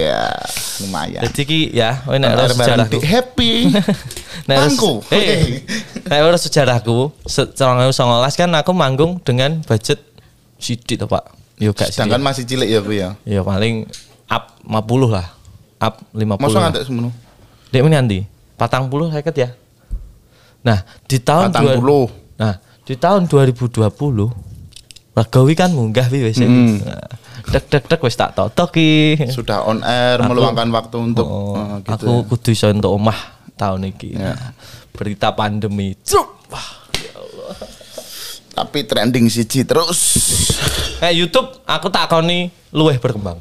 ya, 0.05 0.37
lumayan. 0.85 1.21
Jadi 1.25 1.41
ki 1.49 1.61
ya, 1.73 2.05
ora 2.05 2.21
air 2.21 2.37
bareng 2.37 2.59
sejarahku. 2.61 2.99
happy. 3.17 3.53
Mangku. 4.49 5.01
Eh, 5.09 5.65
nek 6.05 6.21
ora 6.21 6.37
sejarahku, 6.37 7.09
se- 7.25 7.49
2019 7.57 7.97
kan 8.37 8.51
aku 8.61 8.73
manggung 8.77 9.17
dengan 9.25 9.65
budget 9.65 10.05
sidik 10.61 11.01
to, 11.01 11.09
Pak. 11.09 11.25
Yo 11.57 11.73
gak. 11.73 11.89
Sedangkan 11.89 12.21
masih 12.21 12.45
cilik 12.45 12.69
ya 12.69 12.81
kui 12.85 13.01
ya. 13.01 13.17
Ya 13.25 13.41
paling 13.41 13.89
up 14.29 14.61
50 14.69 15.09
lah. 15.09 15.27
Up 15.81 16.05
50. 16.13 16.37
Masa 16.37 16.57
ngantek 16.61 16.85
semono? 16.85 17.09
Dek 17.73 17.81
ini 17.81 17.97
nanti 17.97 18.19
40 18.61 19.09
saya 19.09 19.25
ya. 19.25 19.49
Nah, 20.61 20.85
di 21.09 21.17
tahun 21.17 21.49
40. 21.49 21.81
dua- 21.81 22.13
Nah, 22.37 22.55
di 22.85 22.93
tahun 22.93 23.25
2020 23.25 24.50
Ragawi 25.11 25.59
kan 25.59 25.75
munggah 25.75 26.07
wi 26.09 26.31
wis. 26.31 26.39
Hmm. 26.39 26.79
Nah, 26.81 27.19
Dek 27.51 27.67
dek 27.67 27.85
dek 27.91 28.01
wis 28.07 28.15
tak 28.15 28.39
totok 28.39 28.79
ki. 28.79 29.19
Sudah 29.33 29.67
on 29.67 29.83
air 29.83 30.23
meluangkan 30.23 30.71
waktu 30.71 30.97
untuk 31.03 31.27
Oh, 31.27 31.59
eh, 31.59 31.83
gitu. 31.83 32.07
aku 32.07 32.13
kudu 32.31 32.55
iso 32.55 32.71
entuk 32.71 32.95
omah 32.95 33.17
tahun 33.59 33.91
iki. 33.91 34.15
Ya. 34.15 34.55
Berita 34.95 35.35
pandemi. 35.35 35.99
Cuk. 36.07 36.47
Wah. 36.55 36.69
Tapi 38.55 38.87
trending 38.87 39.27
siji 39.27 39.67
terus. 39.67 39.99
Eh 41.01 41.17
YouTube 41.17 41.49
aku 41.65 41.89
takoni 41.91 42.53
luweh 42.71 43.01
berkembang. 43.01 43.41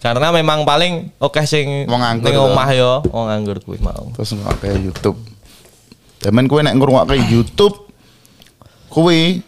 Karena 0.00 0.32
memang 0.32 0.64
paling 0.64 1.12
oke 1.18 1.44
sing 1.44 1.84
Wong 1.90 2.00
nganggur 2.00 2.30
ning 2.30 2.36
to. 2.40 2.46
omah 2.46 2.68
yo, 2.72 2.92
wong 3.10 3.26
nganggur 3.28 3.58
kuwi 3.60 3.80
mau. 3.84 4.08
Terus 4.16 4.32
kayak 4.60 4.80
YouTube. 4.80 5.18
Demen 6.20 6.46
kue 6.46 6.60
nek 6.60 6.76
ngrungokne 6.76 7.16
YouTube 7.26 7.90
kuwi 8.88 9.40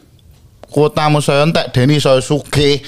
kuotamu 0.72 1.20
saya 1.20 1.44
entek 1.44 1.68
Deni 1.76 2.00
saya 2.00 2.24
suge. 2.24 2.80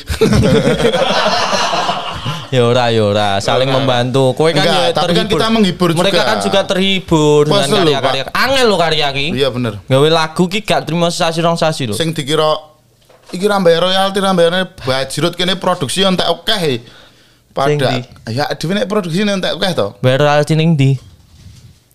Ya 2.54 2.62
ora 2.62 2.86
ya 2.94 3.02
ora, 3.02 3.42
saling 3.42 3.66
membantu. 3.66 4.30
Kowe 4.38 4.54
kan 4.54 4.62
Enggak, 4.62 4.78
ya 4.78 4.94
tapi 4.94 5.10
kan 5.10 5.26
kita 5.26 5.46
menghibur 5.50 5.90
Mereka 5.90 6.22
juga. 6.22 6.22
kan 6.22 6.36
juga 6.38 6.60
terhibur 6.62 7.42
Pas 7.50 7.66
dengan 7.66 7.82
karya-karya. 7.82 8.22
Angel 8.30 8.66
lo 8.70 8.76
karya 8.78 9.08
ki. 9.10 9.26
Iya 9.34 9.48
bener. 9.50 9.82
Gawe 9.90 10.08
lagu 10.08 10.46
ki 10.46 10.62
gak 10.62 10.86
terima 10.86 11.10
sasi 11.10 11.42
rong 11.42 11.58
sasi 11.58 11.90
lho. 11.90 11.98
Sing 11.98 12.14
dikira 12.14 12.54
iki 13.34 13.42
ra 13.50 13.58
bayar 13.58 13.90
royalti 13.90 14.22
ra 14.22 14.30
bayarne 14.30 14.70
bajrut 14.86 15.34
kene 15.34 15.58
produksi 15.58 16.06
entek 16.06 16.30
akeh. 16.30 16.58
he. 16.62 16.74
Sing 16.78 17.78
Pada 17.82 18.02
ya 18.30 18.46
dhewe 18.54 18.72
nek 18.78 18.86
produksi 18.86 19.26
entek 19.26 19.58
akeh 19.58 19.70
to. 19.74 19.86
Bayar 19.98 20.22
royalti 20.22 20.54
ning 20.54 20.78
ndi? 20.78 20.94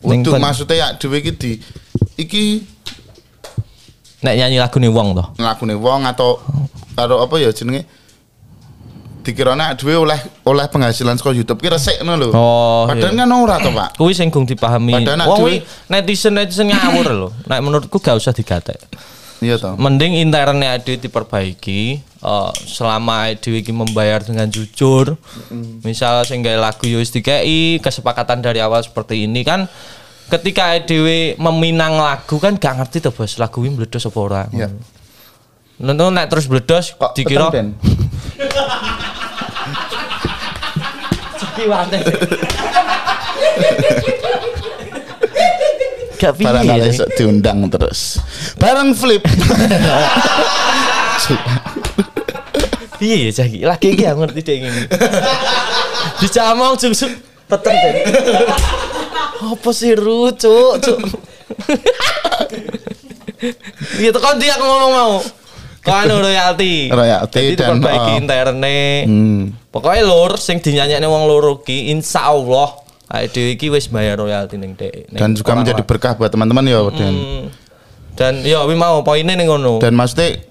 Untuk 0.03 0.35
maksudnya 0.43 0.75
ya 0.75 0.87
dhewe 0.99 1.23
iki 1.23 1.31
di 1.39 1.51
iki 2.19 2.43
nek 4.19 4.33
nyanyi 4.35 4.57
lagu 4.59 4.77
nih 4.79 4.91
wong 4.91 5.15
to. 5.15 5.25
ngakune 5.39 5.75
wong 5.79 6.03
atau 6.03 6.43
karo 6.95 7.23
apa 7.23 7.35
ya 7.39 7.55
jenenge 7.55 7.87
dikirane 9.23 9.75
dhewe 9.75 9.95
oleh 9.99 10.19
oleh 10.47 10.65
penghasilan 10.71 11.19
saka 11.19 11.35
YouTube 11.35 11.59
ki 11.59 11.69
resik 11.69 11.97
ngono 12.01 12.15
lho. 12.17 12.27
Oh, 12.33 12.83
Padahal 12.87 13.13
iya. 13.13 13.23
kan 13.23 13.31
ora 13.35 13.55
to, 13.59 13.69
Pak. 13.69 13.89
Kuwi 13.99 14.13
sing 14.15 14.31
gung 14.31 14.47
dipahami. 14.47 14.95
Wong 14.95 15.37
kuwi 15.37 15.61
netizen-netizen 15.91 16.71
ngawur 16.71 17.07
lho. 17.11 17.29
Nek 17.45 17.59
menurutku 17.61 17.99
gak 17.99 18.17
usah 18.17 18.31
digatek. 18.31 18.79
Iya 19.39 19.55
to. 19.59 19.75
Mending 19.79 20.19
internnya 20.19 20.75
ade 20.75 20.99
diperbaiki 20.99 21.81
eh, 21.99 22.51
selama 22.67 23.31
ade 23.31 23.59
iki 23.59 23.71
membayar 23.71 24.23
dengan 24.23 24.47
jujur. 24.51 25.15
Misal 25.83 26.23
sing 26.27 26.43
gawe 26.43 26.59
lagu 26.59 26.87
yo 26.87 26.99
wis 26.99 27.11
dikei 27.11 27.79
kesepakatan 27.79 28.43
dari 28.43 28.59
awal 28.59 28.83
seperti 28.83 29.27
ini 29.27 29.43
kan 29.47 29.67
ketika 30.29 30.77
dhewe 30.85 31.33
meminang 31.41 31.97
lagu 31.97 32.37
kan 32.37 32.55
gak 32.55 32.77
ngerti 32.77 33.01
to 33.01 33.09
bos 33.09 33.35
lagu 33.41 33.65
ini 33.65 33.73
meledos 33.75 34.05
apa 34.05 34.19
ora. 34.21 34.43
Iya. 34.53 34.69
Nonton 35.79 36.11
nek 36.11 36.27
terus 36.29 36.45
bledos 36.45 36.91
Kok 36.93 37.15
dikira 37.15 37.49
Ben? 37.49 37.73
kiwane. 41.59 41.99
Gak 46.19 46.35
Barangkali 46.35 46.83
piye. 46.83 46.91
esok 46.91 47.09
diundang 47.15 47.67
terus. 47.71 48.19
Bareng 48.59 48.91
flip. 48.91 49.23
Piye 52.99 53.31
ya 53.31 53.43
iki? 53.47 53.63
Lagi 53.63 53.87
iki 53.95 54.03
ngerti 54.03 54.41
dek 54.43 54.57
ngene. 54.59 54.81
Dicamong 56.19 56.75
jungsuk 56.75 57.11
peten 57.47 57.71
dek. 57.71 57.95
Apa 59.39 59.69
sih 59.71 59.95
ru, 59.95 60.31
cuk, 60.35 60.73
cuk. 60.83 60.99
Iya 63.99 64.11
tekan 64.11 64.35
dia 64.35 64.51
aku 64.59 64.63
ngomong 64.67 64.91
mau. 64.91 65.13
Kan 65.79 66.11
royalti. 66.27 66.91
Royalti 66.91 67.39
Jadi 67.39 67.55
dan, 67.55 67.79
diperbaiki 67.79 68.11
oh. 68.11 68.19
interne. 68.19 68.79
Hmm. 69.07 69.39
Pokoknya 69.71 70.03
lur 70.03 70.35
sing 70.35 70.59
dinyanyekne 70.59 71.07
wong 71.07 71.23
loro 71.23 71.63
ki 71.63 71.93
insyaallah 71.95 72.83
awake 73.09 73.31
dhewe 73.33 73.49
iki 73.55 73.71
wis 73.71 73.87
bayar 73.87 74.19
royalti 74.19 74.59
ning 74.59 74.75
dek. 74.75 75.07
Dan 75.15 75.33
juga 75.39 75.55
menjadi 75.55 75.81
berkah 75.87 76.19
buat 76.19 76.29
teman-teman 76.29 76.67
ya 76.67 76.83
dan 76.91 77.15
Hmm. 77.15 77.43
Dan 78.19 78.43
ya 78.43 78.67
wi 78.67 78.75
mau 78.75 78.99
poinnya 79.07 79.31
ning 79.39 79.47
ngono. 79.47 79.79
dan 79.79 79.95
maksudnya 79.95 80.43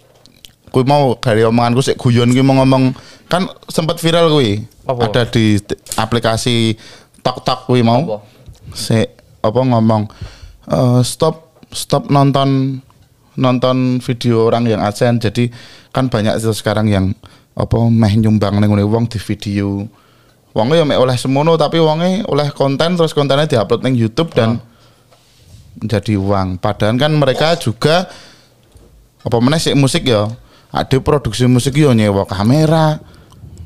kui 0.72 0.88
mau 0.88 1.12
dari 1.20 1.44
omonganku 1.44 1.84
sik 1.84 2.00
guyon 2.00 2.32
kui 2.32 2.40
mau 2.40 2.56
ngomong 2.64 2.96
kan 3.28 3.44
sempat 3.68 4.00
viral 4.00 4.32
Apa? 4.88 5.04
ada 5.04 5.22
di 5.28 5.60
aplikasi 6.00 6.80
tok 7.20 7.44
tok 7.44 7.68
kui 7.68 7.84
mau 7.84 8.00
Apa? 8.00 8.37
Si 8.74 9.04
apa 9.44 9.60
ngomong 9.60 10.08
eh, 10.68 11.00
stop 11.04 11.64
stop 11.70 12.08
nonton 12.08 12.80
nonton 13.38 14.02
video 14.02 14.50
orang 14.50 14.66
yang 14.66 14.82
adsen 14.82 15.22
jadi 15.22 15.48
kan 15.94 16.10
banyak 16.10 16.36
itu 16.36 16.50
sekarang 16.52 16.90
yang 16.90 17.14
apa 17.58 17.78
meh 17.90 18.14
nyumbang 18.14 18.62
ning 18.62 18.70
ngene 18.70 18.86
wong 18.86 19.10
di 19.10 19.18
video. 19.18 19.90
Wongnya 20.54 20.86
ya 20.86 20.96
oleh 20.98 21.18
semono 21.18 21.58
tapi 21.58 21.82
wongnya 21.82 22.22
oleh 22.30 22.54
konten 22.54 22.94
terus 22.94 23.10
kontennya 23.10 23.50
diupload 23.50 23.82
ning 23.82 23.98
YouTube 23.98 24.30
dan 24.30 24.62
menjadi 25.82 26.14
uang. 26.18 26.62
Padahal 26.62 26.94
kan 26.94 27.12
mereka 27.18 27.58
juga 27.58 28.06
apa 29.26 29.36
meneh 29.42 29.58
sik 29.58 29.74
musik 29.74 30.06
ya 30.06 30.30
ada 30.70 30.96
produksi 31.02 31.50
musik 31.50 31.74
yo 31.74 31.90
nyewa 31.90 32.22
kamera 32.24 33.02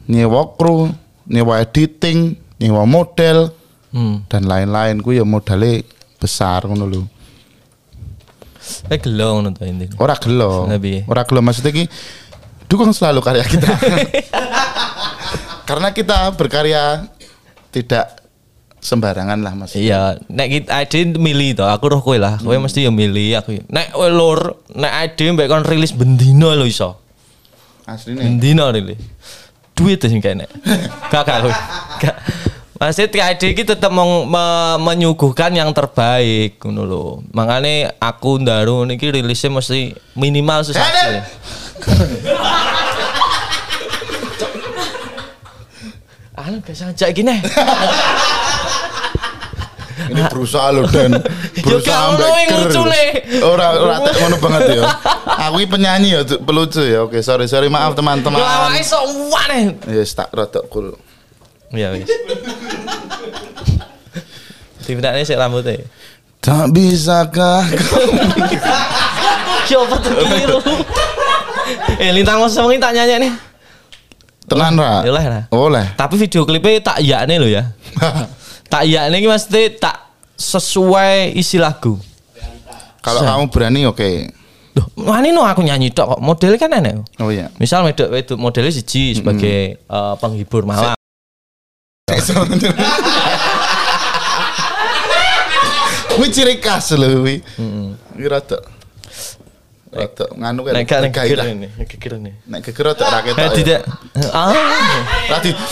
nyewa 0.09 0.57
kru 0.57 0.89
nyewa 1.29 1.61
editing 1.61 2.35
nyewa 2.57 2.89
model 2.89 3.53
Hmm. 3.93 4.25
dan 4.25 4.49
lain-lain 4.49 4.99
ku 4.99 5.13
ya 5.13 5.23
modalnya 5.23 5.85
besar 6.17 6.65
ngono 6.65 6.89
lho 6.89 7.03
Nek 8.89 8.99
gelo 9.03 9.27
ngono 9.37 9.49
to 9.53 9.67
intine. 9.67 9.93
ora 9.99 10.15
gelo 10.17 10.65
Lebih. 10.65 11.05
ora 11.05 11.23
gelo 11.27 11.41
maksudnya 11.41 11.71
ki 11.71 11.85
dukung 12.71 12.91
selalu 12.91 13.21
karya 13.21 13.45
kita 13.45 13.69
karena 15.69 15.91
kita 15.91 16.31
berkarya 16.33 17.05
tidak 17.69 18.23
sembarangan 18.79 19.39
lah 19.39 19.55
mas 19.55 19.75
Iya, 19.75 20.19
nek 20.27 20.47
kita 20.51 20.71
ade 20.75 21.15
milih 21.15 21.55
to, 21.55 21.63
aku 21.63 21.87
roh 21.87 22.03
kowe 22.03 22.19
lah. 22.19 22.35
Kowe 22.43 22.59
mesti 22.59 22.83
ya 22.83 22.91
milih 22.91 23.39
aku. 23.39 23.63
Nek 23.71 23.95
kowe 23.95 24.11
lur, 24.11 24.59
nek 24.75 24.93
ade 25.07 25.23
mbek 25.31 25.47
kon 25.47 25.63
rilis 25.63 25.95
bendino 25.95 26.51
lho 26.51 26.67
iso. 26.67 26.99
aslinya 27.87 28.27
Bendino 28.27 28.67
rilis. 28.75 28.99
Duit 29.73 30.03
sing 30.03 30.19
kene. 30.19 30.51
Gak 31.15 31.23
gak. 31.23 31.47
Gak. 32.03 32.15
Maksud 32.83 33.15
ade 33.15 33.47
iki 33.47 33.63
tetep 33.63 33.95
meng- 33.95 34.27
me- 34.27 34.79
menyuguhkan 34.83 35.55
yang 35.55 35.71
terbaik 35.71 36.59
ngono 36.59 36.83
lho. 36.83 37.05
Makane 37.31 37.95
aku 37.95 38.43
ndaru 38.43 38.83
niki 38.83 39.07
rilisnya 39.07 39.55
mesti 39.55 39.81
minimal 40.19 40.67
sesasi. 40.67 41.23
Anu 46.33 46.59
gak 46.59 46.75
sajak 46.75 47.11
gini. 47.13 47.39
ini 50.03 50.19
berusaha 50.27 50.75
loh 50.75 50.89
dan 50.91 51.15
berusaha 51.65 51.95
Ya, 51.95 52.11
gak 52.11 52.11
ono 52.11 52.27
yang 52.35 52.49
ger. 52.51 52.61
lucune. 52.67 53.05
ora 53.45 53.67
ora 53.79 53.97
tak 54.03 54.15
ngono 54.19 54.37
banget 54.43 54.63
ya 54.75 54.83
aku 55.47 55.57
ini 55.63 55.69
penyanyi 55.71 56.09
ya 56.11 56.21
pelucu 56.43 56.83
ya 56.83 57.07
oke 57.07 57.23
sorry 57.23 57.47
sorry 57.47 57.71
maaf 57.71 57.95
teman-teman 57.95 58.43
awake 58.43 58.83
sok 58.83 59.07
wane. 59.31 59.79
Yes, 59.87 60.11
tak 60.13 60.35
rada 60.35 60.59
cool. 60.67 60.99
Ya 61.73 61.89
wis. 61.93 62.09
Tiba-tiba 64.83 65.23
sik 65.23 65.39
rambutnya. 65.39 65.79
Tak 66.43 66.75
bisakah 66.75 67.63
kau 67.63 68.03
Yo 69.71 69.87
apa 69.87 69.95
tuh 70.03 70.11
keliru. 70.11 70.59
eh 71.97 72.11
lintang 72.11 72.43
mas 72.43 72.53
semengi 72.53 72.83
tak 72.83 72.93
nyanyi 72.93 73.25
nih. 73.25 73.33
tenan 74.51 74.75
ra? 74.77 75.01
Oleh, 75.07 75.25
Ra. 75.25 75.41
Oleh. 75.55 75.87
Tapi 75.97 76.19
video 76.19 76.43
klipnya 76.45 76.83
tak 76.83 76.99
iyakne 77.01 77.41
lho 77.41 77.49
ya. 77.49 77.71
tak 78.73 78.85
iyakne 78.85 79.23
iki 79.23 79.31
mesti 79.31 79.79
tak 79.79 79.97
sesuai 80.35 81.33
isi 81.39 81.57
lagu. 81.63 81.97
Kalau 83.01 83.23
kamu 83.23 83.45
berani 83.49 83.87
oke. 83.87 84.11
Duh, 84.75 84.87
wani 84.99 85.31
no 85.31 85.47
aku 85.47 85.63
nyanyi 85.63 85.95
tok 85.95 86.19
kok. 86.19 86.21
Modelnya 86.21 86.59
kan 86.59 86.75
enak. 86.75 87.07
Oh 87.23 87.31
iya. 87.31 87.49
Misal 87.57 87.87
wedok 87.87 88.13
wedok 88.13 88.37
modelnya 88.37 88.75
siji 88.75 89.15
sebagai 89.17 89.79
eh, 89.79 90.15
penghibur 90.19 90.67
malam. 90.67 90.99
Kuwi 96.13 96.29
ciri 96.29 96.61
khas 96.61 96.93
lho 96.93 97.25
kuwi. 97.25 97.41
Kuwi 98.13 98.27
rada. 98.29 98.61
Rada 99.93 100.25
nganu 100.37 100.61
kan. 100.67 100.73
Nek 100.77 100.85
gak 100.89 101.01
geger 101.09 101.41
ini, 101.53 101.69
geger 101.89 102.13
ini. 102.21 102.33
Nek 102.45 102.61
geger 102.67 102.85
rada 102.93 103.05
ra 103.09 103.19
Eh 103.25 103.33
ketok. 103.33 103.41
ya. 103.41 103.49
tidak. 103.57 103.81
Ah. 104.33 104.53
Radi. 105.31 105.51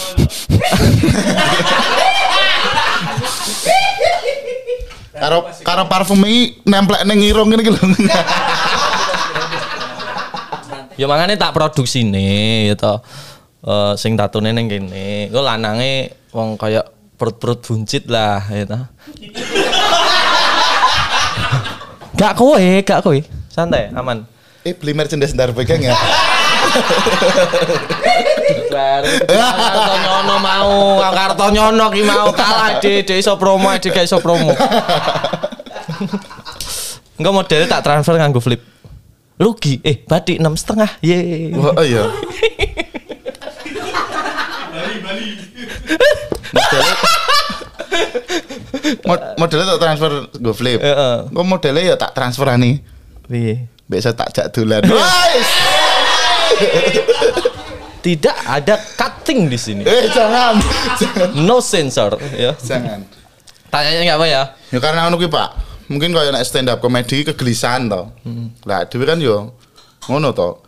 Karo 5.20 5.44
karo 5.60 5.84
parfum 5.84 6.16
iki 6.24 6.64
nemplek 6.64 7.04
ning 7.04 7.20
irung 7.20 7.52
ngene 7.52 7.60
iki 7.60 7.72
lho. 7.76 7.84
Ya 10.96 11.04
makanya 11.04 11.36
tak 11.36 11.52
produksi 11.52 12.08
nih, 12.08 12.72
ya 12.72 12.76
toh. 12.76 13.04
Eh, 13.60 13.92
sing 14.00 14.16
tatune 14.16 14.56
neng 14.56 14.72
kene. 14.72 15.28
Gue 15.28 15.42
lanange 15.44 16.16
wong 16.32 16.56
kayak 16.56 16.88
perut-perut 17.20 17.60
buncit 17.60 18.08
lah, 18.08 18.40
ya 18.48 18.64
toh. 18.64 18.80
gak 22.20 22.32
kowe, 22.40 22.56
gak 22.80 23.04
kowe. 23.04 23.20
Santai, 23.52 23.92
aman. 23.92 24.24
Eh 24.64 24.72
beli 24.72 24.96
merchandise 24.96 25.36
ndar 25.36 25.52
pegang 25.52 25.84
ya. 25.84 25.92
Baru 28.72 29.12
karto 29.28 29.94
nyono 30.00 30.36
mau, 30.40 30.72
karto 31.12 31.46
nyono 31.52 31.86
ki 31.92 32.02
mau 32.04 32.32
kalah 32.32 32.80
de, 32.80 33.04
de 33.04 33.14
iso 33.20 33.36
promo, 33.36 33.68
de 33.76 33.88
gak 33.92 34.08
iso 34.08 34.24
promo. 34.24 34.56
Enggak 37.20 37.34
modelnya 37.36 37.68
tak 37.68 37.84
transfer 37.84 38.16
nganggo 38.16 38.40
flip. 38.40 38.64
Rugi, 39.36 39.84
eh 39.84 40.00
batik 40.04 40.40
enam 40.40 40.56
setengah, 40.56 40.96
ye. 41.04 41.52
Oh 41.52 41.84
iya. 41.84 42.08
Modelnya 46.50 46.94
Mod- 49.04 49.26
modelnya 49.36 49.66
tak 49.76 49.80
transfer 49.82 50.12
go 50.38 50.52
flip. 50.54 50.78
Heeh. 50.80 51.16
Kok 51.30 51.44
modelnya 51.46 51.82
ya 51.82 51.94
tak 51.98 52.14
transfer 52.14 52.46
ani. 52.48 52.80
Piye? 53.26 53.66
Biasa 53.90 54.14
tak 54.14 54.30
jak 54.30 54.46
dolan. 54.54 54.82
Tidak 58.00 58.36
ada 58.48 58.74
cutting 58.96 59.50
di 59.50 59.58
sini. 59.60 59.82
Eh 59.84 60.08
jangan. 60.14 60.56
No 61.36 61.60
sensor, 61.60 62.16
ya. 62.32 62.56
Jangan. 62.56 63.04
Tanyanya 63.70 64.14
nggak 64.14 64.18
apa 64.18 64.26
ya? 64.26 64.42
Ya 64.72 64.78
karena 64.82 65.10
kuwi, 65.12 65.28
Pak. 65.30 65.48
Mungkin 65.90 66.14
kalau 66.14 66.30
nek 66.30 66.46
stand 66.46 66.70
up 66.70 66.78
comedy 66.78 67.26
kegelisahan 67.26 67.90
to. 67.90 68.02
Lah 68.64 68.86
dhewe 68.86 69.04
kan 69.04 69.18
yo 69.18 69.54
ngono 70.06 70.30
to. 70.30 70.62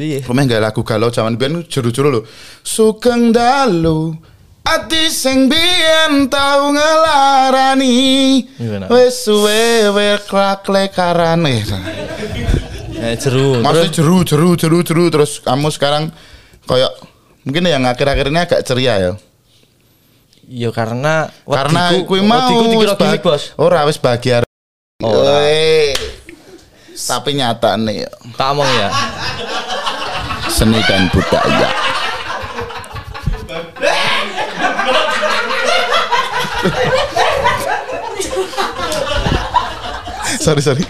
Piye? 0.00 0.24
Pemain 0.24 0.48
gak 0.48 0.64
lagu 0.64 0.80
galau 0.80 1.12
zaman 1.12 1.36
biyen 1.36 1.60
juru-juru 1.68 2.08
lho. 2.08 2.20
Sugeng 2.64 3.36
dalu 3.36 4.16
ati 4.64 5.12
sing 5.12 5.52
biyen 5.52 6.32
tau 6.32 6.72
ngelarani. 6.72 8.40
Gimana? 8.56 8.88
Wis 8.88 9.28
suwe 9.28 9.92
we 9.92 10.16
krak 10.24 10.64
lekarane. 10.72 11.60
Eh, 12.96 13.12
jeru. 13.20 13.60
Maksudnya 13.60 13.92
jeru 13.92 14.16
jeru 14.24 14.48
jeru 14.56 14.78
jeru 14.80 15.04
terus 15.12 15.44
kamu 15.44 15.68
sekarang 15.68 16.08
kayak 16.64 16.96
mungkin 17.44 17.68
yang 17.68 17.84
akhir-akhir 17.84 18.32
ini 18.32 18.40
agak 18.40 18.64
ceria 18.64 18.94
ya. 18.96 19.12
ya 20.48 20.70
karena 20.72 21.28
Karena 21.44 21.92
kuwi 22.08 22.24
mau 22.24 22.48
dikira 22.56 22.96
gimmick, 22.96 23.20
Bos. 23.20 23.52
Ora 23.60 23.84
wis 23.84 24.00
bahagia. 24.00 24.48
Ora. 25.04 25.44
Tapi 27.00 27.32
nyata 27.32 27.80
nih 27.80 28.04
Tak 28.36 28.48
omong 28.52 28.68
ya. 28.68 28.88
Seni 30.50 30.80
dan 30.84 31.06
budaya. 31.14 31.68
sorry 40.40 40.62
sorry. 40.62 40.84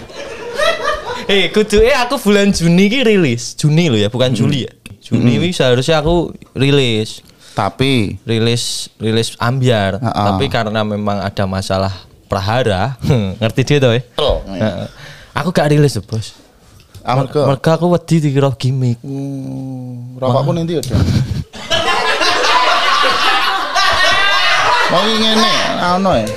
Eh, 1.29 1.47
kudu 1.53 1.79
eh 1.79 1.95
aku 1.95 2.19
bulan 2.19 2.51
Juni 2.51 2.91
ki 2.91 3.07
rilis. 3.07 3.55
Juni 3.55 3.87
lo 3.87 3.95
ya, 3.95 4.11
bukan 4.11 4.33
Juli 4.35 4.67
ya. 4.67 4.71
Juni 5.01 5.39
ini 5.39 5.49
seharusnya 5.51 6.01
aku 6.03 6.31
rilis. 6.55 7.23
Tapi 7.51 8.15
Rilis 8.23 8.87
rilis 8.95 9.35
ambiar, 9.35 9.99
Ha-ha. 9.99 10.31
tapi 10.31 10.47
karena 10.47 10.87
memang 10.87 11.19
ada 11.19 11.43
masalah 11.43 11.91
prahara, 12.31 12.95
ngerti 13.43 13.61
dia 13.67 13.77
tuh 13.83 13.91
ya? 13.91 14.01
Oh, 14.23 14.39
Heeh. 14.47 14.87
Aku 15.35 15.51
gak 15.51 15.67
rilis 15.67 15.99
tuh, 15.99 16.03
Bos. 16.03 16.31
Amarga 17.01 17.49
Mereka 17.49 17.69
aku 17.81 17.85
wedi 17.97 18.15
dikira 18.21 18.53
gimmick. 18.53 19.01
Hmm, 19.01 20.21
rokokku 20.21 20.51
nanti 20.53 20.77
ya. 20.77 20.81
Den? 20.85 21.01
Mau 24.93 25.01
ngene, 25.21 25.51
ono 25.97 26.11
ya. 26.13 26.27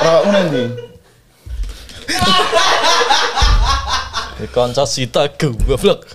Rokokku 0.00 0.28
nanti. 0.32 0.62
Di 4.40 4.46
Konco 4.48 4.84
sita 4.88 5.28
goblok. 5.36 6.08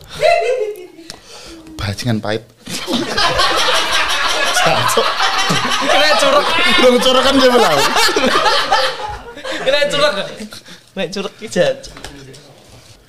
Bajingan 1.77 2.17
pahit. 2.19 2.41
Cacok. 4.59 5.07
Kena 5.79 6.09
curug, 6.19 6.45
Dong 6.83 6.97
curug 6.99 7.23
kan 7.23 7.33
dia 7.37 7.49
bilang. 7.49 7.79
kena 9.63 9.79
curug. 9.87 10.15
Kena 10.99 11.15
curug 11.15 11.31
ki 11.39 11.47
jancuk. 11.47 11.95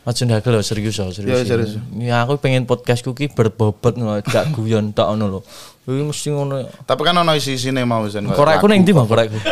Aja 0.06 0.22
lho 0.22 0.62
serius 0.62 0.94
oh, 1.02 1.10
serius. 1.10 1.42
Ya, 1.42 1.42
serius. 1.42 1.74
Ya 1.98 2.22
aku 2.22 2.38
pengen 2.38 2.62
podcastku 2.62 3.18
ki 3.18 3.34
berbobot 3.34 3.98
ngono, 3.98 4.22
gak 4.22 4.46
guyon 4.54 4.94
tok 4.94 5.10
ngono 5.10 5.26
lho. 5.26 5.40
Iki 5.90 6.02
mesti 6.06 6.30
ngono. 6.30 6.70
Tapi 6.86 7.02
kan 7.02 7.18
ono 7.18 7.34
isi-isine 7.34 7.82
mau 7.82 8.06
sen. 8.06 8.30
Korekku 8.30 8.70
ning 8.70 8.86
ndi, 8.86 8.94
Bang? 8.94 9.10
Korekku. 9.10 9.34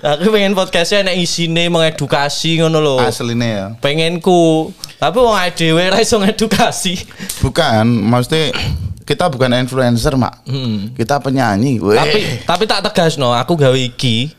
aku 0.00 0.32
pengen 0.32 0.56
podcastnya 0.56 1.04
enak 1.04 1.20
isine 1.20 1.68
mengedukasi 1.68 2.64
ngono 2.64 2.80
lho. 2.80 2.96
Asline 2.96 3.44
ya. 3.44 3.76
Pengenku. 3.76 4.72
Tapi 4.96 5.20
wong 5.20 5.36
ae 5.36 5.52
dhewe 5.52 5.84
ra 5.92 6.00
iso 6.00 6.16
ngedukasi. 6.16 6.96
Bukan, 7.44 7.84
maksudnya 8.08 8.56
kita 9.02 9.26
bukan 9.28 9.50
influencer, 9.58 10.14
Mak. 10.14 10.46
Kita 10.94 11.18
penyanyi. 11.18 11.82
Weh. 11.82 11.98
Tapi 11.98 12.18
tapi 12.46 12.64
tak 12.70 12.86
tegas 12.90 13.18
no, 13.18 13.34
aku 13.34 13.58
gawe 13.58 13.76
iki 13.76 14.30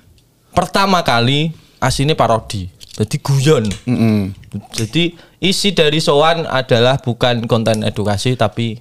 pertama 0.55 1.03
kali 1.03 1.51
asine 1.83 2.15
parodi. 2.15 2.71
Jadi 2.93 3.17
guyon. 3.19 3.65
Mm-mm. 3.89 4.31
Jadi 4.71 5.17
isi 5.41 5.73
dari 5.73 5.97
sowan 5.97 6.45
adalah 6.45 7.01
bukan 7.01 7.49
konten 7.49 7.81
edukasi 7.81 8.37
tapi 8.37 8.77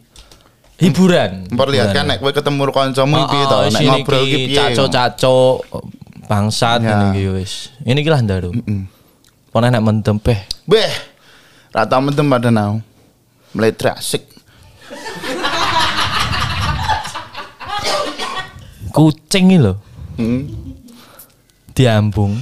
hiburan. 0.77 1.49
memperlihatkan 1.49 2.05
nek 2.11 2.19
kowe 2.21 2.29
ketemu 2.35 2.69
kancamu 2.69 3.17
piye 3.31 3.45
to, 3.49 3.59
nek 3.73 3.81
ngobrol 3.89 4.25
ki 4.29 4.39
piye. 4.53 4.59
Caco-caco 4.59 5.65
bangsat 6.29 6.85
Ya. 6.85 6.93
ngene 6.93 7.07
iki 7.17 7.23
wis. 7.33 7.53
Ini 7.89 8.05
ki 8.05 8.11
lah 8.13 8.21
ndaru. 8.21 8.53
Pone 9.49 9.67
nek 9.73 9.83
mendem 9.83 10.21
peh. 10.21 10.45
Beh. 10.69 10.93
Rata 11.73 11.97
mentem 12.05 12.29
pada 12.29 12.53
nau. 12.53 12.85
Mulai 13.57 13.73
Kucing 18.93 19.45
iki 19.51 19.59
lho 19.59 19.75
Hmm. 20.13 20.45
diambung. 21.73 22.37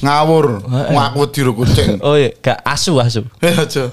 Ngawur, 0.00 0.64
ngaku 0.64 1.20
diru 1.28 1.52
kucing. 1.52 2.00
Oh 2.00 2.16
iya, 2.16 2.32
gak 2.40 2.64
asu 2.64 2.96
asu. 2.96 3.20
Eh 3.44 3.52
aja. 3.52 3.92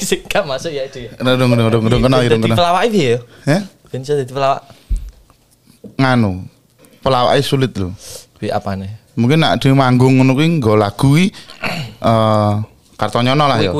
Sing 0.00 0.24
gak 0.26 0.48
masuk 0.48 0.72
ya 0.72 0.88
dia. 0.88 1.12
Dong 1.20 1.36
dong 1.38 1.52
dong 1.54 1.84
dong 1.86 2.00
kena 2.02 2.24
irung 2.24 2.40
Jadi 2.40 2.50
kena. 2.50 2.56
pelawak 2.56 2.82
piye 2.88 3.08
ya? 3.14 3.18
Heh? 3.46 3.60
Ben 3.92 4.00
iso 4.02 4.16
dadi 4.16 4.32
pelawak. 4.32 4.64
Nganu. 6.00 6.48
Pelawake 7.04 7.40
sulit 7.44 7.72
lho. 7.76 7.92
Piye 8.40 8.50
apane? 8.50 8.88
Mungkin 9.14 9.38
nek 9.38 9.62
dhewe 9.62 9.76
manggung 9.78 10.18
ngono 10.18 10.34
kuwi 10.34 10.48
nggo 10.58 10.74
lagu 10.74 10.96
kuwi 10.98 11.24
eh 12.08 12.52
kartonyono 12.98 13.44
lah 13.46 13.60
ya. 13.60 13.70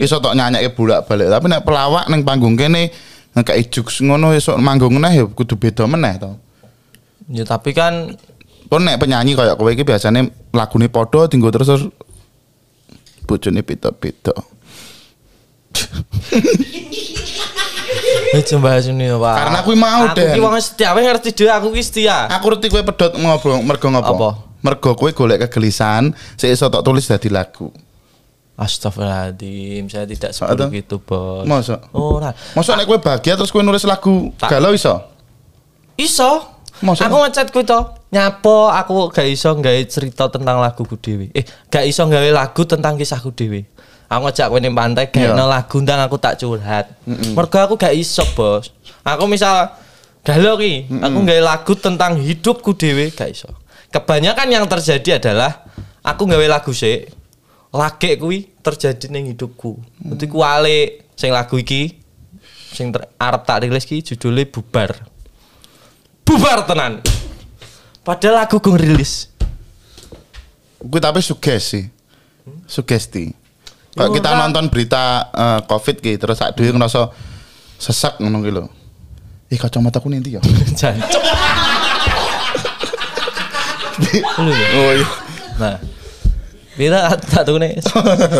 Iso 0.00 0.18
tok 0.18 0.34
nyanyake 0.34 0.72
bolak-balik. 0.74 1.28
Tapi 1.30 1.46
nek 1.46 1.62
pelawak 1.62 2.08
ning 2.10 2.24
panggung 2.26 2.56
kene 2.58 2.90
ngekeki 3.36 3.64
jokes 3.70 4.02
ngono 4.02 4.34
esuk 4.34 4.58
manggung 4.58 4.98
neh 4.98 5.22
ya 5.22 5.24
kudu 5.26 5.54
beda 5.54 5.86
meneh 5.86 6.18
to. 6.18 6.30
Ya 7.30 7.46
tapi 7.46 7.70
kan 7.70 8.18
Pun 8.70 8.86
nek 8.86 9.02
penyanyi 9.02 9.34
kayak 9.34 9.58
kowe 9.58 9.66
iki 9.74 9.82
biasane 9.82 10.30
lagune 10.54 10.86
padha 10.86 11.26
tinggo 11.26 11.50
terus 11.50 11.66
terus 11.66 11.84
bojone 13.26 13.66
beda-beda. 13.66 14.30
Eh 18.30 18.46
coba 18.46 18.78
sini 18.78 19.10
ya, 19.10 19.18
Pak. 19.18 19.34
Karena 19.42 19.58
kuwi 19.66 19.74
mau, 19.74 20.06
Aku 20.06 20.14
Den. 20.14 20.38
ki 20.38 20.40
wong 20.42 20.54
setia, 20.62 20.94
kowe 20.94 21.02
ngerti 21.02 21.34
dhewe 21.34 21.50
aku 21.50 21.74
ki 21.74 21.82
setia. 21.82 22.30
Aku 22.30 22.46
ngerti 22.54 22.70
kowe 22.70 22.82
pedhot 22.86 23.18
ngobrol 23.18 23.58
mergo 23.66 23.90
ngopo? 23.90 24.14
Apa? 24.14 24.30
Mergo 24.62 24.90
kowe 24.94 25.10
golek 25.10 25.50
kegelisahan, 25.50 26.14
sik 26.38 26.54
iso 26.54 26.70
tok 26.70 26.86
tulis 26.86 27.10
dadi 27.10 27.26
lagu. 27.26 27.74
Astagfirullahaladzim, 28.60 29.88
saya 29.88 30.04
tidak 30.04 30.30
Ada? 30.30 30.36
seburuk 30.36 30.74
itu, 30.74 30.96
Bos. 31.00 31.48
Masa? 31.48 31.80
Ora. 31.90 32.36
Masa 32.52 32.76
nek 32.76 32.84
kowe 32.84 33.00
bahagia 33.00 33.32
terus 33.32 33.48
kowe 33.48 33.64
nulis 33.64 33.82
lagu 33.82 34.36
Tak. 34.36 34.52
galau 34.52 34.70
iso? 34.70 35.00
Iso. 35.96 36.44
Maksudnya? 36.80 37.08
Aku 37.08 37.16
ngechat 37.20 37.48
kuwi 37.50 37.64
to. 37.64 37.80
Nyapo 38.10 38.68
aku 38.68 39.08
gak 39.08 39.24
iso 39.24 39.52
gawe 39.54 39.80
cerita 39.84 40.28
tentang 40.28 40.60
laguku 40.60 40.96
dhewe. 40.96 41.28
Eh, 41.32 41.40
gak 41.68 41.84
iso 41.84 42.04
gawe 42.04 42.28
lagu 42.30 42.62
tentang 42.64 42.96
kisahku 42.96 43.32
dhewe. 43.32 43.64
Aku 44.06 44.26
ngejak 44.26 44.48
kowe 44.48 44.58
ning 44.58 44.72
pantai 44.72 45.08
Iya. 45.08 45.32
gawe 45.32 45.46
lagu 45.46 45.76
ndang 45.78 46.00
aku 46.00 46.16
tak 46.16 46.36
curhat. 46.36 46.92
Mergo 47.06 47.56
aku 47.56 47.74
gak 47.76 47.92
iso, 47.92 48.24
Bos. 48.32 48.72
Aku 49.00 49.24
misal 49.24 49.72
galau 50.20 50.56
ki, 50.56 50.84
aku 51.00 51.18
gawe 51.22 51.40
lagu 51.40 51.72
tentang 51.74 52.16
hidupku 52.16 52.76
dhewe 52.76 53.08
gak 53.08 53.32
iso. 53.32 53.48
Kebanyakan 53.88 54.48
yang 54.48 54.64
terjadi 54.66 55.16
adalah 55.16 55.64
aku 56.00 56.24
gawe 56.24 56.44
lagu 56.44 56.72
sik. 56.72 57.19
Lagek 57.70 58.18
kuwi 58.18 58.50
terjadi 58.62 59.06
ning 59.10 59.30
hidupku. 59.30 59.78
Dadi 60.02 60.26
ku 60.26 60.42
wale 60.42 61.06
sing 61.14 61.30
lagu 61.30 61.54
iki 61.60 61.94
sing 62.74 62.90
ter- 62.90 63.10
arep 63.18 63.42
tak 63.46 63.66
rilis 63.66 63.84
ki 63.86 64.00
judulnya 64.00 64.46
bubar 64.46 64.94
bubar 66.22 66.62
tenan 66.62 67.02
padahal 68.06 68.46
lagu 68.46 68.62
gue 68.62 68.78
rilis 68.78 69.26
Kuwi 70.80 70.96
tapi 70.96 71.20
sugesti. 71.20 71.84
Sugesti. 72.64 73.28
Kalau 73.92 74.16
kita 74.16 74.32
nonton 74.32 74.72
berita 74.72 75.28
eh, 75.28 75.60
Covid 75.68 76.00
ki 76.00 76.16
terus 76.16 76.40
sak 76.40 76.56
dhewe 76.56 76.72
ngerasa 76.72 77.12
sesek 77.76 78.16
ngono 78.16 78.40
ki 78.40 78.48
lho. 78.48 78.64
Ih 79.52 79.60
kacamataku 79.60 80.08
nanti 80.08 80.40
ya. 80.40 80.40
jancuk 80.80 81.20
oh 84.40 84.90
iya. 84.96 85.06
nah 85.60 85.76
Bira 86.80 87.12
tak 87.12 87.44
tahu 87.44 87.60
nih 87.60 87.76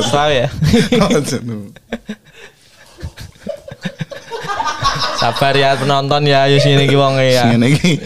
Selawe 0.00 0.32
ya 0.32 0.48
Sabar 5.20 5.52
ya 5.52 5.76
penonton 5.76 6.24
ya 6.24 6.48
Ayo 6.48 6.56
sini 6.56 6.88
ki 6.88 6.96
wong 6.96 7.20
ya 7.20 7.52
Ngene 7.52 7.66
iki. 7.76 8.00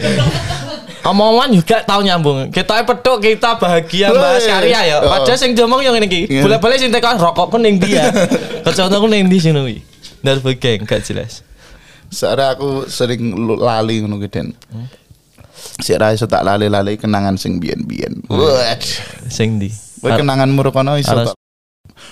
Omongan 1.05 1.53
juga 1.53 1.79
tahu 1.85 2.03
nyambung 2.03 2.51
Kita 2.51 2.83
pedok 2.83 3.23
kita 3.23 3.55
bahagia 3.55 4.11
bahas 4.11 4.43
karya 4.43 4.79
ya 4.83 4.95
Oh. 4.99 5.07
Padahal 5.07 5.37
sing 5.39 5.55
diomong 5.55 5.79
yang 5.79 5.95
ini 5.95 6.07
ki 6.09 6.21
Iya. 6.27 6.41
Boleh-boleh 6.43 6.75
sing 6.75 6.91
tekan 6.91 7.15
rokokku 7.15 7.55
ning 7.55 7.79
dia 7.79 8.11
Kacamataku 8.67 9.07
ning 9.07 9.31
di 9.31 9.39
sini 9.39 9.59
wi 9.63 9.75
Nerve 10.19 10.57
geng 10.59 10.83
gak 10.83 11.05
jelas 11.05 11.45
Soalnya 12.11 12.55
aku 12.55 12.85
sering 12.87 13.33
lali 13.59 13.99
ngono 13.99 14.19
ki 14.19 14.29
Den. 14.29 14.47
Sik 15.81 15.97
ra 15.99 16.13
iso 16.13 16.29
tak 16.29 16.45
lali-lali 16.45 16.95
kenangan 16.95 17.35
sing 17.35 17.57
biyen-biyen. 17.59 18.23
Wah. 18.29 18.77
Sing 19.27 19.57
di 19.59 19.67
Kowe 20.05 20.13
kenanganmu 20.21 20.61
rokono 20.61 21.01
iso 21.01 21.17
tak 21.17 21.33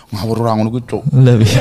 ngawur 0.09 0.41
ora 0.41 0.57
ngono 0.57 0.73
kuwi, 0.73 0.81
Cuk. 0.89 1.05
Lebih 1.13 1.53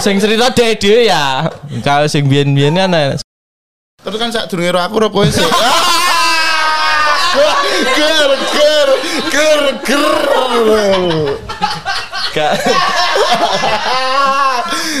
sing 0.00 0.16
cerita 0.20 0.50
dhewe 0.52 0.74
dhewe 0.76 1.00
ya. 1.08 1.48
Kalau 1.84 2.06
sing 2.08 2.26
biyen-biyen 2.28 2.76
kan 2.76 2.90
ana- 2.92 3.20
Terus 4.04 4.18
kan 4.20 4.28
sak 4.32 4.48
durunge 4.52 4.72
aku 4.76 4.96
ro 5.00 5.08
kowe 5.08 5.24
sik. 5.24 5.44
Ger 7.96 8.30
ger 8.52 8.88
ger 9.32 9.60
ger. 9.84 10.04
gak 12.34 12.52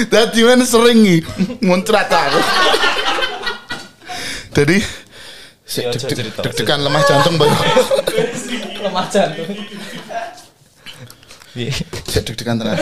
Dadi 0.08 0.40
men 0.46 0.62
sering 0.64 1.02
muncrat 1.60 2.08
aku. 2.08 2.40
Jadi 4.54 4.78
deg-degan 5.82 6.78
lemah 6.82 7.02
jantung 7.02 7.34
baru. 7.34 7.56
lemah 8.84 9.06
jantung. 9.10 9.50
Piye? 11.54 11.70
Sik 12.10 12.22
deg-degan 12.26 12.62
tenan. 12.62 12.78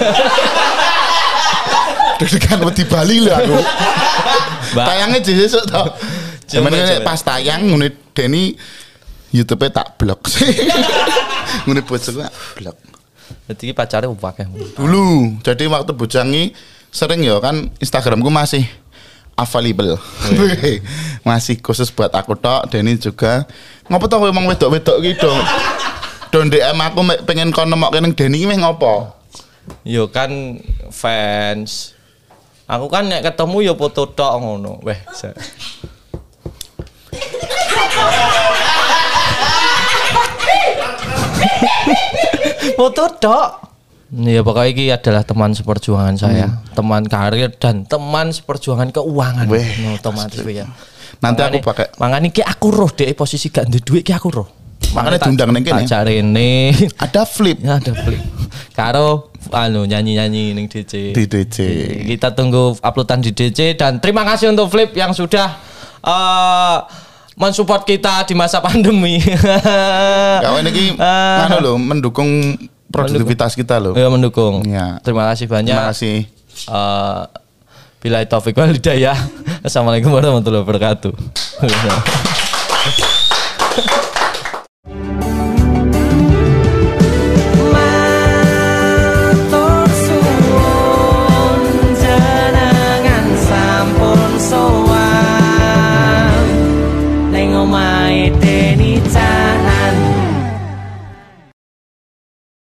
Deg-degan 2.20 2.61
wedi 2.64 2.84
Bali 2.84 3.16
lho 3.24 3.32
aku. 3.32 3.57
Tayangnya 4.76 5.20
jadi 5.24 5.49
sesuk 5.49 5.64
to. 5.68 5.84
Cuma 6.53 6.68
Cuman 6.68 7.01
pas 7.05 7.20
tayang 7.20 7.64
ngene 7.64 8.12
Deni 8.12 8.53
YouTube 9.32 9.72
tak 9.72 9.97
blok 9.97 10.28
sih. 10.28 10.53
ngene 11.64 11.80
bojoku 11.84 12.20
tak 12.20 12.34
blok. 12.61 12.76
Iki 13.49 13.72
pacare 13.72 14.09
akeh. 14.09 14.47
Dulu, 14.76 15.40
jadi 15.40 15.64
waktu 15.68 15.93
bojangi 15.97 16.53
sering 16.93 17.24
ya 17.24 17.40
kan 17.40 17.72
Instagramku 17.80 18.28
masih 18.28 18.68
available. 19.43 19.99
masih 21.28 21.59
khusus 21.59 21.90
buat 21.90 22.14
aku 22.14 22.38
tok, 22.38 22.70
Denny 22.70 22.95
juga. 22.95 23.43
Ngopo 23.90 24.07
toh 24.07 24.22
emang 24.22 24.47
wedok-wedok 24.47 25.03
gitu. 25.03 25.34
Don 26.30 26.47
DM 26.49 26.80
aku 26.80 27.03
pengen 27.26 27.51
kon 27.51 27.66
nemokke 27.68 28.01
ning 28.01 28.14
Denny 28.14 28.47
meh 28.47 28.62
ngopo? 28.62 29.11
Yo 29.82 30.07
kan 30.09 30.62
fans. 30.88 31.93
Aku 32.70 32.88
kan 32.88 33.11
nek 33.11 33.26
ketemu 33.26 33.62
yo 33.68 33.76
foto 33.76 34.07
tok 34.09 34.40
ngono. 34.40 34.80
Weh. 34.86 34.97
foto 42.78 43.05
tok. 43.18 43.72
Ya 44.12 44.44
pokoknya 44.44 44.68
ini 44.68 44.84
adalah 44.88 45.24
teman 45.24 45.56
seperjuangan 45.56 46.14
saya, 46.14 46.60
teman 46.76 47.00
karir 47.02 47.48
dan 47.56 47.88
teman 47.88 48.28
seperjuangan 48.28 48.92
keuangan. 48.92 49.48
Weh, 49.48 49.64
No, 49.80 49.96
otomatis 49.96 50.44
ya. 50.44 50.68
Nanti 51.18 51.40
aku 51.40 51.58
Makanya- 51.58 51.64
pakai 51.64 51.86
Makanya 51.96 52.28
ki 52.28 52.42
aku 52.42 52.66
roh 52.68 52.90
deh 52.90 53.08
posisi 53.12 53.48
gak 53.48 53.72
ndek 53.72 53.80
duit 53.82 54.02
ki 54.02 54.12
aku 54.12 54.28
roh. 54.28 54.48
Makanya 54.92 55.16
diundang 55.22 55.56
ning 55.56 55.64
kene. 55.64 55.88
Tak 55.88 55.88
jarene. 55.88 56.76
ada 57.04 57.22
flip 57.24 57.56
Ya 57.62 57.80
ada 57.80 57.92
flip. 57.94 58.20
Karo 58.72 59.32
anu 59.48 59.88
nyanyi-nyanyi 59.88 60.52
ning 60.52 60.68
DC. 60.68 61.16
di 61.16 61.24
DC. 61.24 61.56
Kita 62.04 62.32
tunggu 62.32 62.76
uploadan 62.76 63.20
di 63.20 63.32
DC 63.32 63.76
dan 63.76 63.96
terima 63.96 64.24
kasih 64.24 64.52
untuk 64.52 64.68
Flip 64.68 64.92
yang 64.92 65.16
sudah 65.16 65.56
eh 66.02 66.76
mensupport 67.32 67.80
kita 67.82 68.28
di 68.28 68.34
masa 68.34 68.60
pandemi. 68.60 69.16
Kawan 69.16 70.68
ini 70.68 70.96
Ah. 71.00 71.48
anu 71.48 71.56
lho 71.60 71.72
mendukung 71.74 72.60
produktivitas 72.93 73.57
kita 73.57 73.80
loh. 73.80 73.97
Ya 73.97 74.12
mendukung. 74.12 74.62
Ya. 74.68 75.01
Terima 75.01 75.26
kasih 75.32 75.49
banyak. 75.49 75.72
Terima 75.72 75.90
kasih. 75.90 76.16
Eh, 76.68 77.22
Bila 78.03 78.18
taufik 78.26 78.59
wal 78.59 78.74
hidayah. 78.74 79.14
Assalamualaikum 79.66 80.11
warahmatullahi 80.11 80.66
wabarakatuh. 80.66 81.12